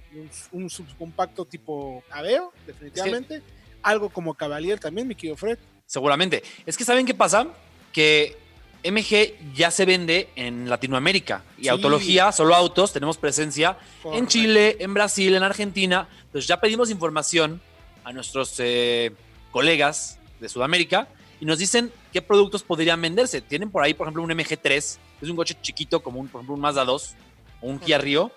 un, 0.52 0.68
subcompacto 0.68 1.46
tipo 1.46 2.04
Aveo, 2.10 2.52
definitivamente. 2.66 3.42
Algo 3.82 4.10
como 4.10 4.34
Cavalier 4.34 4.78
también, 4.78 5.08
mi 5.08 5.14
querido 5.14 5.34
Fred. 5.38 5.58
Seguramente. 5.86 6.42
Es 6.66 6.76
que 6.76 6.84
¿saben 6.84 7.06
qué 7.06 7.14
pasa? 7.14 7.48
Que 7.90 8.36
MG 8.84 9.54
ya 9.54 9.70
se 9.70 9.86
vende 9.86 10.28
en 10.36 10.68
Latinoamérica 10.68 11.42
y 11.56 11.68
Autología, 11.68 12.32
solo 12.32 12.54
autos, 12.54 12.92
tenemos 12.92 13.16
presencia 13.16 13.78
en 14.12 14.26
Chile, 14.26 14.76
en 14.80 14.92
Brasil, 14.92 15.34
en 15.34 15.42
Argentina. 15.42 16.06
Entonces 16.26 16.46
ya 16.46 16.60
pedimos 16.60 16.90
información 16.90 17.62
a 18.04 18.12
nuestros 18.12 18.54
eh, 18.58 19.12
colegas 19.50 20.18
de 20.38 20.50
Sudamérica 20.50 21.08
y 21.40 21.46
nos 21.46 21.58
dicen 21.58 21.90
qué 22.12 22.20
productos 22.22 22.62
podrían 22.62 23.00
venderse. 23.00 23.40
Tienen 23.40 23.70
por 23.70 23.82
ahí, 23.82 23.94
por 23.94 24.06
ejemplo, 24.06 24.22
un 24.22 24.30
MG3, 24.30 24.76
es 24.76 25.28
un 25.28 25.36
coche 25.36 25.56
chiquito 25.60 26.00
como 26.02 26.20
un, 26.20 26.28
por 26.28 26.40
ejemplo, 26.40 26.54
un 26.54 26.60
Mazda 26.60 26.84
2 26.84 27.14
o 27.62 27.66
un 27.66 27.78
Kia 27.78 27.98
Rio. 27.98 28.30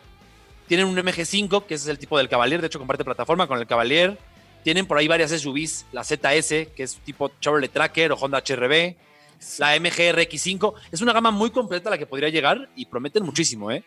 Tienen 0.68 0.88
un 0.88 0.96
MG5, 0.96 1.66
que 1.66 1.76
es 1.76 1.88
el 1.88 2.00
tipo 2.00 2.18
del 2.18 2.30
Cavalier, 2.30 2.62
de 2.62 2.68
hecho 2.68 2.80
comparte 2.80 3.04
plataforma 3.04 3.48
con 3.48 3.60
el 3.60 3.68
Cavalier. 3.68 4.18
Tienen 4.64 4.86
por 4.86 4.98
ahí 4.98 5.08
varias 5.10 5.32
SUVs, 5.32 5.86
la 5.92 6.04
ZS, 6.06 6.70
que 6.74 6.84
es 6.84 6.96
tipo 7.04 7.30
Chevrolet 7.42 7.72
Tracker 7.72 8.14
o 8.14 8.16
Honda 8.16 8.40
HRB, 8.40 8.96
la 9.60 9.78
MG 9.78 10.14
RX5. 10.16 10.74
Es 10.92 11.02
una 11.02 11.12
gama 11.12 11.32
muy 11.32 11.52
completa 11.52 11.90
a 11.90 11.92
la 11.92 11.98
que 11.98 12.06
podría 12.06 12.30
llegar 12.30 12.70
y 12.76 12.86
prometen 12.86 13.24
muchísimo, 13.24 13.70
¿eh? 13.72 13.84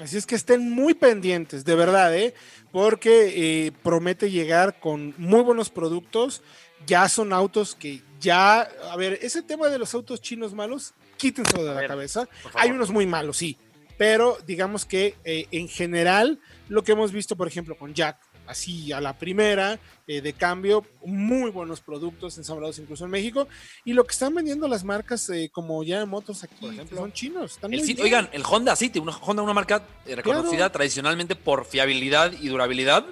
Así 0.00 0.18
es 0.18 0.26
que 0.26 0.34
estén 0.34 0.70
muy 0.70 0.92
pendientes, 0.92 1.64
de 1.64 1.74
verdad, 1.74 2.14
¿eh? 2.14 2.34
porque 2.70 3.32
eh, 3.66 3.72
promete 3.82 4.30
llegar 4.30 4.78
con 4.78 5.14
muy 5.16 5.40
buenos 5.40 5.70
productos. 5.70 6.42
Ya 6.86 7.08
son 7.08 7.32
autos 7.32 7.74
que 7.74 8.02
ya, 8.20 8.60
a 8.60 8.96
ver, 8.96 9.18
ese 9.22 9.42
tema 9.42 9.68
de 9.68 9.78
los 9.78 9.94
autos 9.94 10.20
chinos 10.20 10.54
malos, 10.54 10.94
quítense 11.16 11.62
de 11.62 11.74
la 11.74 11.86
cabeza. 11.86 12.28
Hay 12.54 12.70
unos 12.70 12.90
muy 12.90 13.06
malos, 13.06 13.36
sí, 13.36 13.58
pero 13.96 14.38
digamos 14.46 14.84
que 14.84 15.14
eh, 15.24 15.46
en 15.50 15.68
general 15.68 16.38
lo 16.68 16.82
que 16.84 16.92
hemos 16.92 17.12
visto, 17.12 17.36
por 17.36 17.48
ejemplo, 17.48 17.76
con 17.76 17.94
Jack, 17.94 18.18
así 18.46 18.92
a 18.92 19.00
la 19.00 19.18
primera, 19.18 19.78
eh, 20.06 20.20
de 20.20 20.32
cambio, 20.32 20.84
muy 21.04 21.50
buenos 21.50 21.80
productos 21.80 22.38
ensamblados 22.38 22.78
incluso 22.78 23.04
en 23.04 23.10
México. 23.10 23.48
Y 23.84 23.92
lo 23.92 24.04
que 24.04 24.12
están 24.12 24.34
vendiendo 24.34 24.68
las 24.68 24.84
marcas 24.84 25.28
eh, 25.30 25.50
como 25.52 25.82
ya 25.82 26.06
Motos 26.06 26.44
aquí, 26.44 26.54
por 26.60 26.72
ejemplo, 26.72 26.98
son 26.98 27.12
chinos. 27.12 27.58
El 27.62 28.00
oigan, 28.00 28.28
el 28.32 28.44
Honda 28.48 28.76
City, 28.76 28.98
una 29.00 29.16
Honda, 29.16 29.42
una 29.42 29.54
marca 29.54 29.84
reconocida 30.06 30.70
tradicionalmente 30.70 31.34
por 31.34 31.64
fiabilidad 31.64 32.32
y 32.40 32.48
durabilidad. 32.48 33.04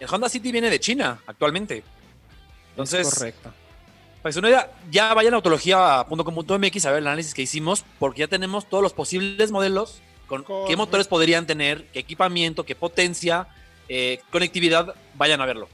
El 0.00 0.08
Honda 0.10 0.28
City 0.28 0.50
viene 0.50 0.70
de 0.70 0.80
China 0.80 1.20
actualmente. 1.26 1.84
Entonces, 2.82 3.14
correcto. 3.14 3.52
Pues 4.22 4.36
una 4.36 4.48
idea, 4.48 4.70
ya 4.90 5.14
vayan 5.14 5.32
a 5.32 5.36
autología.com.mx 5.36 6.86
a 6.86 6.90
ver 6.90 6.98
el 6.98 7.06
análisis 7.06 7.32
que 7.32 7.42
hicimos, 7.42 7.84
porque 7.98 8.20
ya 8.20 8.28
tenemos 8.28 8.68
todos 8.68 8.82
los 8.82 8.92
posibles 8.92 9.50
modelos 9.50 10.02
con 10.26 10.44
qué 10.68 10.76
motores 10.76 11.08
podrían 11.08 11.46
tener, 11.46 11.86
qué 11.92 11.98
equipamiento, 12.00 12.64
qué 12.64 12.76
potencia, 12.76 13.48
eh, 13.88 14.20
conectividad, 14.30 14.94
vayan 15.14 15.40
a 15.40 15.46
verlo. 15.46 15.68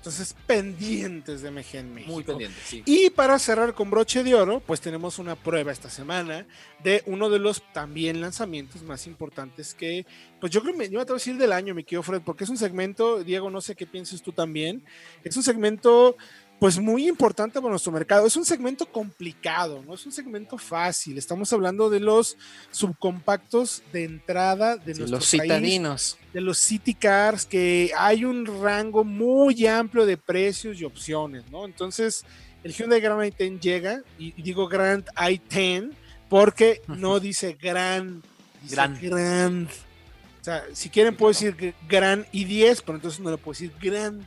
Entonces, 0.00 0.34
pendientes 0.46 1.42
de 1.42 1.50
MG 1.50 2.06
Muy 2.06 2.24
pendientes, 2.24 2.62
sí. 2.64 2.82
Y 2.86 3.10
para 3.10 3.38
cerrar 3.38 3.74
con 3.74 3.90
broche 3.90 4.24
de 4.24 4.34
oro, 4.34 4.60
pues 4.60 4.80
tenemos 4.80 5.18
una 5.18 5.36
prueba 5.36 5.72
esta 5.72 5.90
semana 5.90 6.46
de 6.82 7.02
uno 7.04 7.28
de 7.28 7.38
los 7.38 7.62
también 7.74 8.22
lanzamientos 8.22 8.82
más 8.82 9.06
importantes 9.06 9.74
que, 9.74 10.06
pues 10.40 10.50
yo 10.52 10.62
creo 10.62 10.72
que 10.72 10.78
me 10.78 10.84
iba 10.86 11.02
a 11.02 11.04
decir 11.04 11.36
del 11.36 11.52
año, 11.52 11.74
mi 11.74 11.84
querido 11.84 12.02
Fred, 12.02 12.22
porque 12.24 12.44
es 12.44 12.50
un 12.50 12.56
segmento, 12.56 13.22
Diego, 13.22 13.50
no 13.50 13.60
sé 13.60 13.76
qué 13.76 13.84
pienses 13.86 14.22
tú 14.22 14.32
también, 14.32 14.82
es 15.22 15.36
un 15.36 15.42
segmento 15.42 16.16
pues 16.60 16.78
muy 16.78 17.08
importante 17.08 17.58
para 17.58 17.70
nuestro 17.70 17.90
mercado. 17.90 18.26
Es 18.26 18.36
un 18.36 18.44
segmento 18.44 18.84
complicado, 18.84 19.82
no 19.86 19.94
es 19.94 20.04
un 20.04 20.12
segmento 20.12 20.58
fácil. 20.58 21.16
Estamos 21.16 21.50
hablando 21.54 21.88
de 21.88 22.00
los 22.00 22.36
subcompactos 22.70 23.82
de 23.94 24.04
entrada 24.04 24.76
de 24.76 24.94
los 24.94 25.26
citadinos, 25.26 26.18
de 26.34 26.42
los 26.42 26.58
city 26.58 26.92
cars, 26.92 27.46
que 27.46 27.90
hay 27.96 28.26
un 28.26 28.44
rango 28.44 29.04
muy 29.04 29.66
amplio 29.66 30.04
de 30.04 30.18
precios 30.18 30.78
y 30.78 30.84
opciones, 30.84 31.50
¿no? 31.50 31.64
Entonces, 31.64 32.26
el 32.62 32.74
Hyundai 32.74 33.00
Grand 33.00 33.22
i10 33.22 33.58
llega, 33.58 34.02
y, 34.18 34.32
digo 34.42 34.68
Grand 34.68 35.06
i10 35.14 35.92
porque 36.28 36.82
no 36.88 37.20
dice 37.20 37.56
Grand, 37.58 38.22
dice 38.62 38.76
Grand. 39.00 39.66
O 39.66 40.44
sea, 40.44 40.62
si 40.74 40.90
quieren 40.90 41.16
puedo 41.16 41.32
decir 41.32 41.74
Grand 41.88 42.26
i10, 42.32 42.82
pero 42.84 42.96
entonces 42.96 43.18
no 43.18 43.30
le 43.30 43.38
puedo 43.38 43.54
decir 43.54 43.72
Grand. 43.80 44.26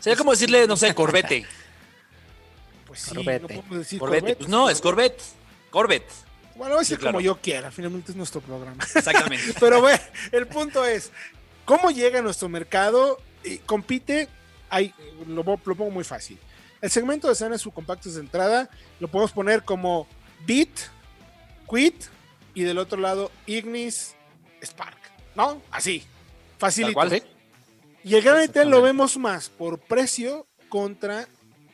Sería 0.00 0.18
como 0.18 0.32
decirle, 0.32 0.66
no 0.66 0.76
sé, 0.76 0.94
Corvette. 0.94 1.46
Pues 2.92 3.04
sí, 3.04 3.14
no 3.14 3.24
podemos 3.24 3.78
decir 3.78 3.98
Corvette. 3.98 4.36
Pues 4.36 4.50
no, 4.50 4.68
es 4.68 4.82
Corvette. 4.82 5.22
Corvette. 5.70 6.12
Bueno, 6.56 6.74
voy 6.74 6.76
a 6.76 6.78
decir 6.80 6.98
como 6.98 7.22
yo 7.22 7.40
quiera, 7.40 7.70
finalmente 7.70 8.12
es 8.12 8.16
nuestro 8.18 8.42
programa. 8.42 8.84
Exactamente. 8.94 9.54
Pero 9.58 9.80
bueno, 9.80 9.98
el 10.30 10.46
punto 10.46 10.84
es, 10.84 11.10
¿cómo 11.64 11.90
llega 11.90 12.18
a 12.18 12.22
nuestro 12.22 12.50
mercado? 12.50 13.18
Y 13.42 13.56
compite, 13.60 14.28
hay, 14.68 14.92
lo, 15.26 15.42
pongo 15.42 15.90
muy 15.90 16.04
fácil. 16.04 16.38
El 16.82 16.90
segmento 16.90 17.28
de 17.28 17.32
escena 17.32 17.56
compactos 17.72 18.12
de 18.16 18.20
entrada 18.20 18.68
lo 19.00 19.08
podemos 19.08 19.32
poner 19.32 19.62
como 19.62 20.06
Beat, 20.46 20.68
Quit 21.70 21.94
y 22.52 22.64
del 22.64 22.76
otro 22.76 23.00
lado 23.00 23.30
Ignis, 23.46 24.14
Spark. 24.62 24.98
¿No? 25.34 25.62
Así. 25.70 26.04
Facilito. 26.58 27.00
Y 28.04 28.16
el 28.16 28.22
Gran 28.22 28.70
lo 28.70 28.82
vemos 28.82 29.16
más 29.16 29.48
por 29.48 29.78
precio 29.78 30.46
contra 30.68 31.26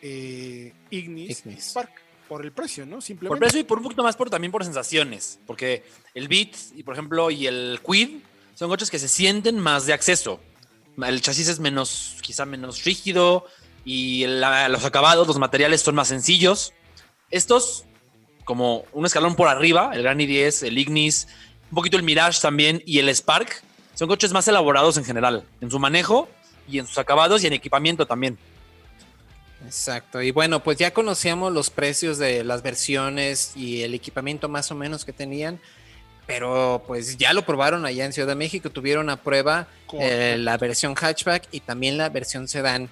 eh, 0.02 0.72
Ignis, 0.90 1.44
Spark 1.58 1.90
por 2.28 2.44
el 2.44 2.52
precio, 2.52 2.84
¿no? 2.84 3.00
Simplemente. 3.00 3.30
Por 3.30 3.38
precio 3.38 3.60
y 3.60 3.64
por 3.64 3.78
un 3.78 3.84
poquito 3.84 4.02
más 4.02 4.16
por 4.16 4.30
también 4.30 4.52
por 4.52 4.64
sensaciones, 4.64 5.40
porque 5.46 5.84
el 6.14 6.28
Beat 6.28 6.54
y 6.76 6.82
por 6.82 6.94
ejemplo 6.94 7.30
y 7.30 7.46
el 7.46 7.80
Quid 7.84 8.18
son 8.54 8.68
coches 8.68 8.90
que 8.90 8.98
se 8.98 9.08
sienten 9.08 9.58
más 9.58 9.86
de 9.86 9.92
acceso. 9.92 10.40
El 10.96 11.20
chasis 11.22 11.48
es 11.48 11.60
menos, 11.60 12.16
quizá 12.22 12.44
menos 12.44 12.84
rígido 12.84 13.46
y 13.84 14.26
los 14.26 14.84
acabados, 14.84 15.26
los 15.26 15.38
materiales 15.38 15.80
son 15.80 15.94
más 15.94 16.08
sencillos. 16.08 16.74
Estos, 17.30 17.84
como 18.44 18.84
un 18.92 19.06
escalón 19.06 19.36
por 19.36 19.48
arriba, 19.48 19.92
el 19.94 20.02
Gran 20.02 20.18
i10, 20.18 20.66
el 20.66 20.76
Ignis, 20.76 21.28
un 21.70 21.76
poquito 21.76 21.96
el 21.96 22.02
Mirage 22.02 22.40
también 22.40 22.82
y 22.84 22.98
el 22.98 23.08
Spark, 23.14 23.62
son 23.94 24.08
coches 24.08 24.32
más 24.32 24.48
elaborados 24.48 24.96
en 24.96 25.04
general, 25.04 25.44
en 25.60 25.70
su 25.70 25.78
manejo 25.78 26.28
y 26.68 26.78
en 26.78 26.86
sus 26.86 26.98
acabados 26.98 27.42
y 27.44 27.46
en 27.46 27.52
equipamiento 27.52 28.06
también. 28.06 28.38
Exacto. 29.64 30.22
Y 30.22 30.30
bueno, 30.30 30.62
pues 30.62 30.78
ya 30.78 30.92
conocíamos 30.92 31.52
los 31.52 31.70
precios 31.70 32.18
de 32.18 32.44
las 32.44 32.62
versiones 32.62 33.52
y 33.56 33.82
el 33.82 33.94
equipamiento 33.94 34.48
más 34.48 34.70
o 34.70 34.74
menos 34.74 35.04
que 35.04 35.12
tenían, 35.12 35.60
pero 36.26 36.84
pues 36.86 37.16
ya 37.16 37.32
lo 37.32 37.44
probaron 37.44 37.84
allá 37.86 38.04
en 38.04 38.12
Ciudad 38.12 38.28
de 38.28 38.34
México, 38.34 38.70
tuvieron 38.70 39.10
a 39.10 39.22
prueba 39.22 39.66
eh, 39.94 40.36
la 40.38 40.56
versión 40.58 40.94
hatchback 40.94 41.48
y 41.50 41.60
también 41.60 41.98
la 41.98 42.08
versión 42.08 42.48
sedán. 42.48 42.88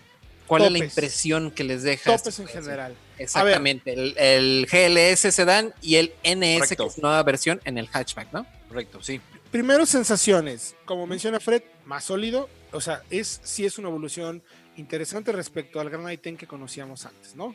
¿Cuál 0.46 0.64
es 0.64 0.72
la 0.72 0.78
impresión 0.78 1.50
que 1.50 1.64
les 1.64 1.82
deja? 1.82 2.16
Topes 2.16 2.38
en 2.38 2.46
general. 2.46 2.96
Exactamente, 3.18 3.92
el, 4.16 4.66
GLS 4.70 5.34
sedán 5.34 5.74
y 5.82 5.96
el 5.96 6.12
NS, 6.22 6.76
que 6.76 6.84
es 6.84 6.98
nueva 6.98 7.22
versión 7.22 7.60
en 7.64 7.78
el 7.78 7.88
hatchback, 7.88 8.32
¿no? 8.32 8.46
Correcto, 8.68 9.02
sí. 9.02 9.20
Primero 9.50 9.86
sensaciones, 9.86 10.76
como 10.84 11.06
menciona 11.06 11.40
Fred, 11.40 11.62
más 11.84 12.04
sólido, 12.04 12.48
o 12.72 12.80
sea, 12.80 13.02
es 13.10 13.40
sí 13.42 13.64
es 13.64 13.78
una 13.78 13.88
evolución 13.88 14.42
interesante 14.76 15.32
respecto 15.32 15.80
al 15.80 15.90
Gran 15.90 16.10
Item 16.10 16.36
que 16.36 16.46
conocíamos 16.46 17.06
antes, 17.06 17.34
¿no? 17.34 17.46
O 17.46 17.54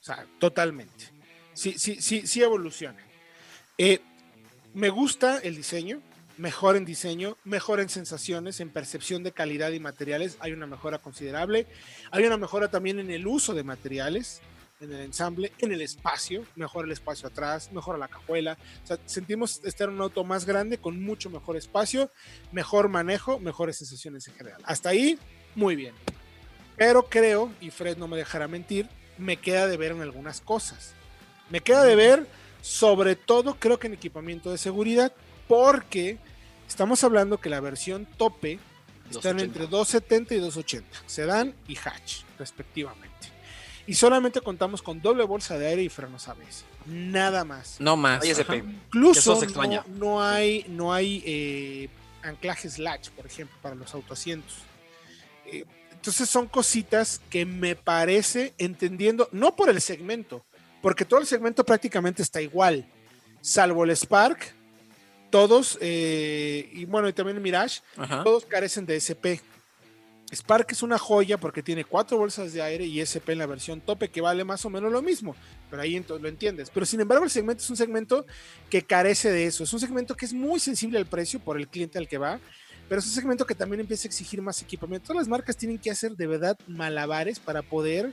sea, 0.00 0.26
totalmente. 0.38 1.10
Sí, 1.54 1.74
sí, 1.78 2.00
sí, 2.00 2.26
sí 2.26 2.42
evoluciona. 2.42 3.02
Eh, 3.78 4.00
me 4.74 4.90
gusta 4.90 5.38
el 5.38 5.56
diseño, 5.56 6.00
mejor 6.38 6.76
en 6.76 6.84
diseño, 6.84 7.36
mejor 7.44 7.80
en 7.80 7.88
sensaciones, 7.88 8.60
en 8.60 8.70
percepción 8.70 9.22
de 9.22 9.32
calidad 9.32 9.72
y 9.72 9.80
materiales, 9.80 10.36
hay 10.40 10.52
una 10.52 10.66
mejora 10.66 10.98
considerable. 10.98 11.66
Hay 12.10 12.24
una 12.24 12.36
mejora 12.36 12.68
también 12.68 12.98
en 12.98 13.10
el 13.10 13.26
uso 13.26 13.54
de 13.54 13.64
materiales, 13.64 14.40
en 14.80 14.92
el 14.92 15.00
ensamble, 15.00 15.52
en 15.58 15.72
el 15.72 15.80
espacio, 15.80 16.44
mejor 16.54 16.84
el 16.84 16.92
espacio 16.92 17.28
atrás, 17.28 17.72
mejora 17.72 17.98
la 17.98 18.08
cajuela. 18.08 18.58
O 18.84 18.86
sea, 18.86 18.98
sentimos 19.06 19.62
estar 19.64 19.88
en 19.88 19.94
un 19.94 20.02
auto 20.02 20.24
más 20.24 20.44
grande 20.44 20.78
con 20.78 21.02
mucho 21.02 21.30
mejor 21.30 21.56
espacio, 21.56 22.10
mejor 22.52 22.88
manejo, 22.88 23.38
mejores 23.38 23.76
sensaciones 23.76 24.28
en 24.28 24.34
general. 24.34 24.60
Hasta 24.64 24.90
ahí, 24.90 25.18
muy 25.54 25.74
bien. 25.76 25.94
Pero 26.76 27.06
creo, 27.08 27.50
y 27.60 27.70
Fred 27.70 27.96
no 27.96 28.08
me 28.08 28.16
dejará 28.16 28.48
mentir, 28.48 28.88
me 29.18 29.38
queda 29.38 29.66
de 29.66 29.76
ver 29.76 29.92
en 29.92 30.02
algunas 30.02 30.40
cosas. 30.40 30.92
Me 31.48 31.60
queda 31.60 31.84
de 31.84 31.96
ver, 31.96 32.26
sobre 32.60 33.16
todo 33.16 33.56
creo 33.58 33.78
que 33.78 33.86
en 33.86 33.94
equipamiento 33.94 34.50
de 34.50 34.58
seguridad, 34.58 35.12
porque 35.48 36.18
estamos 36.68 37.02
hablando 37.04 37.38
que 37.38 37.48
la 37.48 37.60
versión 37.60 38.06
tope 38.16 38.58
están 39.10 39.40
entre 39.40 39.66
270 39.66 40.34
y 40.34 40.38
280, 40.38 41.02
sedán 41.06 41.54
y 41.68 41.76
hatch, 41.76 42.22
respectivamente. 42.38 43.14
Y 43.86 43.94
solamente 43.94 44.40
contamos 44.40 44.82
con 44.82 45.00
doble 45.00 45.24
bolsa 45.24 45.56
de 45.58 45.68
aire 45.68 45.82
y 45.84 45.88
frenos 45.88 46.26
ABS. 46.26 46.64
Nada 46.86 47.44
más. 47.44 47.76
No 47.80 47.96
más. 47.96 48.24
Incluso 48.26 49.40
no, 49.88 50.22
hay, 50.22 50.64
no 50.68 50.92
hay 50.92 51.22
eh, 51.24 51.88
anclajes 52.22 52.80
latch, 52.80 53.10
por 53.10 53.26
ejemplo, 53.26 53.56
para 53.62 53.76
los 53.76 53.94
autoasientos. 53.94 54.56
Eh, 55.46 55.64
entonces 55.96 56.28
son 56.28 56.46
cositas 56.46 57.20
que 57.30 57.44
me 57.44 57.74
parece, 57.74 58.54
entendiendo, 58.58 59.28
no 59.32 59.56
por 59.56 59.70
el 59.70 59.80
segmento, 59.80 60.44
porque 60.82 61.04
todo 61.04 61.20
el 61.20 61.26
segmento 61.26 61.64
prácticamente 61.64 62.22
está 62.22 62.40
igual, 62.40 62.86
salvo 63.40 63.84
el 63.84 63.96
Spark, 63.96 64.54
todos, 65.30 65.78
eh, 65.80 66.70
y 66.72 66.84
bueno, 66.84 67.08
y 67.08 67.12
también 67.12 67.38
el 67.38 67.42
Mirage, 67.42 67.80
todos 68.22 68.44
carecen 68.44 68.86
de 68.86 68.96
SP. 69.00 69.40
Spark 70.32 70.72
es 70.72 70.82
una 70.82 70.98
joya 70.98 71.38
porque 71.38 71.62
tiene 71.62 71.84
cuatro 71.84 72.18
bolsas 72.18 72.52
de 72.52 72.60
aire 72.60 72.84
y 72.84 73.00
SP 73.00 73.32
en 73.32 73.38
la 73.38 73.46
versión 73.46 73.80
tope 73.80 74.08
que 74.08 74.20
vale 74.20 74.44
más 74.44 74.64
o 74.64 74.70
menos 74.70 74.92
lo 74.92 75.00
mismo, 75.00 75.34
pero 75.70 75.82
ahí 75.82 75.96
entonces 75.96 76.22
lo 76.22 76.28
entiendes. 76.28 76.70
Pero 76.70 76.84
sin 76.84 77.00
embargo 77.00 77.24
el 77.24 77.30
segmento 77.30 77.62
es 77.62 77.70
un 77.70 77.76
segmento 77.76 78.26
que 78.68 78.82
carece 78.82 79.30
de 79.30 79.46
eso, 79.46 79.64
es 79.64 79.72
un 79.72 79.80
segmento 79.80 80.16
que 80.16 80.24
es 80.24 80.32
muy 80.32 80.58
sensible 80.58 80.98
al 80.98 81.06
precio 81.06 81.38
por 81.40 81.56
el 81.56 81.68
cliente 81.68 81.98
al 81.98 82.08
que 82.08 82.18
va 82.18 82.40
pero 82.88 83.00
es 83.00 83.06
un 83.06 83.12
segmento 83.12 83.46
que 83.46 83.54
también 83.54 83.80
empieza 83.80 84.06
a 84.06 84.08
exigir 84.08 84.40
más 84.42 84.62
equipamiento. 84.62 85.08
Todas 85.08 85.22
las 85.22 85.28
marcas 85.28 85.56
tienen 85.56 85.78
que 85.78 85.90
hacer 85.90 86.16
de 86.16 86.26
verdad 86.26 86.58
malabares 86.66 87.40
para 87.40 87.62
poder 87.62 88.12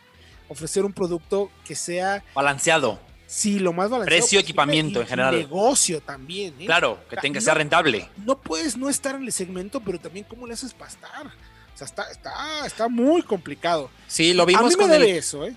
ofrecer 0.49 0.85
un 0.85 0.93
producto 0.93 1.51
que 1.65 1.75
sea 1.75 2.23
balanceado. 2.33 2.99
Sí, 3.25 3.59
lo 3.59 3.73
más 3.73 3.89
balanceado. 3.89 4.19
Precio, 4.19 4.39
equipamiento 4.39 5.01
en 5.01 5.07
general. 5.07 5.35
Negocio 5.35 6.01
también. 6.01 6.53
¿eh? 6.59 6.65
Claro, 6.65 6.99
que 7.09 7.17
tenga 7.17 7.39
que 7.39 7.45
ser 7.45 7.55
rentable. 7.55 8.09
No 8.17 8.39
puedes 8.39 8.77
no 8.77 8.89
estar 8.89 9.15
en 9.15 9.23
el 9.23 9.31
segmento, 9.31 9.81
pero 9.81 9.99
también 9.99 10.25
cómo 10.29 10.45
le 10.45 10.53
haces 10.53 10.73
para 10.73 10.91
estar. 10.91 11.27
O 11.27 11.77
sea, 11.77 11.87
está, 11.87 12.11
está, 12.11 12.65
está 12.65 12.87
muy 12.87 13.23
complicado. 13.23 13.89
Sí, 14.07 14.33
lo 14.33 14.45
vimos 14.45 14.77
con 14.77 14.91
el... 14.91 15.03
eso, 15.03 15.45
¿eh? 15.45 15.55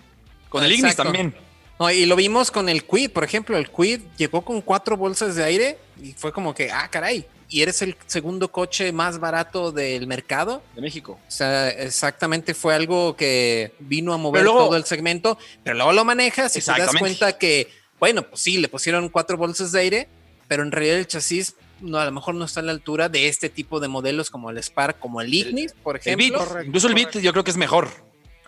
Con 0.49 0.65
el 0.65 0.73
Ignis 0.73 0.97
también. 0.97 1.35
No, 1.79 1.91
y 1.91 2.07
lo 2.07 2.17
vimos 2.17 2.51
con 2.51 2.69
el 2.69 2.85
Quid, 2.85 3.11
por 3.11 3.25
ejemplo, 3.25 3.57
el 3.59 3.71
Quid 3.71 4.01
llegó 4.17 4.43
con 4.43 4.61
cuatro 4.61 4.97
bolsas 4.97 5.35
de 5.35 5.45
aire 5.45 5.79
y 6.03 6.13
fue 6.13 6.33
como 6.33 6.55
que, 6.55 6.71
ah, 6.71 6.89
caray, 6.91 7.27
y 7.49 7.63
eres 7.63 7.83
el 7.83 7.97
segundo 8.07 8.51
coche 8.51 8.93
más 8.93 9.21
barato 9.21 9.73
del 9.73 10.07
mercado. 10.07 10.63
De 10.75 10.81
México. 10.81 11.19
O 11.27 11.31
sea, 11.31 11.69
exactamente 11.69 12.55
fue 12.55 12.75
algo 12.75 13.15
que 13.15 13.73
vino 13.79 14.13
a 14.13 14.17
mover 14.17 14.45
todo 14.45 14.77
el 14.77 14.85
segmento, 14.85 15.39
pero 15.63 15.77
luego 15.77 15.93
lo 15.93 16.05
manejas 16.05 16.57
y 16.57 16.61
te 16.61 16.71
das 16.73 16.95
cuenta 16.99 17.37
que, 17.39 17.69
bueno, 18.01 18.23
pues 18.23 18.41
sí, 18.41 18.59
le 18.59 18.69
pusieron 18.69 19.09
cuatro 19.09 19.37
bolsas 19.37 19.73
de 19.73 19.81
aire, 19.81 20.09
pero 20.49 20.63
en 20.63 20.73
realidad 20.73 20.97
el 20.99 21.07
chasis 21.07 21.55
no, 21.81 21.99
a 21.99 22.05
lo 22.05 22.13
mejor 22.13 22.35
no 22.35 22.45
está 22.45 22.61
a 22.61 22.63
la 22.63 22.73
altura 22.73 23.09
de 23.09 23.29
este 23.29 23.49
tipo 23.49 23.81
de 23.81 23.89
modelos 23.89 24.31
como 24.31 24.51
el 24.51 24.59
Spark, 24.59 24.99
como 24.99 25.21
el 25.21 25.33
Ignis, 25.33 25.75
por 25.83 25.97
ejemplo. 25.97 26.43
El 26.61 26.67
incluso 26.67 26.89
el 26.89 26.95
Beat 26.95 27.19
yo 27.19 27.33
creo 27.33 27.45
que 27.45 27.51
es 27.51 27.57
mejor. 27.57 27.91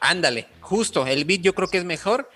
Ándale, 0.01 0.47
justo, 0.61 1.07
el 1.07 1.25
Beat 1.25 1.43
yo 1.43 1.55
creo 1.55 1.69
que 1.69 1.79
es 1.79 1.85
mejor. 1.85 2.31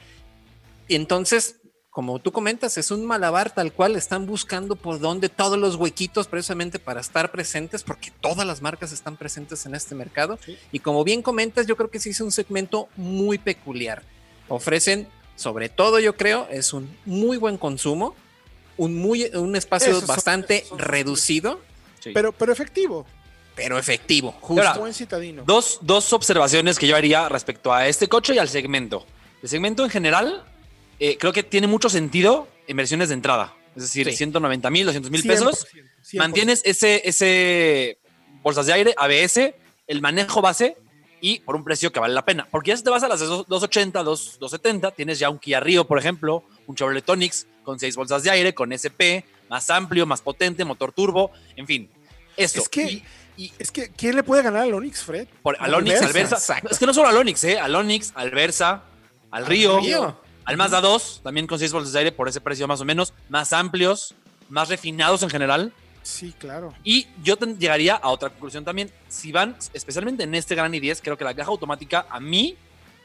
Y 0.88 0.94
entonces, 0.94 1.56
como 1.92 2.18
tú 2.20 2.32
comentas, 2.32 2.78
es 2.78 2.90
un 2.90 3.04
malabar 3.04 3.54
tal 3.54 3.70
cual, 3.70 3.96
están 3.96 4.24
buscando 4.24 4.76
por 4.76 4.98
dónde 4.98 5.28
todos 5.28 5.58
los 5.58 5.76
huequitos 5.76 6.26
precisamente 6.26 6.78
para 6.78 7.02
estar 7.02 7.30
presentes, 7.30 7.82
porque 7.82 8.10
todas 8.20 8.46
las 8.46 8.62
marcas 8.62 8.92
están 8.92 9.18
presentes 9.18 9.66
en 9.66 9.74
este 9.74 9.94
mercado. 9.94 10.38
Y 10.72 10.78
como 10.78 11.04
bien 11.04 11.20
comentas, 11.20 11.66
yo 11.66 11.76
creo 11.76 11.90
que 11.90 12.00
sí 12.00 12.10
es 12.10 12.20
un 12.22 12.32
segmento 12.32 12.88
muy 12.96 13.36
peculiar. 13.36 14.02
Ofrecen, 14.48 15.06
sobre 15.36 15.68
todo 15.68 16.00
yo 16.00 16.16
creo, 16.16 16.48
es 16.50 16.72
un 16.72 16.96
muy 17.04 17.36
buen 17.36 17.58
consumo, 17.58 18.14
un, 18.78 18.94
muy, 18.94 19.24
un 19.34 19.54
espacio 19.54 20.00
bastante 20.02 20.64
reducido. 20.76 21.60
Pero, 22.14 22.32
pero 22.32 22.52
efectivo. 22.52 23.06
Pero 23.54 23.78
efectivo, 23.78 24.34
justo. 24.40 24.80
buen 24.80 24.94
citadino. 24.94 25.42
Dos, 25.46 25.78
dos 25.82 26.10
observaciones 26.14 26.78
que 26.78 26.86
yo 26.86 26.96
haría 26.96 27.28
respecto 27.28 27.72
a 27.72 27.86
este 27.86 28.08
coche 28.08 28.34
y 28.34 28.38
al 28.38 28.48
segmento. 28.48 29.04
El 29.42 29.50
segmento 29.50 29.84
en 29.84 29.90
general 29.90 30.44
eh, 31.02 31.18
creo 31.18 31.32
que 31.32 31.42
tiene 31.42 31.66
mucho 31.66 31.88
sentido 31.88 32.46
en 32.68 32.76
versiones 32.76 33.08
de 33.08 33.14
entrada. 33.14 33.56
Es 33.74 33.82
decir, 33.82 34.08
190 34.12 34.70
mil, 34.70 34.86
200 34.86 35.10
mil 35.10 35.24
pesos. 35.24 35.66
Mantienes 36.12 36.62
ese, 36.64 37.02
ese 37.04 37.98
bolsas 38.40 38.66
de 38.66 38.72
aire, 38.72 38.94
ABS, 38.96 39.52
el 39.88 40.00
manejo 40.00 40.40
base 40.40 40.76
y 41.20 41.40
por 41.40 41.56
un 41.56 41.64
precio 41.64 41.90
que 41.90 41.98
vale 41.98 42.14
la 42.14 42.24
pena. 42.24 42.46
Porque 42.48 42.68
ya 42.68 42.76
si 42.76 42.84
te 42.84 42.90
vas 42.90 43.02
a 43.02 43.08
las 43.08 43.18
280, 43.18 44.00
270, 44.04 44.92
tienes 44.92 45.18
ya 45.18 45.28
un 45.28 45.40
Kia 45.40 45.58
Rio, 45.58 45.88
por 45.88 45.98
ejemplo, 45.98 46.44
un 46.68 46.76
Chevrolet 46.76 47.08
Onix 47.08 47.48
con 47.64 47.80
6 47.80 47.96
bolsas 47.96 48.22
de 48.22 48.30
aire, 48.30 48.54
con 48.54 48.70
SP, 48.70 49.26
más 49.48 49.70
amplio, 49.70 50.06
más 50.06 50.20
potente, 50.20 50.64
motor 50.64 50.92
turbo, 50.92 51.32
en 51.56 51.66
fin. 51.66 51.90
Esto. 52.36 52.60
Es 52.60 52.68
que, 52.68 53.02
y, 53.36 53.52
es 53.58 53.72
que 53.72 53.90
¿quién 53.90 54.14
le 54.14 54.22
puede 54.22 54.44
ganar 54.44 54.62
al 54.62 54.74
Onix, 54.74 55.02
Fred? 55.02 55.26
Por, 55.42 55.56
al 55.58 55.74
Onix, 55.74 56.00
al 56.00 56.12
Versa. 56.12 56.62
Es 56.70 56.78
que 56.78 56.86
no 56.86 56.94
solo 56.94 57.08
al 57.08 57.16
Onix, 57.16 57.42
¿eh? 57.42 57.58
Al 57.58 57.74
Onix, 57.74 58.12
al 58.14 58.30
Versa, 58.30 58.84
al 59.32 59.46
Río. 59.46 60.21
Al 60.44 60.56
Mazda 60.56 60.80
2, 60.80 61.20
también 61.22 61.46
con 61.46 61.58
6 61.58 61.72
bolsas 61.72 61.92
de 61.92 61.98
aire 62.00 62.12
por 62.12 62.28
ese 62.28 62.40
precio 62.40 62.66
más 62.66 62.80
o 62.80 62.84
menos, 62.84 63.14
más 63.28 63.52
amplios, 63.52 64.14
más 64.48 64.68
refinados 64.68 65.22
en 65.22 65.30
general. 65.30 65.72
Sí, 66.02 66.34
claro. 66.36 66.74
Y 66.82 67.06
yo 67.22 67.36
llegaría 67.36 67.94
a 67.94 68.08
otra 68.10 68.30
conclusión 68.30 68.64
también. 68.64 68.90
Si 69.08 69.30
van, 69.30 69.56
especialmente 69.72 70.24
en 70.24 70.34
este 70.34 70.54
Gran 70.54 70.72
i10, 70.72 71.00
creo 71.02 71.16
que 71.16 71.24
la 71.24 71.34
caja 71.34 71.50
automática 71.50 72.06
a 72.10 72.18
mí 72.18 72.56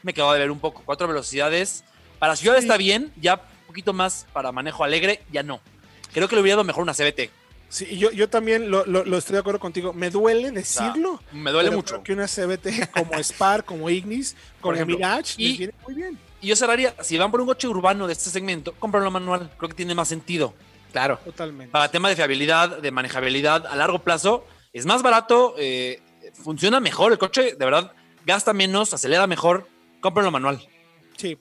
me 0.02 0.12
quedó 0.12 0.32
de 0.32 0.40
ver 0.40 0.50
un 0.50 0.58
poco. 0.58 0.82
Cuatro 0.84 1.06
velocidades. 1.06 1.84
Para 2.18 2.34
ciudad 2.34 2.58
está 2.58 2.76
bien, 2.76 3.12
ya 3.20 3.34
un 3.34 3.66
poquito 3.68 3.92
más 3.92 4.26
para 4.32 4.50
manejo 4.50 4.82
alegre, 4.82 5.22
ya 5.30 5.44
no. 5.44 5.60
Creo 6.12 6.28
que 6.28 6.34
le 6.34 6.42
hubiera 6.42 6.56
dado 6.56 6.64
mejor 6.64 6.82
una 6.82 6.94
CBT. 6.94 7.30
Sí, 7.68 7.98
yo, 7.98 8.10
yo 8.10 8.28
también 8.28 8.70
lo, 8.70 8.82
estoy 9.18 9.34
de 9.34 9.40
acuerdo 9.40 9.60
contigo. 9.60 9.92
Me 9.92 10.10
duele 10.10 10.50
decirlo. 10.50 11.22
me 11.32 11.50
duele 11.52 11.70
mucho. 11.70 12.02
que 12.02 12.14
una 12.14 12.26
CBT 12.26 12.90
como 12.90 13.22
Spark, 13.22 13.64
como 13.66 13.90
Ignis, 13.90 14.34
como 14.60 14.84
Mirage, 14.84 15.34
y, 15.36 15.56
viene 15.56 15.74
muy 15.84 15.94
bien. 15.94 16.18
Y 16.40 16.48
yo 16.48 16.56
cerraría, 16.56 16.94
si 17.02 17.18
van 17.18 17.30
por 17.30 17.40
un 17.40 17.46
coche 17.46 17.66
urbano 17.66 18.06
de 18.06 18.12
este 18.12 18.30
segmento, 18.30 18.72
cómpralo 18.78 19.10
manual. 19.10 19.50
Creo 19.56 19.68
que 19.68 19.74
tiene 19.74 19.94
más 19.94 20.08
sentido. 20.08 20.54
Claro. 20.92 21.18
Totalmente. 21.24 21.72
Para 21.72 21.90
tema 21.90 22.08
de 22.08 22.16
fiabilidad, 22.16 22.78
de 22.78 22.90
manejabilidad 22.90 23.66
a 23.66 23.76
largo 23.76 23.98
plazo, 24.00 24.46
es 24.72 24.86
más 24.86 25.02
barato, 25.02 25.54
eh, 25.58 26.00
funciona 26.32 26.80
mejor 26.80 27.12
el 27.12 27.18
coche, 27.18 27.54
de 27.54 27.64
verdad, 27.64 27.92
gasta 28.24 28.52
menos, 28.52 28.94
acelera 28.94 29.26
mejor. 29.26 29.66
Cómpralo 30.00 30.30
manual. 30.30 30.60
Sí. 31.16 31.36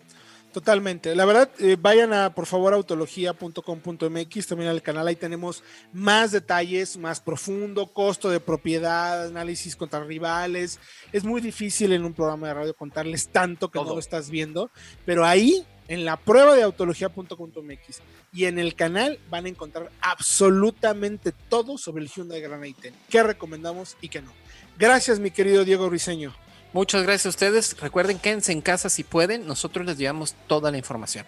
Totalmente. 0.58 1.14
La 1.14 1.26
verdad, 1.26 1.52
eh, 1.60 1.78
vayan 1.80 2.14
a 2.14 2.34
por 2.34 2.48
favor 2.48 2.74
autología.com.mx, 2.74 4.48
también 4.48 4.72
al 4.72 4.82
canal, 4.82 5.08
ahí 5.08 5.16
tenemos 5.16 5.64
más 5.94 6.32
detalles, 6.32 6.98
más 6.98 7.22
profundo, 7.22 7.86
costo 7.94 8.32
de 8.32 8.40
propiedad, 8.40 9.28
análisis 9.28 9.76
contra 9.76 10.04
rivales. 10.04 10.80
Es 11.12 11.24
muy 11.24 11.42
difícil 11.42 11.94
en 11.94 12.04
un 12.04 12.16
programa 12.16 12.48
de 12.48 12.56
radio 12.56 12.74
contarles 12.74 13.28
tanto 13.28 13.70
que 13.70 13.78
no 13.78 13.86
lo 13.86 14.00
estás 14.00 14.32
viendo, 14.32 14.72
pero 15.06 15.26
ahí 15.26 15.64
en 15.90 16.06
la 16.06 16.18
prueba 16.18 16.56
de 16.56 16.64
autología.com.mx 16.64 18.02
y 18.34 18.46
en 18.46 18.58
el 18.58 18.74
canal 18.74 19.20
van 19.30 19.46
a 19.46 19.50
encontrar 19.50 19.92
absolutamente 20.02 21.34
todo 21.50 21.78
sobre 21.78 22.02
el 22.02 22.10
Hyundai 22.10 22.42
Grand 22.42 22.64
i10, 22.64 22.94
qué 23.10 23.22
recomendamos 23.22 23.96
y 24.02 24.10
qué 24.10 24.24
no. 24.24 24.34
Gracias, 24.80 25.20
mi 25.20 25.30
querido 25.30 25.64
Diego 25.64 25.88
Riseño. 25.88 26.34
Muchas 26.74 27.04
gracias 27.04 27.26
a 27.26 27.30
ustedes. 27.30 27.80
Recuerden, 27.80 28.20
quédense 28.20 28.52
en 28.52 28.62
casa 28.62 28.90
si 28.90 29.04
pueden. 29.04 29.48
Nosotros 29.48 29.86
les 29.86 29.98
llevamos 29.98 30.36
toda 30.48 30.72
la 30.72 30.78
información. 30.78 31.26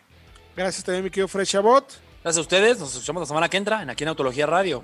Gracias 0.56 0.84
también, 0.84 1.04
mi 1.04 1.10
querido 1.10 1.28
Fred 1.28 1.46
Chabot. 1.46 1.86
Gracias 2.24 2.38
a 2.38 2.42
ustedes. 2.42 2.80
Nos 2.80 2.94
escuchamos 2.94 3.22
la 3.22 3.28
semana 3.28 3.50
que 3.50 3.58
entra 3.58 3.82
en 3.82 3.90
aquí 3.90 4.04
en 4.04 4.10
Autología 4.10 4.46
Radio. 4.46 4.84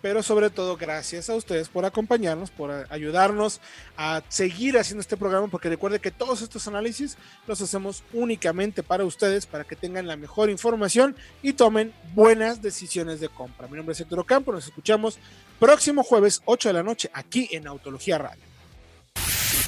Pero 0.00 0.22
sobre 0.22 0.50
todo, 0.50 0.76
gracias 0.76 1.30
a 1.30 1.34
ustedes 1.34 1.70
por 1.70 1.86
acompañarnos, 1.86 2.50
por 2.50 2.86
ayudarnos 2.90 3.62
a 3.96 4.22
seguir 4.28 4.76
haciendo 4.76 5.00
este 5.00 5.16
programa, 5.16 5.48
porque 5.48 5.70
recuerde 5.70 5.98
que 5.98 6.10
todos 6.10 6.42
estos 6.42 6.68
análisis 6.68 7.16
los 7.46 7.62
hacemos 7.62 8.02
únicamente 8.12 8.82
para 8.82 9.06
ustedes, 9.06 9.46
para 9.46 9.64
que 9.64 9.76
tengan 9.76 10.06
la 10.06 10.16
mejor 10.16 10.50
información 10.50 11.16
y 11.42 11.54
tomen 11.54 11.94
buenas 12.14 12.60
decisiones 12.60 13.18
de 13.18 13.30
compra. 13.30 13.66
Mi 13.66 13.78
nombre 13.78 13.94
es 13.94 14.00
Héctor 14.00 14.18
Ocampo, 14.18 14.52
nos 14.52 14.66
escuchamos 14.66 15.18
próximo 15.58 16.02
jueves 16.02 16.42
8 16.44 16.68
de 16.68 16.72
la 16.74 16.82
noche 16.82 17.10
aquí 17.14 17.48
en 17.52 17.66
Autología 17.66 18.18
Radio. 18.18 18.53